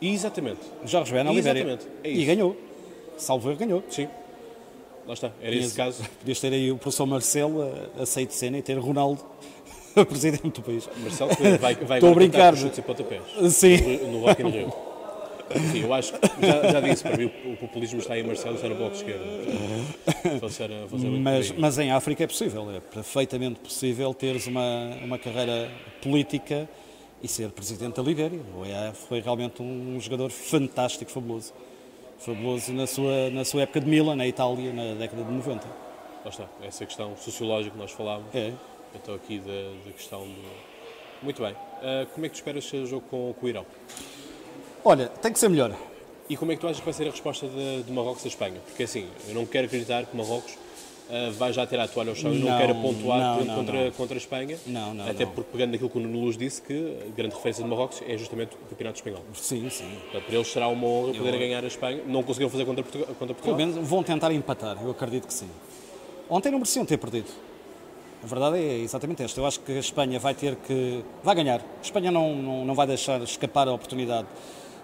Exatamente. 0.00 0.60
Jorge 0.86 1.12
Bé, 1.12 1.22
na 1.22 1.32
Libéria. 1.32 1.60
Exatamente. 1.60 1.86
É 2.02 2.10
e 2.10 2.24
ganhou. 2.24 2.56
Salvo 3.16 3.50
erro, 3.50 3.58
ganhou. 3.58 3.84
Sim. 3.88 4.08
Lá 5.06 5.14
está, 5.14 5.30
era 5.40 5.54
esse 5.54 5.74
caso. 5.74 6.02
Podias 6.20 6.40
ter 6.40 6.52
aí 6.52 6.72
o 6.72 6.76
professor 6.78 7.06
Marcelo 7.06 7.62
aceito 8.00 8.32
cena 8.32 8.58
e 8.58 8.62
ter 8.62 8.78
Ronaldo 8.78 9.22
presidente 10.08 10.48
do 10.48 10.62
país. 10.62 10.88
Marcelo 10.96 11.30
vai, 11.60 11.74
vai 11.74 11.98
Estou 11.98 12.10
a 12.10 12.14
brincar. 12.14 12.56
chutes 12.56 12.78
e 12.78 12.82
pontapés. 12.82 13.22
Sim. 13.52 13.76
No, 13.98 14.12
no 14.12 14.26
Rock 14.26 14.42
in 14.42 14.48
Rio. 14.48 14.72
Sim, 15.70 15.82
eu 15.82 15.92
acho 15.92 16.12
que 16.14 16.46
já, 16.46 16.72
já 16.72 16.80
disse, 16.80 17.02
para 17.02 17.16
mim 17.18 17.30
o, 17.44 17.56
populismo 17.56 18.00
está 18.00 18.18
em 18.18 18.22
Marcelo, 18.22 18.54
está 18.54 18.66
no 18.66 18.76
bloco 18.76 18.92
de 18.92 18.98
esquerda. 18.98 19.24
Mas, 21.20 21.52
mas 21.52 21.78
em 21.78 21.92
África 21.92 22.24
é 22.24 22.26
possível, 22.26 22.70
é 22.70 22.80
perfeitamente 22.80 23.60
possível 23.60 24.14
teres 24.14 24.46
uma, 24.46 24.96
uma 25.04 25.18
carreira 25.18 25.70
política 26.02 26.68
e 27.22 27.28
ser 27.28 27.50
presidente 27.50 27.96
da 27.96 28.02
Libéria. 28.02 28.40
É, 28.66 28.92
foi 28.94 29.20
realmente 29.20 29.62
um 29.62 30.00
jogador 30.00 30.30
fantástico, 30.30 31.10
fabuloso. 31.10 31.52
Fabuloso 32.24 32.72
na 32.72 32.86
sua, 32.86 33.30
na 33.30 33.44
sua 33.44 33.62
época 33.62 33.80
de 33.80 33.86
Milan, 33.86 34.16
na 34.16 34.26
Itália, 34.26 34.72
na 34.72 34.94
década 34.94 35.22
de 35.22 35.30
90. 35.30 35.66
Lá 36.24 36.30
está, 36.30 36.44
essa 36.62 36.86
questão 36.86 37.14
sociológica 37.18 37.72
que 37.74 37.78
nós 37.78 37.90
falávamos. 37.90 38.34
É 38.34 38.52
então 38.94 39.14
aqui 39.14 39.38
da, 39.40 39.84
da 39.84 39.92
questão 39.92 40.20
do... 40.20 40.42
Muito 41.22 41.42
bem. 41.42 41.52
Uh, 41.52 42.06
como 42.14 42.24
é 42.24 42.28
que 42.28 42.34
tu 42.34 42.38
esperas 42.38 42.64
ser 42.64 42.78
o 42.78 42.86
jogo 42.86 43.04
com, 43.10 43.34
com, 43.38 43.46
o 43.46 43.48
Irão? 43.48 43.66
Olha, 44.84 45.08
tem 45.08 45.32
que 45.32 45.38
ser 45.38 45.48
melhor. 45.48 45.74
E 46.28 46.36
como 46.36 46.52
é 46.52 46.54
que 46.54 46.60
tu 46.60 46.66
achas 46.66 46.78
que 46.78 46.84
vai 46.84 46.94
ser 46.94 47.08
a 47.08 47.10
resposta 47.10 47.46
de, 47.46 47.82
de 47.82 47.92
Marrocos 47.92 48.24
a 48.24 48.28
Espanha? 48.28 48.60
Porque 48.64 48.84
assim, 48.84 49.08
eu 49.28 49.34
não 49.34 49.44
quero 49.44 49.66
acreditar 49.66 50.06
que 50.06 50.16
Marrocos 50.16 50.56
uh, 51.08 51.32
vai 51.32 51.52
já 51.52 51.66
ter 51.66 51.78
a 51.78 51.88
toalha 51.88 52.10
ao 52.10 52.14
chão 52.16 52.30
não, 52.30 52.36
e 52.36 52.42
não 52.42 52.58
quer 52.58 52.74
pontuar 52.74 53.18
não, 53.18 53.44
não, 53.44 53.54
contra, 53.56 53.90
contra 53.92 54.16
a 54.16 54.18
Espanha. 54.18 54.58
Não, 54.66 54.94
não. 54.94 55.08
Até 55.08 55.26
porque, 55.26 55.50
pegando 55.52 55.72
naquilo 55.72 55.90
que 55.90 55.98
o 55.98 56.00
Nuno 56.00 56.20
Luz 56.20 56.36
disse, 56.36 56.62
que 56.62 56.96
a 57.06 57.16
grande 57.16 57.34
referência 57.34 57.62
de 57.62 57.70
Marrocos 57.70 58.02
é 58.06 58.16
justamente 58.16 58.54
o 58.54 58.68
Campeonato 58.68 58.98
Espanhol. 58.98 59.22
Sim, 59.34 59.68
sim. 59.70 59.90
Então, 60.08 60.20
para 60.20 60.34
eles 60.34 60.48
será 60.48 60.68
uma 60.68 60.86
honra 60.86 61.14
poder 61.14 61.38
ganhar 61.38 61.64
a 61.64 61.66
Espanha. 61.66 62.02
Não 62.06 62.22
conseguiram 62.22 62.50
fazer 62.50 62.64
contra 62.64 62.82
Portugal. 62.82 63.06
Contra 63.18 63.34
Portugal. 63.34 63.56
Pelo 63.56 63.68
menos 63.68 63.88
vão 63.88 64.02
tentar 64.02 64.32
empatar, 64.32 64.78
eu 64.82 64.90
acredito 64.90 65.26
que 65.26 65.34
sim. 65.34 65.48
Ontem 66.28 66.50
não 66.50 66.58
mereciam 66.58 66.84
ter 66.86 66.96
perdido. 66.96 67.28
A 68.22 68.26
verdade 68.26 68.56
é 68.56 68.78
exatamente 68.78 69.22
esta. 69.22 69.38
Eu 69.38 69.44
acho 69.44 69.60
que 69.60 69.72
a 69.72 69.78
Espanha 69.78 70.18
vai 70.18 70.34
ter 70.34 70.56
que. 70.56 71.04
vai 71.22 71.34
ganhar. 71.34 71.60
A 71.60 71.82
Espanha 71.82 72.10
não, 72.10 72.34
não, 72.34 72.64
não 72.64 72.74
vai 72.74 72.86
deixar 72.86 73.20
escapar 73.20 73.68
a 73.68 73.72
oportunidade. 73.74 74.26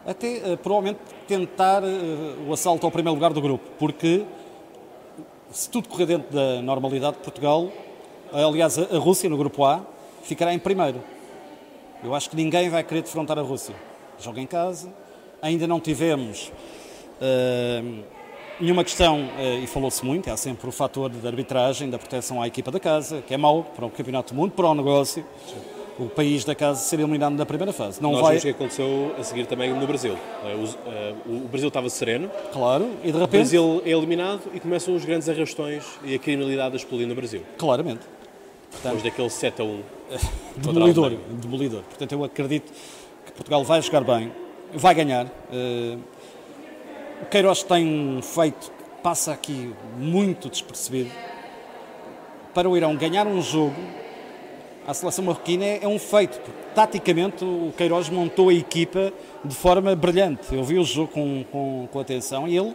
Até 0.07 0.53
uh, 0.53 0.57
provavelmente 0.59 1.01
tentar 1.27 1.83
uh, 1.83 2.49
o 2.49 2.53
assalto 2.53 2.85
ao 2.85 2.93
primeiro 2.93 3.15
lugar 3.15 3.33
do 3.33 3.41
grupo, 3.41 3.65
porque 3.79 4.25
se 5.51 5.69
tudo 5.69 5.89
correr 5.89 6.07
dentro 6.07 6.33
da 6.33 6.63
normalidade 6.63 7.17
de 7.17 7.23
Portugal, 7.23 7.71
aliás, 8.33 8.79
a, 8.79 8.99
Rússia 8.99 9.29
no 9.29 9.37
grupo 9.37 9.65
A 9.65 9.83
ficará 10.23 10.55
em 10.55 10.59
primeiro. 10.59 11.03
Eu 12.03 12.15
acho 12.15 12.31
que 12.31 12.37
ninguém 12.37 12.71
vai 12.71 12.83
querer 12.83 13.03
defrontar 13.03 13.39
a 13.39 13.43
Rússia. 13.43 13.75
Joga 14.19 14.41
em 14.41 14.47
casa, 14.47 14.93
ainda 15.43 15.67
não 15.67 15.81
tivemos. 15.81 16.53
Uh, 17.21 18.03
nenhuma 18.61 18.85
questão, 18.85 19.29
eh, 19.39 19.61
e 19.63 19.67
falou-se 19.67 20.05
muito, 20.05 20.31
há 20.31 20.37
sempre 20.37 20.69
o 20.69 20.73
fator 20.73 21.09
de 21.09 21.27
arbitragem, 21.27 21.89
da 21.89 21.99
proteção 21.99 22.43
à 22.43 22.47
equipa 22.47 22.71
da 22.71 22.79
casa, 22.79 23.23
que 23.23 23.33
é 23.33 23.37
mau 23.39 23.65
para 23.65 23.87
o 23.87 23.91
Campeonato 23.91 24.35
do 24.35 24.37
Mundo, 24.37 24.53
para 24.53 24.67
o 24.67 24.75
negócio. 24.75 25.25
O 26.01 26.09
país 26.09 26.47
da 26.47 26.55
casa 26.55 26.81
ser 26.81 26.99
eliminado 26.99 27.35
na 27.35 27.45
primeira 27.45 27.75
fase. 27.75 28.01
Não 28.01 28.13
Nós 28.13 28.23
vai... 28.23 28.31
vimos 28.31 28.43
o 28.43 28.47
que 28.47 28.51
aconteceu 28.53 29.15
a 29.19 29.23
seguir 29.23 29.45
também 29.45 29.71
no 29.71 29.87
Brasil. 29.87 30.17
Eh, 30.45 30.65
eh, 30.87 31.15
o 31.27 31.47
Brasil 31.47 31.69
estava 31.69 31.91
sereno. 31.91 32.31
Claro, 32.55 32.89
e 33.05 33.13
de 33.13 33.19
repente. 33.19 33.25
O 33.25 33.29
Brasil 33.29 33.83
é 33.85 33.91
eliminado 33.91 34.41
e 34.55 34.61
começam 34.61 34.95
os 34.95 35.05
grandes 35.05 35.29
arrastões 35.29 35.85
e 36.03 36.15
a 36.15 36.19
criminalidade 36.19 36.73
a 36.73 36.77
explodir 36.77 37.07
no 37.07 37.15
Brasil. 37.15 37.43
Claramente. 37.59 38.01
Portanto, 38.71 38.95
Depois 38.95 39.03
daquele 39.03 39.29
7 39.29 39.61
a 39.61 39.65
1. 39.67 39.83
Demolidor, 40.57 41.13
demolidor. 41.43 41.83
Portanto, 41.83 42.13
eu 42.13 42.25
acredito 42.25 42.73
que 43.27 43.33
Portugal 43.33 43.63
vai 43.63 43.83
jogar 43.83 44.03
bem, 44.03 44.33
vai 44.73 44.95
ganhar. 44.95 45.27
O 47.21 47.27
Queiroz 47.27 47.63
tem 47.63 47.87
um 47.87 48.23
feito 48.23 48.71
que 48.71 49.03
passa 49.03 49.33
aqui 49.33 49.75
muito 49.99 50.49
despercebido. 50.49 51.11
Para 52.55 52.69
o 52.71 52.77
Irão 52.77 52.97
ganhar 52.97 53.27
um 53.27 53.43
jogo, 53.43 53.77
a 54.91 54.95
seleção 54.95 55.25
marroquina 55.25 55.65
é, 55.65 55.85
é 55.85 55.89
um 55.89 55.99
feito. 55.99 56.41
Porque, 56.41 56.61
taticamente, 56.75 57.45
o 57.45 57.73
Queiroz 57.77 58.09
montou 58.09 58.49
a 58.49 58.55
equipa 58.55 59.13
de 59.45 59.55
forma 59.55 59.95
brilhante. 59.95 60.55
Eu 60.55 60.65
vi 60.65 60.79
o 60.79 60.85
jogo 60.85 61.13
com, 61.13 61.45
com, 61.45 61.89
com 61.91 62.01
atenção 62.01 62.49
e 62.49 62.57
ele 62.57 62.75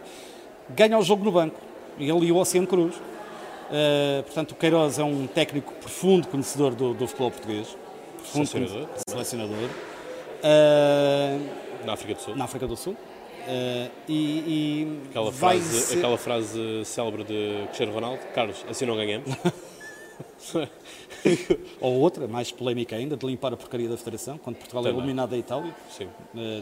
ganha 0.70 0.98
o 0.98 1.02
jogo 1.02 1.24
no 1.24 1.30
banco. 1.30 1.60
Ele 1.98 2.26
e 2.26 2.32
o 2.32 2.36
Oceano 2.36 2.66
Cruz. 2.66 2.96
Uh, 2.96 4.22
portanto, 4.22 4.52
o 4.52 4.54
Queiroz 4.54 4.98
é 4.98 5.04
um 5.04 5.26
técnico 5.26 5.72
profundo 5.74 6.28
conhecedor 6.28 6.74
do, 6.74 6.94
do 6.94 7.06
futebol 7.06 7.30
português. 7.30 7.76
Profundo 8.18 8.46
selecionador. 8.46 8.88
Selecionador. 9.08 9.68
Uh, 10.42 11.84
na 11.84 11.92
África 11.92 12.14
do 12.14 12.20
Sul. 12.20 12.36
Na 12.36 12.44
África 12.44 12.66
do 12.66 12.76
Sul. 12.76 12.92
Uh, 12.92 13.90
e, 14.08 14.14
e 14.14 15.00
aquela, 15.10 15.30
frase, 15.30 15.80
ser... 15.80 15.98
aquela 15.98 16.18
frase 16.18 16.84
célebre 16.84 17.24
de 17.24 17.64
Cristiano 17.66 17.92
Ronaldo, 17.92 18.20
Carlos, 18.34 18.64
assim 18.68 18.86
não 18.86 18.96
ganhamos. 18.96 19.28
Ou 21.80 22.00
outra, 22.00 22.26
mais 22.26 22.50
polémica 22.50 22.96
ainda, 22.96 23.16
de 23.16 23.26
limpar 23.26 23.52
a 23.52 23.56
porcaria 23.56 23.88
da 23.88 23.96
Federação, 23.96 24.38
quando 24.38 24.56
Portugal 24.56 24.82
é 24.82 24.86
Também. 24.86 24.98
é 24.98 25.02
eliminado 25.02 25.30
da 25.30 25.38
Itália. 25.38 25.74
Sim. 25.90 26.08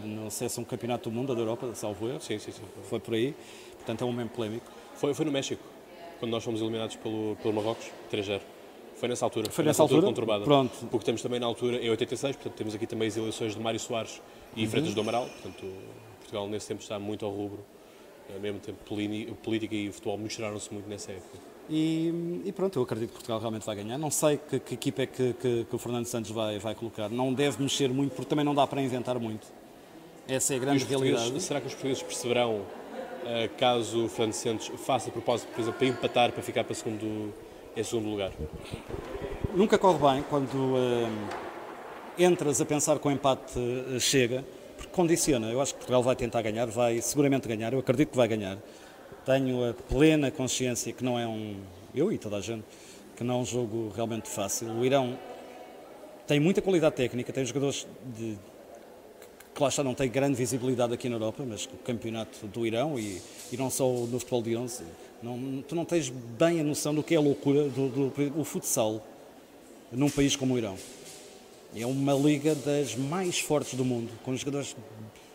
Não 0.05 0.31
sei 0.31 0.49
se 0.49 0.59
é 0.59 0.63
um 0.63 0.65
campeonato 0.65 1.09
do 1.09 1.15
mundo 1.15 1.35
da 1.35 1.41
Europa, 1.41 1.71
salvo 1.75 2.09
erro. 2.09 2.21
Sim, 2.21 2.39
sim, 2.39 2.53
sim. 2.53 2.63
Foi 2.85 3.01
por 3.01 3.15
aí. 3.15 3.35
Portanto, 3.77 4.03
é 4.03 4.05
um 4.05 4.13
momento 4.13 4.31
polémico. 4.31 4.67
Foi, 4.95 5.13
foi 5.13 5.25
no 5.25 5.33
México, 5.33 5.63
quando 6.19 6.31
nós 6.31 6.43
fomos 6.43 6.61
eliminados 6.61 6.97
pelo, 6.97 7.37
pelo 7.37 7.55
Marrocos, 7.55 7.91
3-0. 8.11 8.41
Foi 8.97 9.09
nessa 9.09 9.25
altura. 9.25 9.51
Foi 9.51 9.65
nessa 9.65 9.83
altura? 9.83 10.07
Conturbada. 10.07 10.45
Pronto. 10.45 10.87
Porque 10.91 11.05
temos 11.05 11.21
também 11.21 11.41
na 11.41 11.47
altura, 11.47 11.77
em 11.77 11.91
86, 11.91 12.37
portanto 12.37 12.55
temos 12.55 12.75
aqui 12.75 12.87
também 12.87 13.09
as 13.09 13.17
eleições 13.17 13.55
de 13.55 13.61
Mário 13.61 13.81
Soares 13.81 14.23
e 14.57 14.65
uhum. 14.65 14.71
Freitas 14.71 14.95
do 14.95 15.01
Amaral, 15.01 15.27
portanto 15.27 15.67
Portugal 16.21 16.49
nesse 16.49 16.69
tempo 16.69 16.81
está 16.81 16.99
muito 16.99 17.25
ao 17.27 17.33
rubro, 17.33 17.65
ao 18.33 18.41
mesmo 18.41 18.61
tempo 18.61 18.79
política 19.43 19.75
e 19.75 19.91
futebol 19.93 20.17
misturaram-se 20.17 20.73
muito 20.73 20.89
nessa 20.89 21.13
época. 21.13 21.54
E, 21.69 22.43
e, 22.45 22.53
pronto, 22.53 22.79
eu 22.79 22.83
acredito 22.83 23.09
que 23.09 23.15
Portugal 23.15 23.39
realmente 23.41 23.65
vai 23.65 23.77
ganhar. 23.77 23.97
Não 23.97 24.11
sei 24.11 24.39
que, 24.39 24.59
que 24.59 24.75
equipa 24.75 25.03
é 25.03 25.07
que, 25.07 25.33
que, 25.35 25.67
que, 25.69 25.75
o 25.75 25.79
Fernando 25.79 26.07
Santos 26.07 26.31
vai, 26.31 26.59
vai 26.59 26.75
colocar. 26.75 27.09
Não 27.09 27.33
deve 27.33 27.63
mexer 27.63 27.89
muito, 27.89 28.15
porque 28.15 28.29
também 28.29 28.45
não 28.45 28.55
dá 28.55 28.67
para 28.67 28.83
inventar 28.83 29.19
muito. 29.19 29.47
Essa 30.29 30.55
é 30.55 30.57
a 30.57 30.61
grande 30.61 30.85
realidade. 30.85 31.41
Será 31.41 31.61
que 31.61 31.67
os 31.67 31.73
portugueses 31.73 32.03
perceberão 32.03 32.57
uh, 32.57 33.57
caso 33.59 34.05
o 34.05 34.09
Fernando 34.09 34.35
Santos 34.35 34.73
faça 34.79 35.11
propósito, 35.11 35.49
por 35.53 35.61
exemplo, 35.61 35.79
para 35.79 35.89
empatar, 35.89 36.33
para 36.33 36.43
ficar 36.43 36.65
para 36.65 36.75
segundo, 36.75 37.33
em 37.75 37.83
segundo 37.83 38.09
lugar? 38.09 38.33
Nunca 39.55 39.79
corre 39.79 39.99
bem 39.99 40.25
quando 40.29 40.55
uh, 40.55 41.09
entras 42.19 42.61
a 42.61 42.65
pensar 42.67 42.99
que 42.99 43.09
o 43.09 43.11
empate 43.11 43.59
uh, 43.59 43.99
chega 43.99 44.45
condiciona. 44.93 45.51
Eu 45.51 45.61
acho 45.61 45.73
que 45.73 45.79
Portugal 45.79 46.03
vai 46.03 46.17
tentar 46.17 46.41
ganhar, 46.43 46.67
vai 46.67 47.01
seguramente 47.01 47.49
ganhar, 47.49 47.73
eu 47.73 47.81
acredito 47.81 48.11
que 48.11 48.17
vai 48.17 48.29
ganhar. 48.29 48.59
Tenho 49.25 49.71
a 49.71 49.73
plena 49.73 50.31
consciência 50.31 50.93
que 50.93 51.03
não 51.03 51.19
é 51.19 51.27
um, 51.27 51.57
eu 51.95 52.13
e 52.13 52.19
toda 52.19 52.37
a 52.37 52.41
gente, 52.41 52.65
que 53.17 53.25
não 53.25 53.37
é 53.37 53.39
um 53.39 53.45
jogo 53.45 53.93
realmente 53.95 54.29
fácil. 54.29 54.69
O 54.69 54.85
Irão 54.85 55.19
tem 56.27 56.39
muita 56.39 56.61
qualidade 56.61 56.97
técnica, 56.97 57.33
tem 57.33 57.45
jogadores 57.45 57.87
de, 58.17 58.37
que 59.55 59.63
lá 59.63 59.69
está, 59.69 59.85
não 59.85 59.95
tem 59.95 60.11
grande 60.11 60.35
visibilidade 60.35 60.93
aqui 60.93 61.09
na 61.09 61.17
Europa, 61.17 61.45
mas 61.47 61.67
o 61.67 61.77
campeonato 61.85 62.47
do 62.49 62.67
Irão 62.67 62.99
e, 62.99 63.23
e 63.53 63.57
não 63.57 63.71
só 63.71 63.89
no 63.89 64.19
futebol 64.19 64.43
de 64.43 64.57
11, 64.57 64.85
não, 65.23 65.63
tu 65.67 65.75
não 65.75 65.85
tens 65.85 66.11
bem 66.11 66.61
a 66.61 66.65
noção 66.65 66.95
do 66.95 67.03
que 67.03 67.15
é 67.15 67.17
a 67.17 67.21
loucura 67.21 67.69
do, 67.69 67.89
do, 67.89 68.31
do 68.31 68.45
futsal 68.45 69.07
num 69.93 70.11
país 70.11 70.35
como 70.35 70.55
o 70.55 70.59
Irão. 70.59 70.77
É 71.77 71.87
uma 71.87 72.15
liga 72.15 72.55
das 72.55 72.95
mais 72.95 73.39
fortes 73.39 73.75
do 73.75 73.85
mundo, 73.85 74.11
com 74.25 74.35
jogadores 74.37 74.77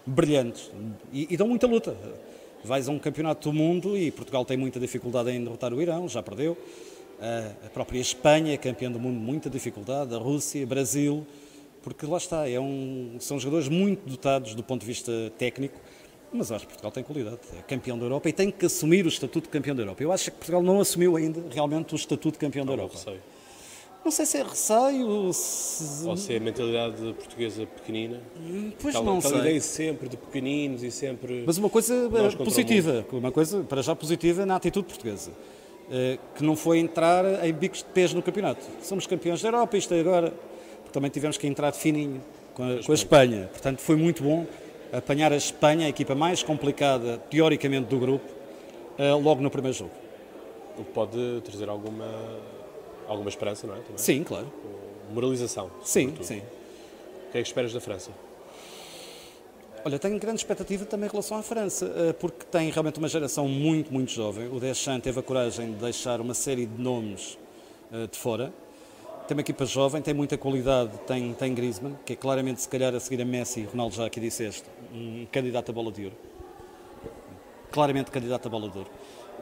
brilhantes 0.05 0.69
e, 1.11 1.27
e 1.29 1.37
dão 1.37 1.47
muita 1.47 1.65
luta. 1.65 1.95
Vais 2.64 2.88
a 2.89 2.91
um 2.91 2.99
campeonato 2.99 3.49
do 3.49 3.55
mundo 3.55 3.97
e 3.97 4.12
Portugal 4.12 4.43
tem 4.43 4.57
muita 4.57 4.80
dificuldade 4.80 5.32
em 5.32 5.43
derrotar 5.43 5.74
o 5.74 5.82
Irão, 5.82 6.07
já 6.07 6.22
perdeu. 6.22 6.57
A 7.66 7.70
própria 7.70 7.99
Espanha 7.99 8.53
é 8.53 8.57
campeã 8.57 8.91
do 8.91 8.99
mundo, 8.99 9.20
muita 9.20 9.49
dificuldade. 9.49 10.14
A 10.14 10.18
Rússia, 10.18 10.66
Brasil, 10.66 11.26
porque 11.82 12.05
lá 12.05 12.18
está, 12.18 12.49
é 12.49 12.60
um, 12.60 13.18
são 13.20 13.39
jogadores 13.39 13.68
muito 13.68 14.07
dotados 14.07 14.55
do 14.55 14.64
ponto 14.64 14.82
de 14.82 14.88
vista 14.88 15.12
técnico, 15.38 15.80
mas 16.32 16.51
acho 16.51 16.66
que 16.66 16.74
Portugal 16.74 16.91
tem 16.91 17.03
qualidade, 17.03 17.39
é 17.57 17.62
campeão 17.64 17.97
da 17.97 18.05
Europa 18.05 18.30
e 18.30 18.34
tem 18.34 18.51
que 18.51 18.66
assumir 18.66 19.05
o 19.05 19.10
estatuto 19.10 19.45
de 19.45 19.49
campeão 19.49 19.76
da 19.76 19.82
Europa. 19.82 20.03
Eu 20.03 20.12
acho 20.12 20.26
que 20.26 20.38
Portugal 20.38 20.62
não 20.62 20.80
assumiu 20.80 21.16
ainda 21.16 21.41
realmente 21.49 21.93
o 21.93 21.95
estatuto 21.95 22.34
de 22.34 22.39
campeão 22.39 22.66
não, 22.66 22.76
da 22.76 22.82
Europa. 22.82 22.97
Receio. 22.97 23.38
Não 24.04 24.12
sei 24.12 24.26
se 24.26 24.38
é 24.38 24.43
receio, 24.43 25.34
se... 25.34 26.08
Ou 26.08 26.16
se 26.16 26.34
é 26.34 26.38
a 26.38 26.39
mentalidade 26.39 27.14
portuguesa 27.14 27.66
pequenina. 27.66 28.22
Pois 28.82 28.95
aquela, 28.95 29.12
não 29.12 29.20
aquela 29.20 29.34
sei. 29.34 29.41
ideia 29.41 29.62
sempre 29.62 30.10
de 30.10 30.18
pequeninos 30.18 30.84
e 30.84 30.89
sempre... 30.89 31.43
Mas 31.45 31.58
uma 31.58 31.70
coisa 31.70 31.93
eh, 31.93 32.36
positiva, 32.43 33.06
uma 33.12 33.32
coisa 33.32 33.62
para 33.64 33.82
já 33.82 33.95
positiva 33.95 34.45
na 34.45 34.56
atitude 34.56 34.88
portuguesa, 34.88 35.32
eh, 35.91 36.18
que 36.34 36.43
não 36.43 36.56
foi 36.56 36.80
entrar 36.80 37.45
em 37.45 37.54
bicos 37.54 37.80
de 37.80 37.86
pés 37.86 38.14
no 38.14 38.22
campeonato. 38.22 38.66
Somos 38.82 39.06
campeões 39.06 39.41
da 39.41 39.50
Europa, 39.50 39.78
isto 39.78 39.93
é 39.93 40.00
agora. 40.00 40.34
Também 40.93 41.12
tivemos 41.12 41.38
que 41.38 41.45
entrar 41.45 41.72
de 41.72 41.78
fininho 41.78 42.22
com 42.54 42.64
a, 42.64 42.84
com 42.84 42.91
a 42.91 42.95
Espanha. 42.95 43.50
Portanto, 43.52 43.80
foi 43.80 43.95
muito 43.95 44.24
bom 44.24 44.47
apanhar 44.91 45.32
a 45.32 45.38
Espanha, 45.38 45.86
a 45.86 45.89
equipa 45.89 46.16
mais 46.16 46.41
complicada, 46.41 47.18
teoricamente, 47.30 47.88
do 47.88 48.00
grupo, 48.00 48.26
eh, 48.97 49.14
logo 49.14 49.41
no 49.41 49.50
primeiro 49.52 49.78
jogo. 49.78 49.91
O 50.78 50.84
que 50.84 50.91
pode 50.91 51.41
trazer 51.43 51.70
alguma, 51.70 52.06
alguma 53.10 53.30
esperança, 53.30 53.68
não 53.68 53.76
é? 53.76 53.80
Também? 53.80 53.97
Sim, 53.97 54.24
claro. 54.24 54.51
Moralização. 55.12 55.70
Sim, 55.84 56.16
sim. 56.22 56.39
O 56.39 57.32
que 57.32 57.38
é 57.39 57.41
que 57.41 57.47
esperas 57.47 57.74
da 57.74 57.82
França? 57.82 58.12
Olha, 59.84 59.97
tenho 59.97 60.20
grande 60.20 60.39
expectativa 60.39 60.86
também 60.86 61.07
em 61.07 61.12
relação 61.12 61.38
à 61.38 61.41
França, 61.41 61.91
eh, 61.95 62.14
porque 62.14 62.45
tem 62.45 62.70
realmente 62.70 62.99
uma 62.99 63.07
geração 63.07 63.47
muito, 63.47 63.91
muito 63.93 64.12
jovem. 64.12 64.47
O 64.47 64.60
Deschamps 64.60 65.03
teve 65.03 65.20
a 65.20 65.24
coragem 65.24 65.72
de 65.72 65.80
deixar 65.80 66.20
uma 66.20 66.34
série 66.34 66.66
de 66.66 66.82
nomes 66.82 67.38
eh, 67.91 68.07
de 68.07 68.18
fora. 68.18 68.53
Tem 69.28 69.36
uma 69.36 69.41
equipa 69.41 69.66
jovem, 69.66 70.01
tem 70.01 70.14
muita 70.14 70.38
qualidade, 70.38 70.91
tem, 71.07 71.34
tem 71.34 71.53
Griezmann, 71.53 71.95
que 72.05 72.14
é 72.14 72.16
claramente, 72.16 72.62
se 72.62 72.68
calhar, 72.68 72.93
a 72.93 72.99
seguir 72.99 73.22
a 73.22 73.26
Messi 73.26 73.64
Ronaldo, 73.64 73.95
já 73.95 74.05
aqui 74.05 74.20
disseste, 74.20 74.64
um 74.93 75.26
candidato 75.32 75.70
a 75.70 75.74
bola 75.74 75.91
de 75.91 76.05
ouro. 76.05 76.18
Claramente 77.72 78.12
candidato 78.12 78.47
a 78.47 78.49
bola 78.49 78.68
de 78.70 78.78
ouro. 78.80 78.89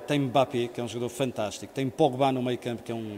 Tem 0.06 0.20
Mbappé, 0.20 0.68
que 0.68 0.80
é 0.80 0.84
um 0.84 0.88
jogador 0.88 1.10
fantástico. 1.10 1.74
Tem 1.74 1.90
Pogba 1.90 2.32
no 2.32 2.44
meio 2.44 2.58
campo, 2.58 2.84
que 2.84 2.92
é 2.92 2.96
um... 2.96 3.18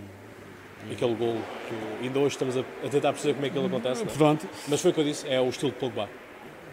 Aquele 0.91 1.15
gol 1.15 1.35
que 1.67 2.05
ainda 2.05 2.19
hoje 2.19 2.35
estamos 2.35 2.57
a, 2.57 2.61
a 2.61 2.89
tentar 2.89 3.11
perceber 3.13 3.33
como 3.33 3.45
é 3.45 3.49
que 3.49 3.57
ele 3.57 3.67
acontece, 3.67 4.01
é? 4.03 4.05
Pronto, 4.05 4.47
Mas 4.67 4.81
foi 4.81 4.91
o 4.91 4.93
que 4.93 4.99
eu 4.99 5.03
disse, 5.03 5.27
é 5.27 5.39
o 5.39 5.49
estilo 5.49 5.71
de 5.71 5.77
Pogba. 5.77 6.09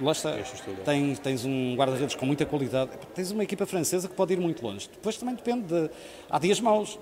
lá 0.00 0.12
está. 0.12 0.38
Estilo. 0.38 0.76
Tens, 0.84 1.18
tens 1.18 1.44
um 1.44 1.74
guarda-redes 1.76 2.14
com 2.14 2.24
muita 2.24 2.46
qualidade. 2.46 2.90
Tens 3.14 3.30
uma 3.30 3.42
equipa 3.42 3.66
francesa 3.66 4.08
que 4.08 4.14
pode 4.14 4.32
ir 4.32 4.38
muito 4.40 4.64
longe. 4.64 4.88
Depois 4.92 5.16
também 5.16 5.34
depende 5.34 5.62
de... 5.66 5.90
Há 6.30 6.38
dias 6.38 6.60
maus. 6.60 6.98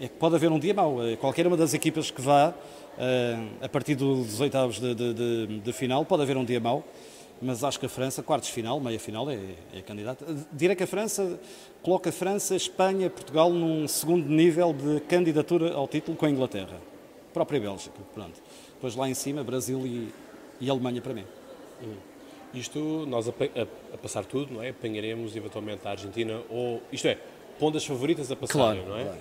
É 0.00 0.08
que 0.08 0.14
pode 0.14 0.34
haver 0.34 0.50
um 0.50 0.58
dia 0.58 0.74
mau. 0.74 1.04
Eh, 1.06 1.16
Qualquer 1.16 1.46
uma 1.46 1.56
das 1.56 1.74
equipas 1.74 2.10
que 2.10 2.20
vá, 2.20 2.52
eh, 2.98 3.36
a 3.60 3.68
partir 3.68 3.94
dos 3.94 4.40
oitavos 4.40 4.80
de, 4.80 4.94
de- 4.94 5.14
de- 5.14 5.60
de 5.60 5.72
final, 5.72 6.04
pode 6.04 6.22
haver 6.22 6.36
um 6.36 6.44
dia 6.44 6.58
mau. 6.60 6.82
Mas 7.44 7.64
acho 7.64 7.80
que 7.80 7.86
a 7.86 7.88
França, 7.88 8.22
quartos 8.22 8.48
de 8.48 8.54
final, 8.54 8.78
meia 8.78 9.00
final, 9.00 9.28
é, 9.28 9.36
é 9.74 9.82
candidata. 9.82 10.24
Direi 10.52 10.76
que 10.76 10.84
a 10.84 10.86
França 10.86 11.40
coloca 11.82 12.10
a 12.10 12.12
França, 12.12 12.54
Espanha, 12.54 13.10
Portugal 13.10 13.50
num 13.50 13.88
segundo 13.88 14.28
nível 14.28 14.72
de 14.72 15.00
candidatura 15.00 15.72
ao 15.74 15.88
título 15.88 16.16
com 16.16 16.24
a 16.26 16.30
Inglaterra. 16.30 16.76
A 17.30 17.32
própria 17.34 17.58
Bélgica, 17.58 17.96
pronto. 18.14 18.40
Depois 18.74 18.94
lá 18.94 19.08
em 19.08 19.14
cima, 19.14 19.42
Brasil 19.42 19.84
e, 19.84 20.08
e 20.60 20.70
Alemanha 20.70 21.00
para 21.02 21.14
mim. 21.14 21.24
Isto, 22.54 23.06
nós 23.08 23.28
a, 23.28 23.32
a- 23.32 23.94
a 23.94 23.98
passar 23.98 24.24
tudo, 24.24 24.52
não 24.54 24.62
é? 24.62 24.68
Apanharemos 24.68 25.34
eventualmente 25.34 25.86
a 25.88 25.90
Argentina 25.90 26.40
ou, 26.50 26.82
isto 26.92 27.08
é, 27.08 27.18
pondo 27.58 27.76
as 27.78 27.84
favoritas 27.84 28.30
a 28.30 28.36
passarem, 28.36 28.82
Claro, 28.84 28.88
não 28.88 28.98
é? 28.98 29.04
claro. 29.04 29.18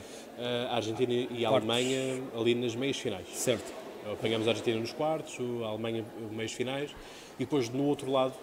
A 0.69 0.75
Argentina 0.75 1.13
e 1.13 1.45
a 1.45 1.49
Quartos. 1.49 1.69
Alemanha 1.69 2.21
ali 2.35 2.55
nas 2.55 2.75
meias 2.75 2.97
finais. 2.97 3.25
Certo. 3.33 3.80
Apanhamos 4.11 4.47
a 4.47 4.51
Argentina 4.51 4.79
nos 4.79 4.93
quartos, 4.93 5.37
a 5.63 5.67
Alemanha 5.67 6.05
nos 6.19 6.31
meios 6.31 6.51
finais 6.53 6.91
e 7.37 7.43
depois 7.45 7.69
no 7.69 7.83
outro 7.85 8.11
lado, 8.11 8.33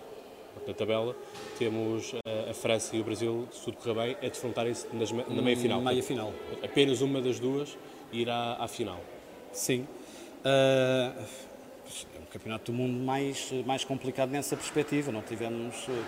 na 0.67 0.75
tabela, 0.75 1.17
temos 1.59 2.15
a, 2.25 2.51
a 2.51 2.55
França 2.55 2.95
e 2.97 3.01
o 3.01 3.05
Brasil, 3.05 3.49
se 3.53 3.65
tudo 3.65 3.77
correr 3.77 3.95
bem, 3.95 4.17
a 4.23 4.29
defrontarem-se 4.31 4.87
na 4.93 5.43
meia 5.43 5.57
final. 5.57 5.81
Meia 5.81 6.03
final. 6.03 6.33
Apenas 6.63 7.01
uma 7.01 7.21
das 7.21 7.39
duas 7.39 7.77
irá 8.13 8.57
à 8.59 8.67
final. 8.69 9.01
Sim. 9.53 9.87
Ah, 10.45 11.13
é 12.15 12.19
um 12.21 12.27
campeonato 12.27 12.71
do 12.71 12.77
mundo 12.77 12.99
mais, 13.05 13.51
mais 13.67 13.85
complicado 13.85 14.31
nessa 14.31 14.57
perspectiva. 14.57 15.11
Não 15.11 15.23
tivemos. 15.23 15.75
eh, 15.89 16.03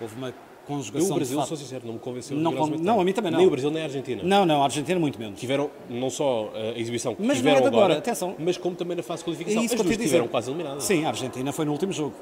Houve 0.00 0.14
uma 0.14 0.32
Conjugação 0.68 1.10
o 1.12 1.14
Brasil, 1.14 1.42
sou 1.46 1.56
sincero, 1.56 1.82
não 1.86 1.94
me 1.94 1.98
convenceu. 1.98 2.36
Não 2.36 2.54
con- 2.54 2.66
não, 2.78 3.00
a 3.00 3.04
mim 3.04 3.12
também 3.14 3.32
não. 3.32 3.38
Nem 3.38 3.48
o 3.48 3.50
Brasil 3.50 3.70
nem 3.70 3.80
a 3.82 3.86
Argentina. 3.86 4.22
Não, 4.22 4.44
não, 4.46 4.60
a 4.60 4.64
Argentina 4.64 5.00
muito 5.00 5.18
menos. 5.18 5.40
Tiveram 5.40 5.70
não 5.88 6.10
só 6.10 6.52
a 6.54 6.78
exibição 6.78 7.14
que 7.14 7.22
Mas 7.22 7.28
não 7.28 7.36
tiveram 7.36 7.56
é 7.56 7.66
agora, 7.66 7.76
agora, 7.86 7.98
atenção. 7.98 8.36
mas 8.38 8.56
como 8.58 8.76
também 8.76 8.96
na 8.96 9.02
fase 9.02 9.20
de 9.22 9.24
qualificação. 9.30 9.62
É 9.62 9.64
isso 9.64 9.74
As 9.74 9.82
duas 9.82 9.96
dizer. 9.96 10.28
quase 10.28 10.50
eliminadas. 10.50 10.84
Sim, 10.84 11.04
a 11.06 11.08
Argentina 11.08 11.50
foi 11.52 11.64
no 11.64 11.72
último 11.72 11.92
jogo. 11.92 12.12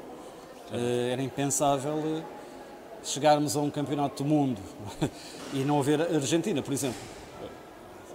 Eh, 0.73 1.09
Era 1.11 1.21
impensável 1.21 1.93
eh, 2.17 2.21
chegarmos 3.03 3.55
a 3.57 3.59
um 3.59 3.69
campeonato 3.69 4.23
do 4.23 4.27
mundo 4.29 4.59
e 5.53 5.59
não 5.59 5.77
haver 5.79 6.01
a 6.01 6.05
Argentina, 6.15 6.61
por 6.61 6.73
exemplo. 6.73 6.97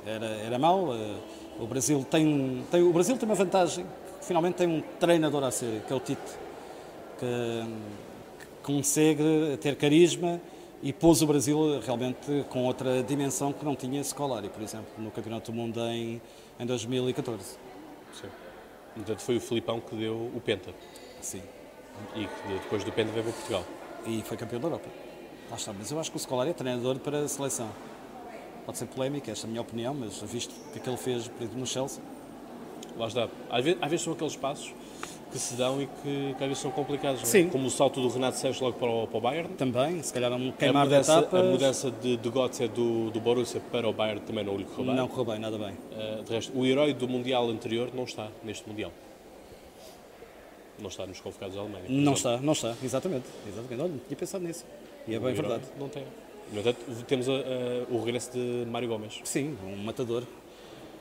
Era, 0.07 0.27
era 0.27 0.59
mau. 0.59 0.95
eh, 0.95 0.99
O 1.61 1.67
Brasil 1.67 2.05
tem, 2.11 2.65
tem, 2.71 2.83
o 2.83 2.93
Brasil 2.93 3.17
tem 3.19 3.29
uma 3.29 3.35
vantagem, 3.35 3.85
finalmente 4.23 4.55
tem 4.55 4.67
um 4.67 4.83
treinador 4.99 5.45
a 5.45 5.51
sério, 5.51 5.83
que 5.87 5.93
é 5.93 5.97
o 5.97 6.01
Tite, 6.01 6.21
que 7.21 7.27
consegue 8.63 9.59
ter 9.61 9.77
carisma 9.77 10.41
e 10.83 10.93
pôs 10.93 11.23
o 11.23 11.27
Brasil 11.27 11.81
realmente 11.81 12.45
com 12.49 12.65
outra 12.65 13.03
dimensão 13.03 13.53
que 13.53 13.65
não 13.65 13.77
tinha 13.77 14.03
Scolari, 14.03 14.49
por 14.49 14.63
exemplo, 14.63 14.89
no 14.99 15.11
Campeonato 15.11 15.53
do 15.53 15.57
Mundo 15.57 15.81
em, 15.81 16.21
em 16.59 16.67
2014. 16.67 17.57
Sim. 18.13 18.29
Portanto, 18.95 19.21
foi 19.21 19.37
o 19.37 19.41
Filipão 19.41 19.81
que 19.81 19.95
deu 19.95 20.31
o 20.35 20.41
Penta. 20.41 20.71
Sim. 21.21 21.43
E 22.17 22.27
que 22.27 22.63
depois 22.63 22.85
do 22.85 22.93
Penta 22.93 23.13
veio 23.13 23.25
para 23.25 23.33
Portugal. 23.33 23.65
e 24.07 24.23
foi 24.23 24.37
campeão 24.37 24.61
da 24.61 24.67
Europa. 24.67 24.89
Lá 25.51 25.57
está, 25.57 25.73
mas 25.73 25.91
eu 25.91 26.01
acho 26.01 26.11
que 26.11 26.17
o 26.17 26.21
Scolari 26.21 26.51
é 26.51 26.55
treinador 26.55 26.99
para 26.99 27.21
a 27.21 27.29
seleção. 27.29 27.71
Pode 28.67 28.79
ser 28.79 28.87
polémica, 28.87 29.31
esta 29.31 29.47
é 29.47 29.49
a 29.49 29.51
minha 29.51 29.63
opinião, 29.63 29.95
mas 29.95 30.21
visto 30.23 30.53
o 30.53 30.81
que 30.81 30.89
ele 30.89 30.97
fez 30.97 31.31
no 31.55 31.67
Chelsea, 31.67 32.03
Lá 32.97 33.07
está. 33.07 33.29
Às 33.51 33.65
vezes, 33.65 33.79
às 33.83 33.91
vezes 33.91 34.05
são 34.05 34.13
aqueles 34.13 34.37
passos 34.37 34.75
que 35.33 35.39
se 35.39 35.55
dão 35.55 35.81
e 35.83 35.87
que, 35.87 36.35
que 36.37 36.45
às 36.45 36.49
vezes 36.49 36.59
são 36.59 36.71
complicados. 36.71 37.23
é? 37.23 37.25
Sim. 37.25 37.49
Como 37.49 37.67
o 37.67 37.71
salto 37.71 38.01
do 38.01 38.09
Renato 38.09 38.37
Sanches 38.37 38.61
logo 38.61 38.79
para 38.79 38.91
o, 38.91 39.07
para 39.07 39.19
o 39.19 39.21
Bayern. 39.21 39.49
também, 39.55 40.03
se 40.03 40.13
calhar 40.13 40.31
um 40.33 40.51
A 40.51 40.53
queimar 40.53 40.87
de 40.87 40.91
mudança, 40.93 41.19
etapas, 41.19 41.41
a 41.41 41.45
mudança 41.45 41.91
de, 41.91 42.17
de 42.19 42.29
Götze 42.31 42.69
do, 42.69 43.11
do 43.11 43.21
Borussia 43.21 43.61
para 43.73 43.89
o 43.89 43.93
Bayern 43.93 44.21
também 44.21 44.45
não 44.45 44.57
lhe 44.57 44.65
correu 44.65 44.85
bem. 44.87 44.95
não 44.95 45.09
correu 45.09 45.25
bem, 45.25 45.39
nada 45.41 45.57
bem. 45.59 45.73
Uh, 45.73 46.23
de 46.23 46.33
resto, 46.33 46.57
o 46.59 46.67
herói 46.67 46.93
do 46.95 47.09
Mundial 47.09 47.49
anterior 47.49 47.89
não 47.95 48.05
está 48.05 48.29
neste 48.45 48.69
Mundial. 48.69 48.93
Não 50.79 50.89
está 50.89 51.07
nos 51.07 51.21
convocados 51.21 51.55
da 51.55 51.61
Alemanha. 51.63 51.85
Não 51.89 52.13
exemplo. 52.13 52.15
está, 52.15 52.37
não 52.39 52.53
está, 52.53 52.75
exatamente. 52.83 53.27
exatamente. 53.47 53.83
Olha, 53.83 54.01
tinha 54.09 54.17
pensado 54.17 54.45
nisso. 54.45 54.65
E 55.07 55.15
é 55.15 55.19
bem 55.19 55.33
verdade. 55.33 55.63
Não 55.79 55.89
tem. 55.89 56.05
No 56.53 56.61
entanto, 56.61 56.79
temos 57.07 57.29
a- 57.29 57.33
a- 57.33 57.37
o 57.91 58.03
regresso 58.05 58.33
de 58.33 58.67
Mário 58.69 58.89
Gomes. 58.89 59.21
Sim, 59.25 59.57
um 59.65 59.77
matador 59.77 60.25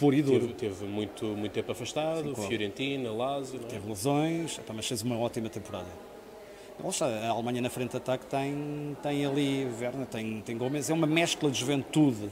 puro 0.02 0.16
e 0.16 0.22
duro. 0.22 0.48
Teve, 0.48 0.54
teve 0.74 0.86
muito, 0.86 1.26
muito 1.26 1.52
tempo 1.54 1.72
afastado, 1.72 2.24
claro. 2.34 2.50
Fiorentina, 2.50 3.12
Lazio. 3.12 3.60
é? 3.64 3.68
Teve 3.68 3.88
lesões, 3.88 4.60
mas 4.74 4.88
fez 4.88 5.02
uma 5.04 5.18
ótima 5.18 5.48
temporada. 5.50 5.88
A 6.84 7.30
Alemanha 7.30 7.62
na 7.62 7.70
frente 7.70 7.92
de 7.92 7.98
ataque 7.98 8.26
tem, 8.26 8.98
tem 9.04 9.24
ali 9.26 9.68
Werner, 9.80 10.08
tem, 10.08 10.42
tem 10.42 10.58
Gomes, 10.58 10.90
é 10.90 10.94
uma 10.94 11.06
mescla 11.06 11.52
de 11.52 11.60
juventude 11.60 12.28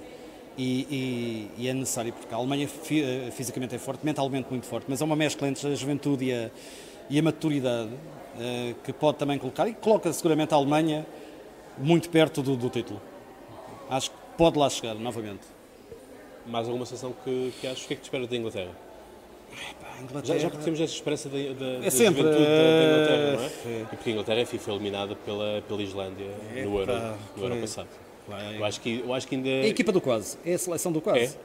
e, 0.57 0.87
e- 0.89 1.63
e 1.63 1.67
é 1.67 1.73
necessário, 1.73 2.11
porque 2.11 2.33
a 2.33 2.37
Alemanha 2.37 2.67
eh, 2.91 3.29
fisicamente 3.31 3.75
é 3.75 3.77
forte, 3.77 4.03
mentalmente 4.03 4.47
muito 4.49 4.65
forte, 4.65 4.85
mas 4.89 5.01
é 5.01 5.05
uma 5.05 5.15
mescla 5.15 5.47
entre 5.47 5.67
a 5.71 5.75
juventude 5.75 6.25
e 6.25 6.33
a, 6.33 6.49
e 7.11 7.19
a 7.19 7.21
maturidade 7.21 7.91
eh, 8.39 8.73
que 8.83 8.91
pode 8.91 9.19
também 9.19 9.37
colocar 9.37 9.67
e 9.67 9.73
coloca 9.73 10.11
seguramente 10.11 10.51
a 10.51 10.57
Alemanha 10.57 11.05
muito 11.77 12.09
perto 12.09 12.41
do, 12.41 12.55
do 12.57 12.69
título. 12.71 12.99
Acho 13.87 14.09
que 14.09 14.17
pode 14.35 14.57
lá 14.57 14.67
chegar 14.67 14.95
novamente. 14.95 15.41
Mais 16.45 16.67
alguma 16.67 16.85
seleção 16.85 17.13
que, 17.23 17.53
que 17.61 17.67
achas? 17.67 17.83
O 17.83 17.87
que 17.87 17.93
é 17.93 17.95
que 17.95 18.01
te 18.01 18.05
espera 18.05 18.25
da 18.27 18.35
Inglaterra? 18.35 18.71
Já, 20.23 20.37
já 20.37 20.49
temos 20.49 20.79
essa 20.79 20.93
esperança 20.93 21.27
da, 21.27 21.37
É 21.37 21.89
sempre, 21.89 22.21
juventude 22.21 22.45
da, 22.45 22.53
da 22.53 22.85
Inglaterra, 22.85 23.31
não 23.35 23.43
é? 23.43 23.45
é. 23.45 23.81
E 23.81 23.85
porque 23.87 24.09
a 24.09 24.13
Inglaterra 24.13 24.45
foi 24.45 24.73
eliminada 24.73 25.15
pela, 25.15 25.61
pela 25.67 25.81
Islândia 25.83 26.27
no 26.53 26.79
Euro, 26.79 26.93
no 27.35 27.47
foi- 27.49 27.61
passado. 27.61 27.87
Eu 28.57 28.63
acho 28.63 28.79
que, 28.79 28.99
eu 29.05 29.13
acho 29.13 29.27
que 29.27 29.35
ainda. 29.35 29.49
É 29.49 29.63
a 29.63 29.67
equipa 29.67 29.91
do 29.91 29.99
quase, 29.99 30.37
é 30.45 30.53
a 30.53 30.57
seleção 30.57 30.91
do 30.91 31.01
quase. 31.01 31.35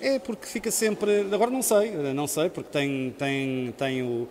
É? 0.00 0.18
porque 0.20 0.46
fica 0.46 0.70
sempre. 0.70 1.22
Agora 1.32 1.50
não 1.50 1.62
sei, 1.62 1.90
não 1.90 2.26
sei, 2.28 2.48
porque 2.50 2.70
tem, 2.70 3.12
tem, 3.18 3.74
tem 3.76 4.02
o, 4.02 4.28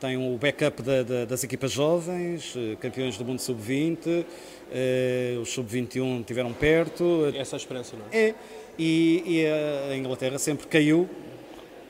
tem 0.00 0.16
o 0.16 0.38
backup 0.38 0.80
da- 0.82 1.02
da- 1.02 1.24
das 1.26 1.44
equipas 1.44 1.72
jovens, 1.72 2.54
eh, 2.56 2.76
campeões 2.80 3.18
do 3.18 3.24
mundo 3.26 3.38
sub-20, 3.40 4.24
eh, 4.72 5.36
os 5.42 5.50
sub-21 5.50 6.20
estiveram 6.20 6.52
perto, 6.54 7.26
Essa 7.36 7.56
é 7.56 7.58
a 7.58 7.58
esperança, 7.58 7.96
não 7.98 8.06
é? 8.10 8.28
é, 8.28 8.34
e, 8.80 9.22
e 9.26 9.46
a 9.92 9.94
Inglaterra 9.94 10.38
sempre 10.38 10.66
caiu, 10.66 11.06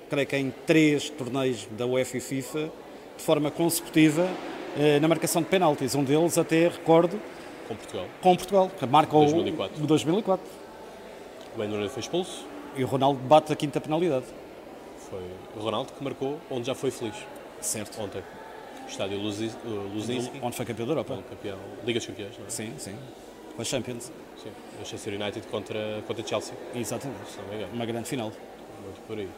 creio 0.09 0.27
que 0.27 0.37
em 0.37 0.53
três 0.67 1.09
torneios 1.09 1.69
da 1.71 1.87
UEFA 1.87 2.17
e 2.17 2.21
FIFA, 2.21 2.71
de 3.17 3.23
forma 3.23 3.49
consecutiva, 3.49 4.29
eh, 4.77 4.99
na 4.99 5.07
marcação 5.07 5.41
de 5.41 5.49
penaltis. 5.49 5.95
Um 5.95 6.03
deles, 6.03 6.37
até 6.37 6.67
recordo, 6.67 7.21
Com 7.69 7.77
Portugal. 7.77 8.07
com 8.21 8.37
Portugal, 8.37 8.71
que 8.77 8.87
marca 8.87 9.17
o 9.17 9.21
2004. 9.21 9.85
o 9.85 9.87
2004. 9.87 10.47
O 11.55 11.59
Wayne 11.59 11.75
Rooney 11.75 11.89
foi 11.89 12.01
expulso. 12.01 12.45
E 12.77 12.83
o 12.83 12.87
Ronaldo 12.89 13.21
bate 13.21 13.53
a 13.53 13.57
quinta 13.57 13.81
penalidade. 13.81 14.27
Foi 15.09 15.23
o 15.57 15.61
Ronaldo 15.61 15.93
que 15.93 16.03
marcou 16.03 16.41
onde 16.51 16.67
já 16.67 16.75
foi 16.75 16.91
feliz. 16.91 17.15
Certo. 17.61 18.01
Ontem. 18.01 18.23
Estádio 18.89 19.19
uh, 19.19 19.23
Luzinski. 19.95 20.41
Onde 20.43 20.57
foi 20.57 20.67
campeão 20.67 20.87
da 20.87 20.93
Europa. 20.93 21.19
Campeão. 21.29 21.59
Liga 21.85 22.01
dos 22.01 22.07
Campeões, 22.07 22.37
não 22.37 22.47
é? 22.47 22.51
Sim, 22.51 22.73
sim. 22.79 22.97
Com 23.61 23.63
a 23.63 23.65
Champions. 23.67 24.11
Sim. 24.43 24.49
Manchester 24.79 25.21
United 25.21 25.47
contra, 25.49 26.03
contra 26.07 26.27
Chelsea. 26.27 26.55
Exatamente. 26.75 27.19
Uma 27.75 27.85
grande 27.85 28.09
final. 28.09 28.33
Muito 28.83 29.01
por 29.07 29.19
aí. 29.19 29.29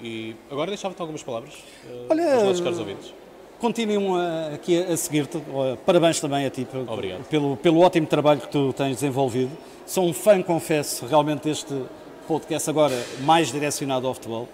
E 0.00 0.36
agora 0.48 0.70
deixava-te 0.70 1.00
algumas 1.00 1.20
palavras 1.24 1.52
uh, 1.52 2.06
Olha, 2.08 2.34
aos 2.34 2.42
nossos 2.44 2.60
caros 2.60 2.78
ouvintes. 2.78 3.12
Continuam 3.58 4.14
aqui 4.54 4.80
a, 4.80 4.92
a 4.92 4.96
seguir-te. 4.96 5.42
Parabéns 5.84 6.20
também 6.20 6.46
a 6.46 6.50
ti 6.50 6.64
pelo, 6.64 7.24
pelo, 7.24 7.56
pelo 7.56 7.80
ótimo 7.80 8.06
trabalho 8.06 8.40
que 8.40 8.48
tu 8.48 8.72
tens 8.72 9.00
desenvolvido. 9.00 9.50
Sou 9.84 10.04
um 10.04 10.12
fã, 10.12 10.40
confesso, 10.40 11.04
realmente 11.04 11.42
deste 11.42 11.74
podcast 12.28 12.70
agora 12.70 12.94
mais 13.22 13.50
direcionado 13.50 14.06
ao 14.06 14.14
futebol. 14.14 14.48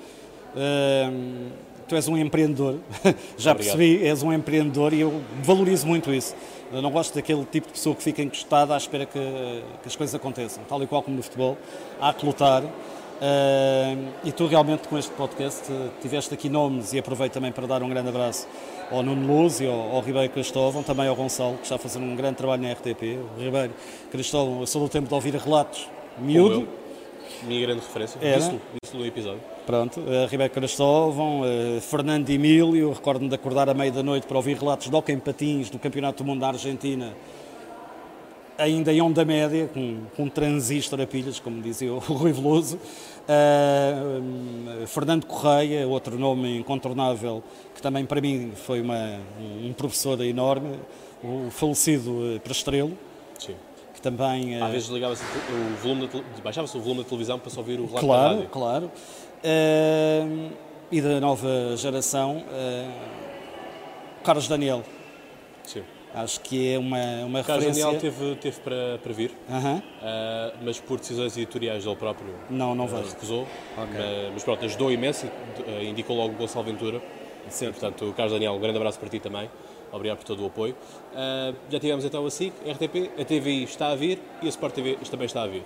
Ahm, 0.56 1.50
tu 1.92 1.96
és 1.96 2.08
um 2.08 2.16
empreendedor, 2.16 2.76
já 3.36 3.52
Obrigado. 3.52 3.56
percebi, 3.56 4.06
és 4.06 4.22
um 4.22 4.32
empreendedor 4.32 4.94
e 4.94 5.00
eu 5.02 5.20
valorizo 5.42 5.86
muito 5.86 6.12
isso. 6.12 6.34
Eu 6.72 6.80
não 6.80 6.90
gosto 6.90 7.14
daquele 7.14 7.44
tipo 7.44 7.66
de 7.66 7.74
pessoa 7.74 7.94
que 7.94 8.02
fica 8.02 8.22
encostada 8.22 8.72
à 8.72 8.78
espera 8.78 9.04
que, 9.04 9.18
que 9.18 9.88
as 9.88 9.94
coisas 9.94 10.14
aconteçam. 10.14 10.64
Tal 10.66 10.82
e 10.82 10.86
qual 10.86 11.02
como 11.02 11.18
no 11.18 11.22
futebol, 11.22 11.58
há 12.00 12.14
que 12.14 12.24
lutar. 12.24 12.62
Ahm, 12.62 14.08
e 14.24 14.32
tu 14.32 14.46
realmente 14.46 14.88
com 14.88 14.96
este 14.98 15.12
podcast 15.12 15.70
eh, 15.70 15.88
tiveste 16.00 16.32
aqui 16.32 16.48
nomes 16.48 16.92
e 16.92 16.98
aproveito 16.98 17.34
também 17.34 17.52
para 17.52 17.66
dar 17.66 17.82
um 17.82 17.88
grande 17.88 18.08
abraço 18.08 18.48
ao 18.90 19.02
Nuno 19.02 19.26
Luz 19.26 19.60
e 19.60 19.66
ao, 19.66 19.94
ao 19.94 20.00
Ribeiro 20.00 20.32
Cristóvão, 20.32 20.82
também 20.82 21.06
ao 21.06 21.14
Gonçalo, 21.14 21.56
que 21.58 21.62
está 21.62 21.76
a 21.76 21.78
fazer 21.78 21.98
um 21.98 22.16
grande 22.16 22.36
trabalho 22.36 22.62
na 22.62 22.72
RTP. 22.72 23.18
O 23.36 23.40
Ribeiro 23.40 23.72
Cristóvão, 24.10 24.60
eu 24.60 24.66
sou 24.66 24.82
do 24.82 24.88
tempo 24.88 25.08
de 25.08 25.14
ouvir 25.14 25.34
relatos 25.34 25.86
miúdo. 26.18 26.66
Minha 27.42 27.60
grande 27.60 27.80
referência. 27.82 28.18
Disse-lo 28.18 28.60
disse 28.82 28.96
no 28.96 29.06
episódio. 29.06 29.51
Pronto, 29.66 30.00
uh, 30.00 30.26
Ribeiro 30.28 30.52
Cristóvão, 30.52 31.42
uh, 31.42 31.80
Fernando 31.80 32.28
Emílio, 32.28 32.92
recordo-me 32.92 33.28
de 33.28 33.34
acordar 33.36 33.68
à 33.68 33.74
meia 33.74 33.92
da 33.92 34.02
noite 34.02 34.26
para 34.26 34.36
ouvir 34.36 34.56
relatos 34.58 34.90
de 34.90 34.96
hockey 34.96 35.12
em 35.12 35.20
patins 35.20 35.70
do 35.70 35.78
Campeonato 35.78 36.24
do 36.24 36.26
Mundo 36.26 36.40
da 36.40 36.48
Argentina, 36.48 37.14
ainda 38.58 38.92
em 38.92 39.00
onda 39.00 39.24
média, 39.24 39.70
com, 39.72 39.98
com 40.16 40.24
um 40.24 40.28
transistor 40.28 41.00
a 41.00 41.06
pilhas, 41.06 41.38
como 41.38 41.62
dizia 41.62 41.92
o 41.92 41.98
Rui 42.02 42.32
Veloso. 42.32 42.76
Uh, 43.22 44.84
Fernando 44.88 45.26
Correia, 45.26 45.86
outro 45.86 46.18
nome 46.18 46.58
incontornável, 46.58 47.40
que 47.72 47.80
também 47.80 48.04
para 48.04 48.20
mim 48.20 48.50
foi 48.66 48.80
uma, 48.80 49.20
um 49.40 49.72
professor 49.72 50.20
enorme, 50.22 50.76
o 51.22 51.50
falecido 51.52 52.10
uh, 52.10 52.40
Prestrelo, 52.40 52.98
Sim. 53.38 53.54
que 53.94 54.02
também... 54.02 54.60
Às 54.60 54.72
vezes 54.72 54.88
ligava-se 54.88 55.22
o 55.22 55.76
volume 55.80 56.10
baixava-se 56.42 56.76
o 56.76 56.80
volume 56.80 57.04
da 57.04 57.08
televisão 57.08 57.38
para 57.38 57.48
só 57.48 57.60
ouvir 57.60 57.78
o 57.78 57.86
relato 57.86 57.94
da 57.94 58.00
Claro, 58.00 58.34
rádio. 58.34 58.48
claro. 58.50 58.90
Eh, 59.42 60.50
e 60.90 61.00
da 61.00 61.20
nova 61.20 61.74
geração, 61.76 62.44
eh, 62.52 62.90
Carlos 64.22 64.46
Daniel. 64.46 64.82
Sim. 65.64 65.82
Acho 66.14 66.40
que 66.40 66.74
é 66.74 66.78
uma, 66.78 66.98
uma 67.24 67.40
O 67.40 67.44
Carlos 67.44 67.64
referência. 67.64 67.84
Daniel 67.84 68.00
teve, 68.00 68.36
teve 68.36 68.60
para, 68.60 68.98
para 69.02 69.12
vir, 69.14 69.32
ah, 69.48 70.52
mas 70.62 70.78
por 70.78 70.98
decisões 70.98 71.34
editoriais 71.38 71.84
dele 71.84 71.96
próprio 71.96 72.34
Não, 72.50 72.74
não 72.74 72.84
ah, 72.84 72.88
vejo. 72.88 73.08
recusou. 73.08 73.48
Ok. 73.78 73.94
Mas, 73.98 74.32
mas 74.34 74.44
pronto, 74.44 74.64
ajudou 74.66 74.92
imenso 74.92 75.26
indicou 75.82 76.14
logo 76.14 76.34
o 76.34 76.36
Gonçalo 76.36 76.66
Ventura. 76.66 77.00
E, 77.46 77.64
portanto, 77.64 78.12
Carlos 78.14 78.34
Daniel, 78.34 78.52
um 78.52 78.60
grande 78.60 78.76
abraço 78.76 79.00
para 79.00 79.08
ti 79.08 79.18
também. 79.18 79.50
Obrigado 79.90 80.18
por 80.18 80.24
todo 80.24 80.42
o 80.42 80.46
apoio. 80.46 80.76
Ah, 81.14 81.54
já 81.70 81.80
tivemos 81.80 82.04
então 82.04 82.26
a 82.26 82.30
SIC, 82.30 82.52
a 82.66 82.72
RTP, 82.72 83.18
a 83.18 83.24
TVI 83.24 83.64
está 83.64 83.88
a 83.88 83.94
vir 83.96 84.18
e 84.42 84.46
a 84.46 84.48
Sport 84.50 84.74
TV 84.74 84.98
também 85.10 85.26
está 85.26 85.42
a 85.42 85.46
vir. 85.46 85.62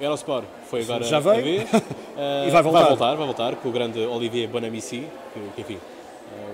Eurosport 0.00 0.44
foi 0.68 0.82
agora 0.82 1.04
Já 1.04 1.18
a 1.18 1.20
veio. 1.20 1.42
ver. 1.44 1.66
Ah, 2.16 2.44
E 2.48 2.50
vai 2.50 2.62
voltar. 2.62 2.80
Vai 2.80 2.88
voltar, 2.88 3.14
vai 3.16 3.26
voltar, 3.26 3.54
com 3.56 3.68
o 3.68 3.72
grande 3.72 3.98
Olivier 4.00 4.48
Bonamici, 4.48 5.04
que, 5.34 5.40
que 5.56 5.60
enfim, 5.62 5.78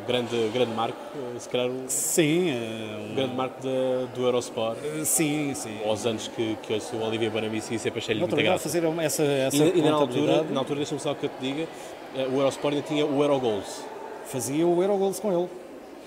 o 0.03 0.07
grande, 0.07 0.51
grande 0.53 0.73
marco, 0.73 0.97
ah, 1.15 1.39
se 1.39 1.49
calhar 1.49 1.69
o 1.69 1.85
Sim, 1.89 2.51
eh, 2.51 3.15
grande 3.15 3.35
marco 3.35 3.63
da- 3.63 4.07
do 4.15 4.25
Eurosport. 4.25 4.77
um- 4.85 5.05
sim, 5.05 5.53
sim. 5.55 5.79
Aos 5.85 6.05
anos 6.07 6.29
que, 6.29 6.57
que 6.63 6.73
ouço 6.73 6.97
o 6.97 7.05
Olivier 7.07 7.31
Bonamici 7.31 7.79
sempre 7.79 7.99
achei-lhe 8.01 8.21
vez 8.21 8.33
a 8.33 8.43
graça. 8.43 8.63
fazer 8.65 8.85
essa, 9.03 9.23
essa 9.23 9.57
E, 9.57 9.63
ainda 9.63 9.91
na 9.91 9.97
altura, 9.97 10.43
na 10.51 10.61
altura 10.61 10.77
deixa-me 10.79 11.01
só 11.01 11.15
que 11.15 11.27
eu 11.27 11.31
te 11.31 11.41
diga, 11.41 11.69
eh, 12.17 12.27
o 12.33 12.37
Eurosport 12.39 12.75
ainda 12.75 12.87
tinha 12.87 13.05
o 13.07 13.23
Eurogoals. 13.23 13.85
Fazia 14.25 14.67
o 14.67 14.83
Eurogols 14.83 15.21
com 15.21 15.33
ele. 15.33 15.49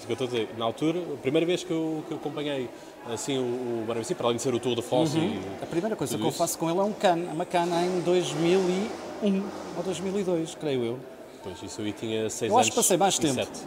Que 0.06 0.12
eu 0.12 0.14
estou 0.14 0.28
a 0.28 0.30
dizer. 0.32 0.50
Na 0.58 0.66
altura, 0.66 1.00
a 1.00 1.18
primeira 1.22 1.46
vez 1.46 1.64
que 1.64 1.72
eu, 1.72 2.04
que 2.08 2.14
eu 2.14 2.18
acompanhei 2.18 2.68
assim, 3.14 3.38
o, 3.38 3.42
o 3.42 3.84
Bonamici, 3.86 4.16
para 4.16 4.28
além 4.28 4.38
de 4.38 4.42
ser 4.44 4.54
o 4.54 4.60
Tour 4.60 4.76
de 4.76 4.82
France 4.82 5.18
e 5.18 5.40
A 5.62 5.66
primeira 5.66 5.96
coisa 5.96 6.18
que 6.18 6.24
eu 6.24 6.32
faço 6.32 6.58
com 6.58 6.70
ele 6.70 6.80
é 6.80 6.84
um 6.84 6.92
cana, 6.94 7.32
uma 7.32 7.46
cana 7.46 7.82
em 7.86 8.00
2001 8.02 9.44
ou 9.78 9.84
2002, 9.84 10.56
creio 10.56 10.84
eu. 10.84 11.00
Pois, 11.44 11.62
isso 11.64 11.82
aí 11.82 11.92
tinha 11.94 12.30
6 12.30 12.50
Eu 12.50 12.56
anos 12.58 12.68
acho 12.68 12.72
que 12.72 12.76
passei 12.78 12.98
mais 12.98 13.18
tempo 13.18 13.34
sete. 13.36 13.62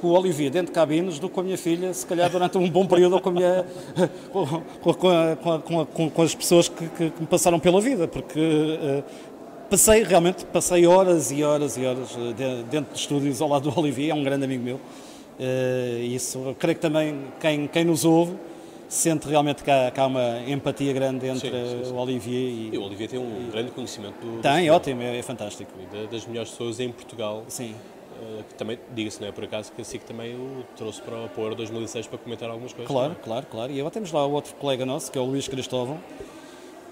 com 0.00 0.08
o 0.08 0.10
Olivier 0.18 0.50
dentro 0.50 0.68
de 0.68 0.72
cabines 0.72 1.18
do 1.18 1.28
que 1.28 1.34
com 1.34 1.40
a 1.40 1.44
minha 1.44 1.58
filha, 1.58 1.92
se 1.92 2.06
calhar 2.06 2.30
durante 2.30 2.56
um 2.58 2.68
bom 2.70 2.86
período 2.86 3.14
ou 3.14 3.20
com, 3.20 3.28
a 3.28 3.32
minha, 3.32 3.66
com, 4.32 4.94
com- 4.94 5.08
a- 5.10 5.36
com 5.36 5.52
a- 5.52 5.86
com 5.86 6.10
com- 6.10 6.22
as 6.22 6.34
pessoas 6.34 6.68
que, 6.68 6.86
que- 6.88 7.10
que 7.10 7.20
me 7.20 7.26
passaram 7.26 7.58
pela 7.60 7.80
vida, 7.80 8.08
porque 8.08 8.40
eh, 8.40 9.02
passei 9.68 10.02
realmente, 10.04 10.44
passei 10.46 10.86
horas 10.86 11.30
e 11.30 11.44
horas 11.44 11.76
e 11.76 11.84
horas 11.84 12.16
eh, 12.16 12.32
de- 12.32 12.62
dentro 12.64 12.92
de 12.94 12.98
estúdios 12.98 13.40
ao 13.42 13.48
lado 13.48 13.70
do 13.70 13.78
Olivier, 13.78 14.10
é 14.10 14.14
um 14.14 14.24
grande 14.24 14.44
amigo 14.44 14.64
meu. 14.64 14.80
Eh, 15.42 15.98
E 16.04 16.14
isso, 16.14 16.54
creio 16.58 16.76
que 16.76 16.80
também 16.82 17.26
quem, 17.40 17.66
quem 17.66 17.84
nos 17.84 18.04
ouve 18.04 18.34
sente 18.88 19.26
realmente 19.26 19.64
que 19.64 19.70
há, 19.70 19.90
que 19.90 19.98
há 19.98 20.06
uma 20.06 20.40
empatia 20.46 20.92
grande 20.92 21.26
entre 21.26 21.50
Sim, 21.50 21.78
sim, 21.78 21.84
sim. 21.86 21.92
o 21.92 21.96
Olivier 21.96 22.50
E 22.50 22.70
e... 22.74 22.78
o 22.78 22.82
Olivier 22.84 23.08
tem 23.08 23.18
um 23.18 23.50
grande 23.50 23.70
conhecimento 23.72 24.14
do, 24.20 24.36
do 24.36 24.42
Tem, 24.42 24.52
futebol. 24.52 24.76
ótimo, 24.76 25.02
é, 25.02 25.18
é 25.18 25.22
fantástico. 25.22 25.70
E 25.80 25.96
da- 25.96 26.10
das 26.10 26.26
melhores 26.26 26.50
pessoas 26.50 26.78
em 26.78 26.92
Portugal. 26.92 27.42
Sim. 27.48 27.74
eh, 28.22 28.42
que 28.48 28.54
também, 28.54 28.78
diga-se, 28.94 29.20
não 29.20 29.28
é 29.28 29.32
por 29.32 29.42
acaso, 29.44 29.72
que 29.72 29.80
a 29.80 29.84
SIC 29.84 30.04
também 30.04 30.34
o 30.34 30.62
trouxe 30.76 31.00
para 31.02 31.24
o, 31.24 31.28
para 31.28 31.40
o 31.40 31.44
Euro 31.44 31.54
2006 31.56 32.06
para 32.06 32.18
comentar 32.18 32.48
algumas 32.50 32.72
coisas. 32.72 32.88
Claro, 32.92 33.12
é? 33.18 33.24
claro, 33.24 33.46
claro. 33.50 33.72
E 33.72 33.80
agora 33.80 33.92
temos 33.92 34.12
lá 34.12 34.24
outro 34.26 34.54
colega 34.56 34.84
nosso, 34.86 35.10
que 35.10 35.18
é 35.18 35.20
o 35.20 35.24
Luís 35.24 35.48
Cristóvão, 35.48 35.98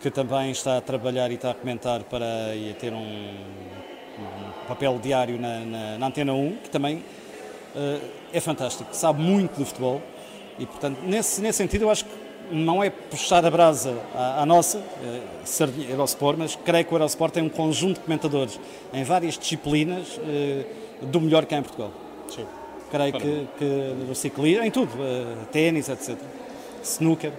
que 0.01 0.11
também 0.11 0.51
está 0.51 0.78
a 0.78 0.80
trabalhar 0.80 1.30
e 1.30 1.34
está 1.34 1.51
a 1.51 1.55
comentar 1.55 2.03
para 2.05 2.55
e 2.57 2.70
a 2.70 2.74
ter 2.74 2.92
um, 2.94 2.98
um 3.05 4.66
papel 4.66 4.98
diário 4.98 5.38
na, 5.38 5.61
na- 5.61 5.98
na 5.98 6.07
Antena 6.07 6.32
1, 6.32 6.57
que 6.64 6.70
também 6.70 7.03
é 8.33 8.41
fantástico, 8.41 8.89
sabe 8.95 9.21
muito 9.23 9.57
de 9.59 9.64
futebol 9.64 10.01
e, 10.59 10.66
portanto, 10.66 10.99
nesse, 11.05 11.41
nesse 11.41 11.59
sentido, 11.59 11.83
eu 11.83 11.91
acho 11.91 12.05
que 12.05 12.11
não 12.53 12.83
é 12.83 12.91
puxar 12.91 13.45
a 13.45 13.51
brasa 13.51 13.95
à, 14.14 14.43
à 14.43 14.47
nossa, 14.47 14.79
eh, 15.05 15.21
Sardinha- 15.45 15.89
Eurosport, 15.89 16.37
mas 16.37 16.57
creio 16.57 16.85
que 16.85 16.93
o 16.93 16.97
Eurosport 16.97 17.33
tem 17.33 17.43
um 17.45 17.49
conjunto 17.49 17.95
de 17.99 18.01
comentadores 18.01 18.59
em 18.93 19.05
várias 19.05 19.39
disciplinas 19.39 20.18
eh, 20.27 20.64
do 21.03 21.21
melhor 21.21 21.47
que 21.47 21.55
há 21.55 21.59
em 21.59 21.62
Portugal. 21.62 21.93
Sim. 22.29 22.45
Creio 22.91 23.12
que, 23.12 23.47
que 23.57 23.64
no 24.09 24.14
ciclismo, 24.16 24.64
em 24.64 24.71
tudo, 24.71 24.91
eh, 25.01 25.45
ténis, 25.53 25.89
etc. 25.89 26.16
Snooker. 26.83 27.31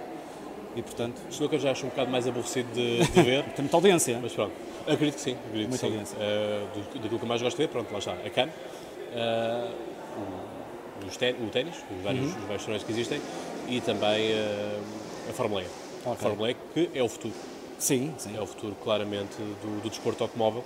E 0.74 0.80
portanto, 0.80 1.20
O 1.28 1.30
snooker 1.30 1.58
já 1.60 1.72
acho 1.72 1.84
um 1.84 1.90
bocado 1.90 2.10
mais 2.10 2.26
aborrecido 2.26 2.72
de, 2.72 3.04
de 3.04 3.22
ver. 3.22 3.42
tem 3.54 3.62
muita 3.64 3.76
audiência. 3.76 4.18
Mas 4.22 4.32
pronto, 4.32 4.52
acredito 4.88 5.16
que 5.16 5.20
sim. 5.20 5.36
Acredito 5.48 5.68
Muita 5.68 5.72
que 5.72 5.78
sim. 5.78 5.86
audiência. 5.86 6.16
Eh, 6.18 6.62
do- 6.74 6.98
daquilo 7.00 7.18
que 7.18 7.24
eu 7.24 7.28
mais 7.28 7.42
gosto 7.42 7.56
de 7.58 7.62
ver, 7.64 7.68
pronto, 7.68 7.92
lá 7.92 7.98
está, 7.98 8.12
a 8.12 8.30
CAN, 8.30 8.48
eh, 9.14 9.68
o, 10.16 11.06
os 11.06 11.14
o 11.16 11.50
ténis, 11.50 11.76
os 11.90 12.02
vários, 12.02 12.24
Uhum. 12.32 12.38
os 12.38 12.44
vários 12.44 12.62
torneios 12.62 12.84
que 12.84 12.92
existem, 12.92 13.20
e 13.68 13.80
também 13.80 14.30
eh, 14.32 14.78
a 15.30 15.32
Fórmula 15.32 15.62
E. 15.62 15.66
A 16.04 16.10
Ok. 16.10 16.16
Fórmula 16.20 16.50
E 16.50 16.56
que 16.74 16.90
é 16.94 17.02
o 17.02 17.08
futuro, 17.08 17.34
Sim, 17.78 18.12
sim. 18.18 18.36
é 18.36 18.40
o 18.40 18.46
futuro 18.46 18.74
claramente 18.82 19.36
do, 19.36 19.80
do 19.82 19.88
desporto 19.88 20.22
automóvel. 20.24 20.64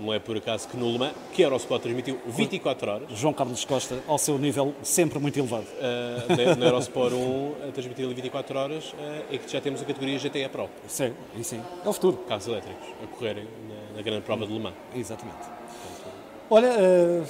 Não 0.00 0.12
é 0.12 0.18
por 0.18 0.36
acaso 0.36 0.66
que 0.68 0.76
no 0.76 0.90
Le 0.90 0.98
Mans, 0.98 1.12
que 1.32 1.42
a 1.42 1.46
Eurosport 1.46 1.82
transmitiu 1.82 2.18
24 2.26 2.90
horas, 2.90 3.08
João 3.10 3.32
Carlos 3.34 3.64
Costa, 3.64 3.98
ao 4.08 4.16
seu 4.18 4.38
nível 4.38 4.74
sempre 4.82 5.18
muito 5.18 5.38
elevado. 5.38 5.66
eh, 5.78 6.56
na, 6.56 6.66
Eurosport 6.66 7.12
1 7.12 7.68
a 7.68 7.72
transmitir 7.72 8.06
ali 8.06 8.14
24 8.14 8.58
horas, 8.58 8.94
eh, 8.98 9.34
é 9.34 9.38
que 9.38 9.52
já 9.52 9.60
temos 9.60 9.82
a 9.82 9.84
categoria 9.84 10.18
GTE 10.18 10.48
Pro, 10.48 10.68
Sim, 10.88 11.12
e 11.38 11.44
sim. 11.44 11.60
É 11.84 11.88
o 11.88 11.92
futuro. 11.92 12.16
carros 12.26 12.48
elétricos, 12.48 12.88
a 13.04 13.06
correrem 13.06 13.44
na, 13.68 13.96
na 13.98 14.02
grande 14.02 14.22
prova 14.22 14.46
de 14.46 14.52
Le 14.52 14.58
Mans. 14.60 14.74
Exatamente. 14.96 15.38
Olha, 16.50 16.66
eh, 16.68 17.22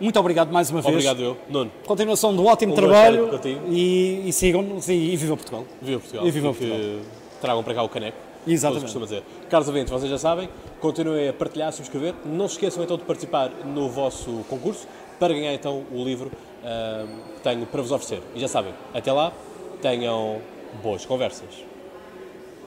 muito 0.00 0.18
obrigado 0.18 0.52
mais 0.52 0.70
uma 0.70 0.80
vez. 0.80 0.94
Obrigado 0.94 1.22
eu, 1.22 1.36
Nuno. 1.48 1.70
Continuação 1.86 2.34
do 2.34 2.44
ótimo 2.46 2.72
Um 2.72 2.76
trabalho 2.76 3.30
e, 3.68 4.22
e 4.26 4.32
sigam-nos 4.32 4.88
e, 4.88 4.92
e 4.92 5.16
viva 5.16 5.36
Portugal. 5.36 5.64
Viva 5.80 6.00
Portugal. 6.00 6.26
E 6.26 6.30
viva 6.30 6.52
que 6.52 6.66
Portugal. 6.66 7.00
Tragam 7.40 7.62
para 7.62 7.74
cá 7.74 7.82
o 7.82 7.88
caneco. 7.88 8.16
Exatamente. 8.46 8.98
Dizer. 8.98 9.22
Caros 9.50 9.68
ouvintes, 9.68 9.90
vocês 9.90 10.10
já 10.10 10.18
sabem, 10.18 10.48
continuem 10.80 11.28
a 11.28 11.32
partilhar, 11.32 11.68
a 11.68 11.72
subscrever. 11.72 12.14
Não 12.24 12.48
se 12.48 12.54
esqueçam 12.54 12.82
então 12.82 12.96
de 12.96 13.04
participar 13.04 13.50
no 13.64 13.88
vosso 13.88 14.44
concurso 14.48 14.86
para 15.18 15.34
ganhar 15.34 15.52
então 15.52 15.84
o 15.92 16.02
livro 16.04 16.30
ah, 16.64 17.04
que 17.36 17.40
tenho 17.42 17.66
para 17.66 17.82
vos 17.82 17.92
oferecer. 17.92 18.22
E 18.34 18.40
já 18.40 18.48
sabem, 18.48 18.72
até 18.94 19.12
lá, 19.12 19.32
tenham 19.82 20.40
boas 20.82 21.04
conversas. 21.04 21.67